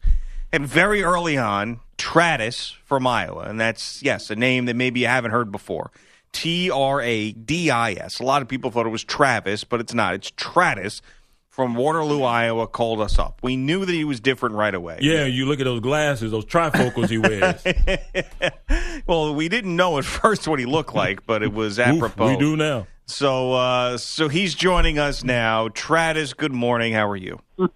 And 0.51 0.65
very 0.65 1.03
early 1.03 1.37
on, 1.37 1.79
Travis 1.97 2.75
from 2.85 3.05
Iowa, 3.05 3.41
and 3.41 3.59
that's 3.59 4.01
yes, 4.03 4.29
a 4.29 4.35
name 4.35 4.65
that 4.65 4.75
maybe 4.75 5.01
you 5.01 5.07
haven't 5.07 5.31
heard 5.31 5.51
before. 5.51 5.91
T 6.31 6.69
R 6.69 7.01
A 7.01 7.31
D 7.31 7.71
I 7.71 7.93
S. 7.93 8.19
A 8.19 8.23
lot 8.23 8.41
of 8.41 8.47
people 8.47 8.71
thought 8.71 8.85
it 8.85 8.89
was 8.89 9.03
Travis, 9.03 9.63
but 9.63 9.79
it's 9.79 9.93
not. 9.93 10.13
It's 10.13 10.31
Travis 10.35 11.01
from 11.49 11.75
Waterloo, 11.75 12.23
Iowa, 12.23 12.67
called 12.67 13.01
us 13.01 13.17
up. 13.19 13.39
We 13.41 13.57
knew 13.57 13.83
that 13.83 13.91
he 13.91 14.03
was 14.05 14.19
different 14.19 14.55
right 14.55 14.73
away. 14.73 14.99
Yeah, 15.01 15.25
you 15.25 15.45
look 15.45 15.59
at 15.59 15.65
those 15.65 15.81
glasses, 15.81 16.31
those 16.31 16.45
trifocals 16.45 17.09
he 17.09 17.17
wears. 17.17 17.63
Well, 19.07 19.33
we 19.33 19.49
didn't 19.49 19.75
know 19.75 19.97
at 19.97 20.05
first 20.21 20.47
what 20.47 20.59
he 20.59 20.65
looked 20.67 20.93
like, 20.93 21.25
but 21.25 21.41
it 21.41 21.51
was 21.51 21.79
Oof, 21.79 21.87
apropos. 21.87 22.27
we 22.29 22.37
do 22.37 22.55
now. 22.55 22.85
So, 23.07 23.53
uh, 23.53 23.97
so 23.97 24.27
he's 24.27 24.53
joining 24.53 24.99
us 24.99 25.23
now. 25.23 25.69
Travis, 25.69 26.33
good 26.35 26.51
morning. 26.51 26.93
How 26.93 27.09
are 27.09 27.15
you? 27.15 27.39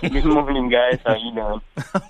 Good 0.00 0.24
morning, 0.24 0.68
guys. 0.68 0.98
How 1.04 1.16
you 1.16 1.32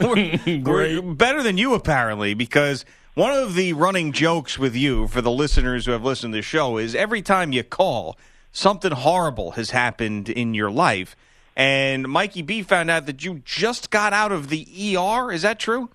doing? 0.00 0.62
We're 0.64 1.02
better 1.14 1.42
than 1.42 1.56
you, 1.58 1.74
apparently, 1.74 2.34
because 2.34 2.84
one 3.14 3.32
of 3.32 3.54
the 3.54 3.72
running 3.74 4.12
jokes 4.12 4.58
with 4.58 4.74
you 4.74 5.06
for 5.08 5.20
the 5.20 5.30
listeners 5.30 5.86
who 5.86 5.92
have 5.92 6.04
listened 6.04 6.32
to 6.34 6.38
the 6.38 6.42
show 6.42 6.76
is 6.78 6.94
every 6.94 7.22
time 7.22 7.52
you 7.52 7.62
call, 7.62 8.18
something 8.52 8.92
horrible 8.92 9.52
has 9.52 9.70
happened 9.70 10.28
in 10.28 10.54
your 10.54 10.70
life. 10.70 11.16
And 11.56 12.08
Mikey 12.08 12.42
B 12.42 12.62
found 12.62 12.90
out 12.90 13.06
that 13.06 13.24
you 13.24 13.42
just 13.44 13.90
got 13.90 14.12
out 14.12 14.32
of 14.32 14.48
the 14.48 14.96
ER. 14.96 15.32
Is 15.32 15.42
that 15.42 15.58
true? 15.58 15.90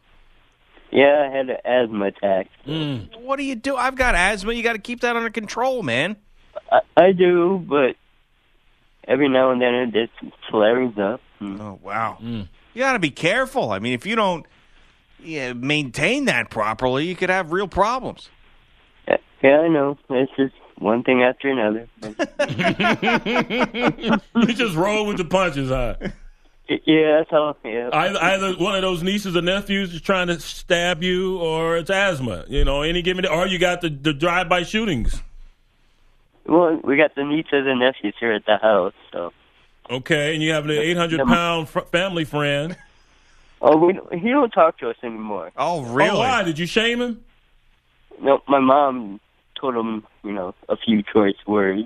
Yeah, 0.91 1.27
I 1.27 1.35
had 1.35 1.49
an 1.49 1.57
asthma 1.65 2.07
attack. 2.07 2.47
What 2.65 3.37
do 3.37 3.43
you 3.43 3.55
do? 3.55 3.75
I've 3.75 3.95
got 3.95 4.15
asthma. 4.15 4.53
You 4.53 4.63
got 4.63 4.73
to 4.73 4.79
keep 4.79 5.01
that 5.01 5.15
under 5.15 5.29
control, 5.29 5.83
man. 5.83 6.15
I, 6.71 6.79
I 6.95 7.11
do, 7.11 7.63
but 7.67 7.95
every 9.07 9.29
now 9.29 9.51
and 9.51 9.61
then 9.61 9.73
it 9.73 9.91
just 9.91 10.33
flares 10.49 10.97
up. 10.97 11.21
Oh 11.41 11.79
wow! 11.83 12.17
You 12.19 12.47
got 12.77 12.93
to 12.93 12.99
be 12.99 13.11
careful. 13.11 13.71
I 13.71 13.79
mean, 13.79 13.93
if 13.93 14.05
you 14.05 14.15
don't 14.15 14.45
yeah, 15.19 15.53
maintain 15.53 16.25
that 16.25 16.49
properly, 16.49 17.05
you 17.05 17.15
could 17.15 17.29
have 17.29 17.51
real 17.51 17.67
problems. 17.67 18.29
Yeah, 19.43 19.59
I 19.59 19.67
know. 19.67 19.97
It's 20.09 20.31
just 20.35 20.55
one 20.79 21.03
thing 21.03 21.23
after 21.23 21.49
another. 21.49 21.87
you 24.35 24.53
just 24.53 24.75
roll 24.75 25.05
with 25.05 25.17
the 25.17 25.25
punches, 25.25 25.69
huh? 25.69 25.95
Yeah, 26.85 27.19
that's 27.19 27.31
all. 27.31 27.55
Yeah. 27.63 27.89
Either, 27.93 28.19
either 28.21 28.53
one 28.55 28.75
of 28.75 28.81
those 28.81 29.01
nieces 29.01 29.37
or 29.37 29.41
nephews 29.41 29.93
is 29.93 30.01
trying 30.01 30.27
to 30.27 30.39
stab 30.39 31.01
you, 31.01 31.37
or 31.39 31.77
it's 31.77 31.89
asthma. 31.89 32.43
You 32.49 32.65
know, 32.65 32.81
any 32.81 33.01
given, 33.01 33.23
day 33.23 33.29
or 33.29 33.47
you 33.47 33.57
got 33.57 33.81
the, 33.81 33.89
the 33.89 34.13
drive-by 34.13 34.63
shootings. 34.63 35.21
Well, 36.45 36.79
we 36.83 36.97
got 36.97 37.15
the 37.15 37.23
nieces 37.23 37.65
and 37.65 37.79
nephews 37.79 38.15
here 38.19 38.33
at 38.33 38.45
the 38.45 38.57
house, 38.57 38.93
so 39.11 39.31
Okay, 39.89 40.33
and 40.33 40.43
you 40.43 40.51
have 40.51 40.67
the 40.67 40.79
800 40.79 41.25
pound 41.25 41.69
fr- 41.69 41.79
family 41.81 42.25
friend. 42.25 42.75
Oh, 43.61 43.77
we 43.77 43.93
don't, 43.93 44.13
he 44.13 44.29
don't 44.29 44.51
talk 44.51 44.77
to 44.79 44.89
us 44.89 44.97
anymore. 45.01 45.51
Oh, 45.57 45.85
Oh, 45.85 46.19
why? 46.19 46.43
Did 46.43 46.59
you 46.59 46.65
shame 46.65 47.01
him? 47.01 47.23
No, 48.21 48.41
my 48.47 48.59
mom 48.59 49.19
told 49.59 49.75
him, 49.75 50.05
you 50.27 50.33
know, 50.33 50.53
a 50.69 50.75
few 50.77 51.01
choice 51.03 51.35
words. 51.47 51.83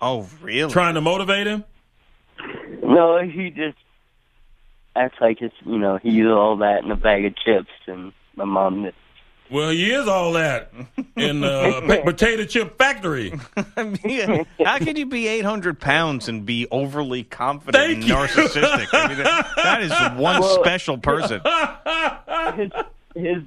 Oh, 0.00 0.28
really? 0.40 0.72
Trying 0.72 0.94
to 0.94 1.00
motivate 1.00 1.46
him? 1.46 1.64
No, 2.82 3.18
he 3.22 3.50
just 3.50 3.76
acts 4.94 5.16
like 5.20 5.40
it's, 5.42 5.54
you 5.64 5.78
know, 5.78 5.98
he's 5.98 6.26
all 6.26 6.58
that 6.58 6.84
in 6.84 6.90
a 6.90 6.96
bag 6.96 7.24
of 7.24 7.34
chips, 7.36 7.70
and 7.86 8.12
my 8.36 8.44
mom 8.44 8.84
just 8.84 8.96
Well, 9.50 9.70
he 9.70 9.90
is 9.92 10.06
all 10.08 10.32
that 10.34 10.72
in 11.16 11.40
the 11.40 11.82
pa- 11.86 12.02
potato 12.04 12.44
chip 12.44 12.76
factory. 12.78 13.32
I 13.76 13.82
mean, 14.04 14.46
how 14.64 14.78
can 14.78 14.96
you 14.96 15.06
be 15.06 15.28
800 15.28 15.80
pounds 15.80 16.28
and 16.28 16.44
be 16.46 16.66
overly 16.70 17.24
confident 17.24 17.76
Thank 17.76 17.98
and 18.00 18.04
you. 18.04 18.14
narcissistic? 18.14 18.88
I 18.92 19.08
mean, 19.08 19.18
that- 19.18 19.52
that 19.56 19.82
is 19.82 19.90
one 20.20 20.40
Well- 20.40 20.62
special 20.62 20.98
person. 20.98 21.40
his 22.54 22.70
his 23.14 23.42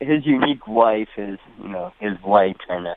his 0.00 0.26
unique 0.26 0.66
wife 0.68 1.08
is, 1.16 1.38
you 1.62 1.68
know, 1.68 1.90
his 2.00 2.20
wife 2.22 2.56
kind 2.68 2.86
of, 2.86 2.96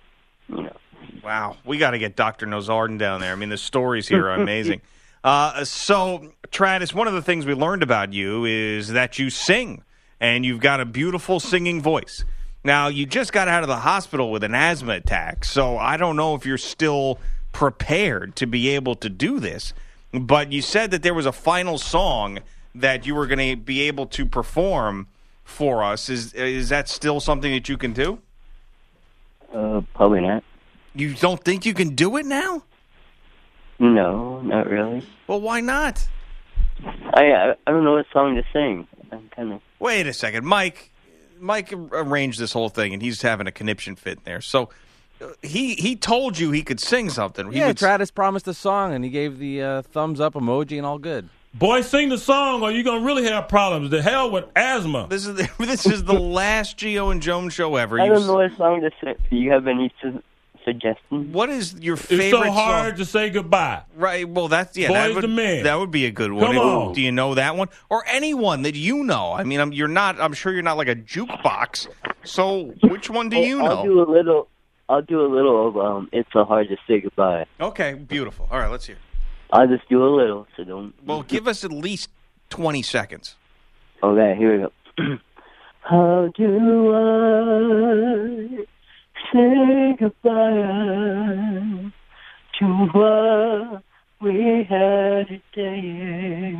Wow, 1.24 1.58
we 1.66 1.78
got 1.78 1.92
to 1.92 2.00
get 2.00 2.16
Dr. 2.16 2.48
Nowzaradan 2.48 2.98
down 2.98 3.22
there. 3.22 3.32
I 3.32 3.36
mean, 3.36 3.50
the 3.50 3.58
stories 3.58 4.08
here 4.08 4.28
are 4.28 4.36
amazing. 4.36 4.82
Uh, 5.22 5.66
so, 5.66 6.32
Travis, 6.50 6.94
one 6.94 7.06
of 7.06 7.14
the 7.14 7.22
things 7.22 7.46
we 7.46 7.54
learned 7.54 7.84
about 7.84 8.14
you 8.14 8.46
is 8.46 8.88
that 8.88 9.20
you 9.20 9.30
sing, 9.30 9.84
and 10.22 10.46
you've 10.46 10.62
got 10.62 10.80
a 10.80 10.86
beautiful 10.86 11.42
singing 11.42 11.82
voice. 11.82 12.24
Now, 12.64 12.88
you 12.88 13.06
just 13.06 13.34
got 13.34 13.50
out 13.50 13.62
of 13.62 13.68
the 13.68 13.78
hospital 13.78 14.32
with 14.32 14.46
an 14.46 14.56
asthma 14.56 14.94
attack, 14.94 15.44
so 15.44 15.78
I 15.78 15.98
don't 15.98 16.16
know 16.16 16.36
if 16.36 16.46
you're 16.46 16.58
still 16.58 17.20
prepared 17.52 18.36
to 18.38 18.48
be 18.48 18.70
able 18.70 18.96
to 18.96 19.10
do 19.10 19.40
this. 19.40 19.74
But 20.14 20.52
you 20.52 20.62
said 20.62 20.92
that 20.92 21.04
there 21.04 21.14
was 21.14 21.26
a 21.26 21.32
final 21.32 21.78
song 21.78 22.40
that 22.74 23.06
you 23.06 23.14
were 23.16 23.28
going 23.28 23.50
to 23.50 23.56
be 23.56 23.82
able 23.82 24.08
to 24.08 24.26
perform 24.26 25.08
for 25.44 25.84
us. 25.84 26.10
Is 26.10 26.34
is 26.34 26.70
that 26.70 26.88
still 26.90 27.20
something 27.20 27.52
that 27.52 27.70
you 27.70 27.78
can 27.78 27.94
do? 27.94 28.20
Uh, 29.54 29.82
probably 29.94 30.22
not. 30.22 30.44
You 30.94 31.14
don't 31.14 31.44
think 31.44 31.66
you 31.66 31.74
can 31.74 31.96
do 31.96 32.18
it 32.18 32.26
now? 32.26 32.64
No, 33.80 34.42
not 34.42 34.68
really. 34.68 35.04
Well, 35.28 35.40
why 35.42 35.62
not? 35.62 36.08
I 37.14 37.32
I, 37.32 37.56
I 37.66 37.72
don't 37.72 37.84
know 37.84 37.94
what 37.94 38.06
song 38.12 38.36
to 38.36 38.44
sing. 38.52 38.88
I'm 39.12 39.30
kind 39.36 39.54
of. 39.54 39.62
Wait 39.80 40.08
a 40.08 40.14
second, 40.14 40.46
Mike. 40.46 40.92
Mike 41.40 41.72
arranged 41.74 42.40
this 42.40 42.52
whole 42.52 42.70
thing, 42.70 42.94
and 42.94 43.02
he's 43.02 43.22
having 43.22 43.48
a 43.48 43.52
conniption 43.52 43.96
fit 43.96 44.18
in 44.18 44.24
there. 44.26 44.42
So 44.42 44.70
uh, 45.22 45.28
he 45.42 45.76
he 45.76 45.96
told 45.96 46.38
you 46.38 46.52
he 46.52 46.64
could 46.64 46.80
sing 46.80 47.10
something. 47.10 47.52
He 47.52 47.60
yeah, 47.60 47.68
would- 47.68 47.78
Travis 47.78 48.12
promised 48.12 48.48
a 48.48 48.54
song, 48.54 48.94
and 48.94 49.04
he 49.04 49.10
gave 49.10 49.40
the 49.40 49.62
uh, 49.62 49.82
thumbs 49.84 50.20
up 50.20 50.34
emoji 50.34 50.78
and 50.78 50.86
all 50.86 51.00
good. 51.00 51.30
Boy, 51.54 51.82
sing 51.82 52.10
the 52.10 52.18
song, 52.18 52.62
or 52.62 52.72
you're 52.72 52.84
gonna 52.84 53.06
really 53.06 53.24
have 53.26 53.48
problems. 53.48 53.90
The 53.90 54.02
hell 54.02 54.30
with 54.30 54.46
asthma. 54.56 55.08
This 55.10 55.26
is 55.26 55.36
the, 55.36 55.50
this 55.60 55.86
is 55.86 56.04
the 56.04 56.14
last 56.14 56.78
Gio 56.78 57.12
and 57.12 57.22
Jones 57.22 57.54
show 57.54 57.76
ever. 57.76 58.00
I 58.00 58.06
You 58.06 58.14
don't 58.14 58.28
know 58.28 58.36
what 58.36 58.56
song 58.56 58.82
to 58.82 58.92
sing. 59.04 59.16
Do 59.30 59.36
you 59.36 59.52
have 59.52 59.66
any 59.68 59.92
su- 60.02 60.22
suggestions? 60.64 61.34
What 61.34 61.50
is 61.50 61.74
your 61.80 61.98
favorite? 61.98 62.26
It's 62.26 62.32
so 62.32 62.52
hard 62.52 62.92
song? 62.92 62.98
to 62.98 63.06
say 63.06 63.30
goodbye. 63.32 63.82
Right. 63.96 64.30
Well, 64.30 64.48
that's 64.48 64.78
yeah. 64.78 64.90
that 64.90 65.08
Boy's 65.08 65.16
would, 65.16 65.24
the 65.24 65.28
man. 65.28 65.64
That 65.64 65.80
would 65.80 65.90
be 65.90 66.06
a 66.06 66.12
good 66.12 66.32
one. 66.32 66.46
Come 66.46 66.58
on. 66.60 66.94
Do 66.94 67.02
you 67.02 67.12
know 67.12 67.34
that 67.34 67.56
one 67.56 67.70
or 67.90 68.04
anyone 68.08 68.62
that 68.62 68.76
you 68.76 69.04
know? 69.04 69.34
I 69.34 69.44
mean, 69.44 69.60
I'm, 69.60 69.74
you're 69.74 69.88
not. 69.88 70.22
I'm 70.22 70.34
sure 70.34 70.54
you're 70.54 70.62
not 70.62 70.78
like 70.78 70.88
a 70.88 70.96
jukebox. 70.96 71.88
So, 72.24 72.76
which 72.84 73.10
one 73.10 73.30
do 73.30 73.38
you 73.38 73.58
know? 73.58 73.66
I'll 73.66 73.84
do 73.84 74.02
a 74.02 74.10
little. 74.10 74.48
I'll 74.88 75.02
do 75.02 75.22
a 75.22 75.28
little 75.28 75.68
of 75.68 75.78
um. 75.78 76.10
It's 76.14 76.32
so 76.32 76.46
hard 76.46 76.68
to 76.70 76.78
say 76.88 77.02
goodbye. 77.02 77.48
Okay, 77.60 77.96
beautiful. 77.96 78.48
All 78.52 78.60
right, 78.60 78.70
let's 78.70 78.86
hear. 78.86 78.98
I'll 79.52 79.68
just 79.68 79.88
do 79.90 80.04
a 80.04 80.12
little, 80.14 80.48
so 80.56 80.64
don't. 80.64 80.94
Well, 81.06 81.24
give 81.24 81.48
us 81.48 81.64
at 81.64 81.72
least 81.72 82.10
twenty 82.50 82.84
seconds. 82.84 83.36
Okay, 84.04 84.36
here 84.38 84.54
we 84.54 84.58
go. 84.60 84.72
How 85.82 86.32
do 86.36 86.96
I 86.96 88.66
say 89.34 89.96
goodbye 90.00 91.92
to 92.60 92.66
what 92.94 93.84
we 94.22 94.64
had 94.70 95.42
today? 95.54 96.56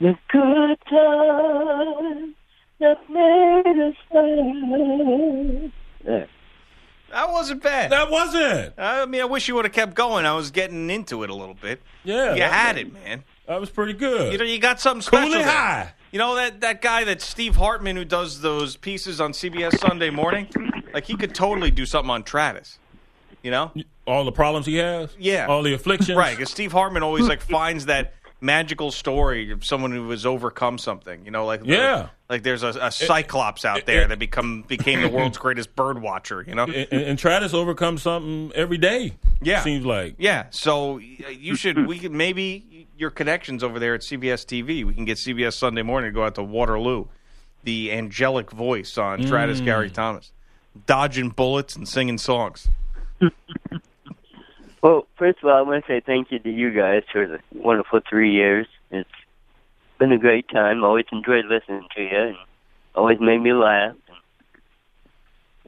The 0.00 0.16
good 0.28 0.78
times 0.90 2.34
that 2.80 3.10
made 3.10 3.78
us 3.80 3.96
laugh. 4.12 5.72
There. 6.04 6.28
That 7.10 7.30
wasn't 7.30 7.62
bad. 7.62 7.90
That 7.92 8.10
wasn't. 8.10 8.74
I 8.78 9.06
mean, 9.06 9.22
I 9.22 9.24
wish 9.24 9.48
you 9.48 9.54
would 9.54 9.64
have 9.64 9.72
kept 9.72 9.94
going. 9.94 10.26
I 10.26 10.34
was 10.34 10.50
getting 10.50 10.90
into 10.90 11.22
it 11.22 11.30
a 11.30 11.34
little 11.34 11.54
bit. 11.54 11.80
Yeah, 12.04 12.34
you 12.34 12.42
had 12.42 12.76
it, 12.78 12.92
man. 12.92 13.24
That 13.46 13.60
was 13.60 13.70
pretty 13.70 13.94
good. 13.94 14.30
You 14.32 14.38
know, 14.38 14.44
you 14.44 14.58
got 14.58 14.78
something 14.80 15.00
special. 15.02 15.32
Cooley. 15.32 15.42
High. 15.44 15.92
You 16.12 16.18
know 16.18 16.34
that 16.36 16.60
that 16.60 16.82
guy 16.82 17.04
that 17.04 17.20
Steve 17.22 17.56
Hartman 17.56 17.96
who 17.96 18.04
does 18.04 18.40
those 18.40 18.76
pieces 18.76 19.20
on 19.20 19.32
CBS 19.32 19.78
Sunday 19.78 20.10
Morning, 20.10 20.48
like 20.92 21.04
he 21.04 21.16
could 21.16 21.34
totally 21.34 21.70
do 21.70 21.86
something 21.86 22.10
on 22.10 22.22
Travis. 22.24 22.78
You 23.42 23.50
know, 23.52 23.72
all 24.06 24.24
the 24.24 24.32
problems 24.32 24.66
he 24.66 24.76
has. 24.76 25.14
Yeah, 25.18 25.46
all 25.46 25.62
the 25.62 25.72
afflictions. 25.74 26.16
right? 26.16 26.36
Because 26.36 26.50
Steve 26.50 26.72
Hartman 26.72 27.02
always 27.02 27.26
like 27.28 27.40
finds 27.40 27.86
that 27.86 28.14
magical 28.40 28.90
story 28.90 29.50
of 29.50 29.64
someone 29.64 29.92
who 29.92 30.08
has 30.10 30.26
overcome 30.26 30.76
something. 30.78 31.24
You 31.24 31.30
know, 31.30 31.46
like 31.46 31.62
Yeah. 31.64 32.08
Like 32.28 32.42
there's 32.42 32.62
a, 32.62 32.68
a 32.80 32.90
cyclops 32.90 33.64
out 33.64 33.86
there 33.86 34.06
that 34.06 34.18
become 34.18 34.62
became 34.62 35.00
the 35.00 35.08
world's 35.08 35.38
greatest 35.38 35.74
bird 35.74 36.02
watcher. 36.02 36.44
You 36.46 36.54
know, 36.54 36.64
And, 36.64 36.74
and, 36.90 37.02
and 37.02 37.18
Travis 37.18 37.54
overcomes 37.54 38.02
something 38.02 38.52
every 38.54 38.78
day. 38.78 39.14
Yeah. 39.40 39.62
seems 39.62 39.86
like. 39.86 40.16
Yeah, 40.18 40.46
so 40.50 40.98
you 40.98 41.54
should. 41.56 41.86
We 41.86 41.98
could 41.98 42.12
maybe 42.12 42.86
your 42.96 43.10
connections 43.10 43.62
over 43.62 43.78
there 43.78 43.94
at 43.94 44.00
CBS 44.02 44.44
TV. 44.44 44.84
We 44.84 44.92
can 44.94 45.04
get 45.04 45.16
CBS 45.18 45.54
Sunday 45.54 45.82
Morning 45.82 46.10
to 46.10 46.14
go 46.14 46.24
out 46.24 46.34
to 46.34 46.42
Waterloo, 46.42 47.06
the 47.64 47.92
angelic 47.92 48.50
voice 48.50 48.98
on 48.98 49.24
Travis 49.24 49.60
Mm. 49.60 49.64
Gary 49.64 49.90
Thomas, 49.90 50.32
dodging 50.86 51.30
bullets 51.30 51.76
and 51.76 51.88
singing 51.88 52.18
songs. 52.18 52.68
Well, 54.82 55.06
first 55.16 55.38
of 55.42 55.48
all, 55.48 55.56
I 55.56 55.62
want 55.62 55.84
to 55.84 55.90
say 55.92 56.00
thank 56.00 56.30
you 56.30 56.38
to 56.38 56.50
you 56.50 56.70
guys 56.70 57.02
for 57.12 57.26
the 57.26 57.40
wonderful 57.52 58.00
three 58.08 58.32
years. 58.32 58.66
It's 58.92 59.08
been 59.98 60.12
a 60.12 60.18
great 60.18 60.48
time. 60.48 60.84
Always 60.84 61.06
enjoyed 61.12 61.46
listening 61.46 61.86
to 61.96 62.02
you, 62.02 62.16
and 62.16 62.36
always 62.94 63.20
made 63.20 63.38
me 63.38 63.52
laugh. 63.52 63.94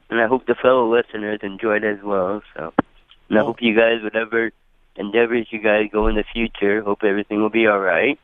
And 0.09 0.19
I 0.19 0.27
hope 0.27 0.45
the 0.45 0.55
fellow 0.55 0.93
listeners 0.93 1.39
enjoyed 1.41 1.83
as 1.83 1.99
well. 2.03 2.41
So, 2.55 2.73
and 3.29 3.39
I 3.39 3.43
hope 3.43 3.61
you 3.61 3.75
guys, 3.75 4.03
whatever 4.03 4.51
endeavors 4.97 5.47
you 5.51 5.59
guys 5.59 5.89
go 5.91 6.07
in 6.07 6.15
the 6.15 6.25
future, 6.33 6.81
hope 6.81 7.03
everything 7.03 7.41
will 7.41 7.49
be 7.49 7.67
all 7.67 7.79
right. 7.79 8.19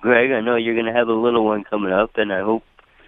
Greg, 0.00 0.30
I 0.32 0.40
know 0.40 0.56
you're 0.56 0.74
going 0.74 0.86
to 0.86 0.92
have 0.92 1.08
a 1.08 1.14
little 1.14 1.44
one 1.44 1.64
coming 1.64 1.92
up, 1.92 2.10
and 2.16 2.32
I 2.32 2.42
hope 2.42 2.62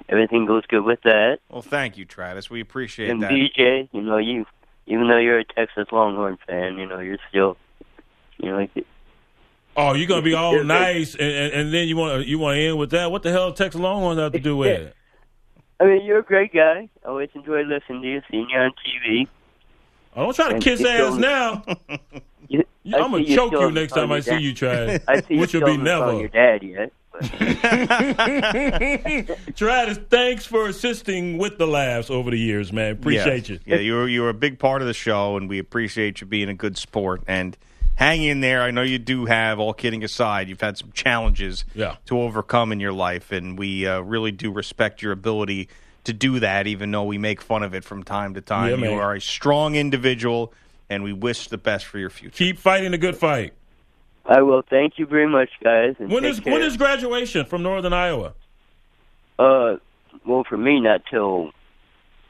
everything 0.08 0.46
goes 0.46 0.64
good 0.66 0.82
with 0.82 1.02
that. 1.02 1.40
Well, 1.50 1.62
thank 1.62 1.98
you, 1.98 2.06
Travis. 2.06 2.48
We 2.48 2.60
appreciate 2.60 3.10
and 3.10 3.22
that. 3.22 3.30
BJ, 3.30 3.88
you 3.92 4.00
know, 4.00 4.16
you 4.16 4.46
even 4.86 5.08
though 5.08 5.18
you're 5.18 5.38
a 5.38 5.44
Texas 5.44 5.86
Longhorn 5.92 6.38
fan, 6.46 6.78
you 6.78 6.86
know, 6.86 6.98
you're 6.98 7.18
still, 7.28 7.58
you 8.38 8.50
know, 8.50 8.56
like 8.56 8.70
Oh, 9.78 9.94
you're 9.94 10.08
gonna 10.08 10.22
be 10.22 10.34
all 10.34 10.62
nice, 10.64 11.14
and, 11.14 11.22
and, 11.30 11.52
and 11.54 11.72
then 11.72 11.86
you 11.86 11.96
want 11.96 12.22
to 12.22 12.28
you 12.28 12.38
want 12.38 12.56
to 12.56 12.60
end 12.60 12.78
with 12.78 12.90
that? 12.90 13.10
What 13.12 13.22
the 13.22 13.30
hell, 13.30 13.52
Texas 13.52 13.80
Longhorns 13.80 14.18
have 14.18 14.32
to 14.32 14.40
do 14.40 14.56
with 14.56 14.68
it? 14.68 14.94
I 15.80 15.84
mean, 15.84 16.04
you're 16.04 16.18
a 16.18 16.24
great 16.24 16.52
guy. 16.52 16.88
I 17.04 17.08
always 17.08 17.30
enjoy 17.34 17.62
listening 17.62 18.02
to 18.02 18.08
you, 18.08 18.22
seeing 18.28 18.48
you 18.50 18.58
on 18.58 18.72
TV. 18.72 19.28
I 20.16 20.20
oh, 20.20 20.24
don't 20.24 20.34
try 20.34 20.48
to 20.48 20.54
And 20.54 20.62
kiss 20.62 20.80
ass 20.80 21.14
still- 21.14 21.16
now. 21.18 21.64
You, 22.48 22.64
I 22.94 22.98
I'm 23.00 23.10
gonna 23.10 23.24
choke 23.26 23.52
you 23.52 23.70
next 23.70 23.92
time 23.92 24.10
I 24.10 24.20
see 24.20 24.30
your 24.30 24.40
you, 24.40 24.54
dad. 24.54 24.56
Travis. 24.56 25.04
I 25.06 25.20
see 25.20 25.34
you 25.34 25.40
Which 25.40 25.52
will 25.52 25.66
be 25.66 25.76
never. 25.76 26.18
your 26.18 26.28
dad 26.28 26.62
yet. 26.62 26.92
Travis, 29.54 29.98
thanks 30.08 30.46
for 30.46 30.66
assisting 30.68 31.36
with 31.36 31.58
the 31.58 31.66
laughs 31.66 32.08
over 32.08 32.30
the 32.30 32.38
years, 32.38 32.72
man. 32.72 32.92
Appreciate 32.92 33.50
yeah. 33.50 33.54
you. 33.54 33.60
Yeah, 33.66 33.80
you 33.80 33.94
were 33.94 34.08
you 34.08 34.22
were 34.22 34.30
a 34.30 34.34
big 34.34 34.58
part 34.58 34.80
of 34.80 34.88
the 34.88 34.94
show, 34.94 35.36
and 35.36 35.46
we 35.48 35.58
appreciate 35.58 36.22
you 36.22 36.26
being 36.26 36.48
a 36.48 36.54
good 36.54 36.78
sport 36.78 37.22
and 37.26 37.54
hang 37.98 38.22
in 38.22 38.40
there. 38.40 38.62
I 38.62 38.70
know 38.70 38.82
you 38.82 38.98
do 38.98 39.26
have. 39.26 39.58
All 39.58 39.74
kidding 39.74 40.04
aside, 40.04 40.48
you've 40.48 40.60
had 40.60 40.78
some 40.78 40.92
challenges 40.92 41.64
Yeah. 41.74 41.96
to 42.06 42.20
overcome 42.20 42.70
in 42.72 42.78
your 42.80 42.92
life, 42.92 43.32
and 43.32 43.58
we 43.58 43.86
uh, 43.86 44.00
really 44.00 44.30
do 44.30 44.50
respect 44.52 45.02
your 45.02 45.12
ability 45.12 45.68
to 46.04 46.12
do 46.12 46.38
that. 46.38 46.66
Even 46.68 46.90
though 46.92 47.02
we 47.04 47.18
make 47.18 47.42
fun 47.42 47.62
of 47.64 47.74
it 47.74 47.82
from 47.84 48.04
time 48.04 48.34
to 48.34 48.40
time, 48.40 48.70
Yeah, 48.70 48.76
you 48.76 48.80
man. 48.92 49.00
are 49.00 49.14
a 49.14 49.20
strong 49.20 49.74
individual, 49.74 50.52
and 50.88 51.02
we 51.02 51.12
wish 51.12 51.48
the 51.48 51.58
best 51.58 51.84
for 51.86 51.98
your 51.98 52.08
future. 52.10 52.36
Keep 52.36 52.58
fighting 52.58 52.92
the 52.92 52.98
good 52.98 53.16
fight. 53.16 53.52
I 54.24 54.42
will. 54.42 54.62
Thank 54.62 54.98
you 54.98 55.06
very 55.06 55.26
much, 55.28 55.48
guys. 55.64 55.96
And 55.98 56.10
When 56.12 56.22
take 56.22 56.32
is 56.32 56.40
care. 56.40 56.52
when 56.52 56.62
is 56.62 56.76
graduation 56.76 57.46
from 57.46 57.62
Northern 57.62 57.92
Iowa? 57.92 58.34
Uh, 59.38 59.76
well, 60.24 60.44
for 60.48 60.56
me, 60.56 60.80
not 60.80 61.02
till 61.10 61.50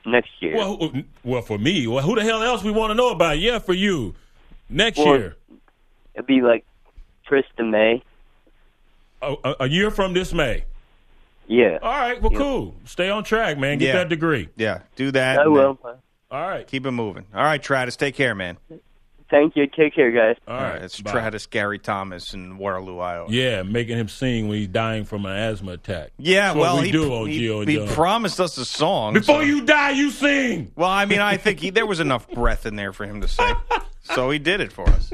next 0.07 0.31
year. 0.41 0.57
Well, 0.57 0.93
well, 1.25 1.43
for 1.43 1.59
me, 1.59 1.87
well, 1.87 2.03
who 2.05 2.15
the 2.15 2.23
hell 2.23 2.43
else 2.43 2.63
we 2.63 2.71
want 2.71 2.91
to 2.91 2.95
know 2.95 3.11
about? 3.11 3.39
Yeah, 3.39 3.59
for 3.59 3.73
you, 3.75 4.15
next 4.71 4.99
Well, 4.99 5.09
year, 5.19 5.37
It'd 6.19 6.27
be 6.27 6.43
like 6.43 6.67
first 7.29 7.49
of 7.59 7.67
May. 7.67 8.03
a, 9.23 9.35
a, 9.45 9.55
a 9.61 9.69
year 9.69 9.91
from 9.93 10.15
this 10.15 10.33
May. 10.33 10.65
Yeah. 11.47 11.79
All 11.81 11.91
right, 11.93 12.21
well, 12.21 12.33
cool. 12.33 12.75
Stay 12.85 13.09
on 13.09 13.25
track, 13.25 13.57
man. 13.57 13.79
Get 13.79 13.87
Yeah. 13.87 13.93
that 13.95 14.09
degree. 14.09 14.49
Yeah, 14.57 14.81
do 14.97 15.11
that. 15.13 15.39
I 15.39 15.47
will. 15.47 15.79
then 15.83 15.95
All 16.31 16.47
right, 16.49 16.67
keep 16.67 16.85
it 16.85 16.91
moving. 16.91 17.25
All 17.33 17.43
right, 17.43 17.63
Travis, 17.63 17.97
take 17.97 18.15
care, 18.17 18.35
man. 18.35 18.59
Thank 19.31 19.57
you. 19.57 19.67
Take 19.67 19.95
care, 19.95 20.11
guys. 20.11 20.37
All 20.49 20.55
All 20.57 20.61
right, 20.63 20.73
right, 20.75 20.83
it's 20.83 21.01
bye. 21.01 21.11
Stratus 21.11 21.47
Gary 21.47 21.79
Thomas 21.79 22.35
in 22.35 22.59
Waterloo, 22.59 22.99
Iowa. 22.99 23.27
Yeah, 23.31 23.63
making 23.63 23.97
him 23.99 24.09
sing 24.09 24.49
when 24.49 24.59
he's 24.59 24.69
dying 24.69 25.05
from 25.05 25.25
an 25.27 25.37
asthma 25.37 25.73
attack. 25.73 26.11
Yeah, 26.19 26.49
That's 26.49 26.59
well, 26.59 26.79
we 26.81 26.87
he, 26.87 26.93
do 26.93 27.13
on 27.15 27.29
he, 27.29 27.43
Gio 27.43 27.69
he 27.69 27.95
promised 27.95 28.41
us 28.41 28.57
a 28.59 28.65
song. 28.65 29.13
Before 29.15 29.37
so- 29.37 29.41
you 29.41 29.65
die, 29.65 29.91
you 29.91 30.11
sing. 30.11 30.73
Well, 30.77 30.89
I 30.91 31.05
mean, 31.05 31.21
I 31.21 31.37
think 31.37 31.61
he, 31.61 31.71
there 31.71 31.87
was 31.87 32.01
enough 32.01 32.29
breath 32.31 32.67
in 32.67 32.75
there 32.77 32.93
for 32.93 33.05
him 33.07 33.21
to 33.21 33.29
sing, 33.29 33.55
so 34.03 34.31
he 34.31 34.39
did 34.39 34.61
it 34.63 34.73
for 34.73 34.89
us. 34.89 35.13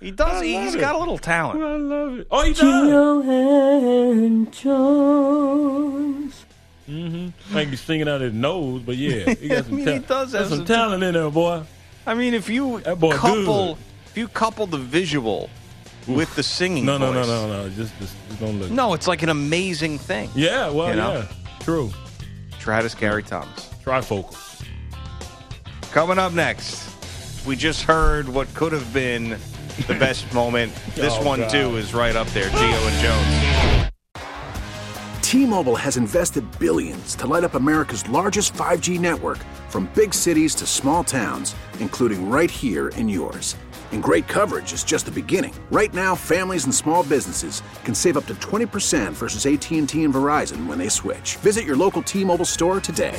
He 0.00 0.10
does. 0.12 0.40
I 0.42 0.44
He, 0.44 0.54
love 0.54 0.64
has 0.64 0.74
it. 0.76 0.80
got 0.80 0.94
a 0.94 0.98
little 0.98 1.18
talent. 1.18 1.60
I 1.62 1.76
love 1.76 2.18
it. 2.20 2.26
Oh, 2.30 2.42
he 2.44 2.52
does. 2.52 2.62
Gio 2.62 4.14
and 4.26 4.52
Jones. 4.52 6.44
Mm-hmm. 6.88 7.54
Might 7.54 7.70
be 7.70 7.76
singing 7.76 8.08
out 8.08 8.16
of 8.16 8.20
his 8.22 8.32
nose, 8.32 8.82
but 8.82 8.96
yeah, 8.96 9.34
he 9.34 9.48
got 9.48 9.58
I 9.58 9.62
some, 9.62 9.76
mean, 9.76 9.84
ta- 9.84 9.92
he 9.92 9.98
does 9.98 10.32
have 10.32 10.46
some 10.48 10.58
some 10.58 10.66
talent 10.66 11.02
in 11.02 11.14
there, 11.14 11.30
boy. 11.30 11.62
I 12.06 12.14
mean, 12.14 12.32
if 12.32 12.48
you 12.48 12.80
That 12.80 12.98
boy 12.98 13.12
couple, 13.14 13.74
good. 13.74 13.82
if 14.06 14.16
you 14.16 14.28
couple 14.28 14.66
the 14.66 14.78
visual 14.78 15.50
with 16.06 16.34
the 16.36 16.42
singing, 16.42 16.86
No, 16.86 16.96
no, 16.96 17.12
no, 17.12 17.18
voice- 17.20 17.28
no, 17.28 17.48
no. 17.64 17.68
Just, 17.70 17.92
just, 17.98 18.14
just 18.28 18.40
don't 18.40 18.58
look. 18.58 18.70
no, 18.70 18.94
it's 18.94 19.06
like 19.06 19.22
an 19.22 19.28
amazing 19.28 19.98
thing. 19.98 20.30
Yeah, 20.34 20.70
well, 20.70 20.88
You 20.90 20.96
know? 20.96 21.12
yeah, 21.12 21.26
true. 21.60 21.90
Travis 22.58 22.94
Gary 22.94 23.22
Thomas. 23.22 23.68
Trifocal. 23.84 24.34
Coming 25.92 26.18
up 26.18 26.32
next, 26.32 26.88
we 27.46 27.54
just 27.56 27.82
heard 27.82 28.28
what 28.28 28.52
could 28.54 28.72
have 28.72 28.90
been 28.94 29.36
the 29.86 29.94
best 29.94 30.32
moment. 30.34 30.72
This 30.94 31.14
Oh, 31.18 31.24
one 31.24 31.40
God. 31.40 31.50
too 31.50 31.76
is 31.76 31.94
right 31.94 32.16
up 32.16 32.26
there. 32.28 32.48
Gio 32.50 32.88
and 32.88 33.00
Jones. 33.02 33.90
T-Mobile 35.22 35.76
has 35.76 35.98
invested 35.98 36.44
billions 36.58 37.14
to 37.16 37.26
light 37.26 37.44
up 37.44 37.54
America's 37.54 38.08
largest 38.08 38.54
5G 38.54 38.98
network 38.98 39.38
from 39.68 39.90
big 39.94 40.14
cities 40.14 40.54
to 40.54 40.66
small 40.66 41.04
towns, 41.04 41.54
including 41.80 42.30
right 42.30 42.50
here 42.50 42.88
in 42.96 43.08
yours. 43.10 43.54
And 43.92 44.02
great 44.02 44.26
coverage 44.26 44.72
is 44.72 44.84
just 44.84 45.04
the 45.04 45.10
beginning. 45.10 45.54
Right 45.70 45.92
now, 45.92 46.14
families 46.14 46.64
and 46.64 46.74
small 46.74 47.02
businesses 47.02 47.62
can 47.84 47.94
save 47.94 48.16
up 48.16 48.24
to 48.26 48.34
20% 48.36 49.12
versus 49.12 49.44
AT&T 49.46 50.02
and 50.04 50.14
Verizon 50.14 50.66
when 50.66 50.78
they 50.78 50.88
switch. 50.88 51.36
Visit 51.36 51.64
your 51.64 51.76
local 51.76 52.02
T-Mobile 52.02 52.44
store 52.46 52.80
today. 52.80 53.18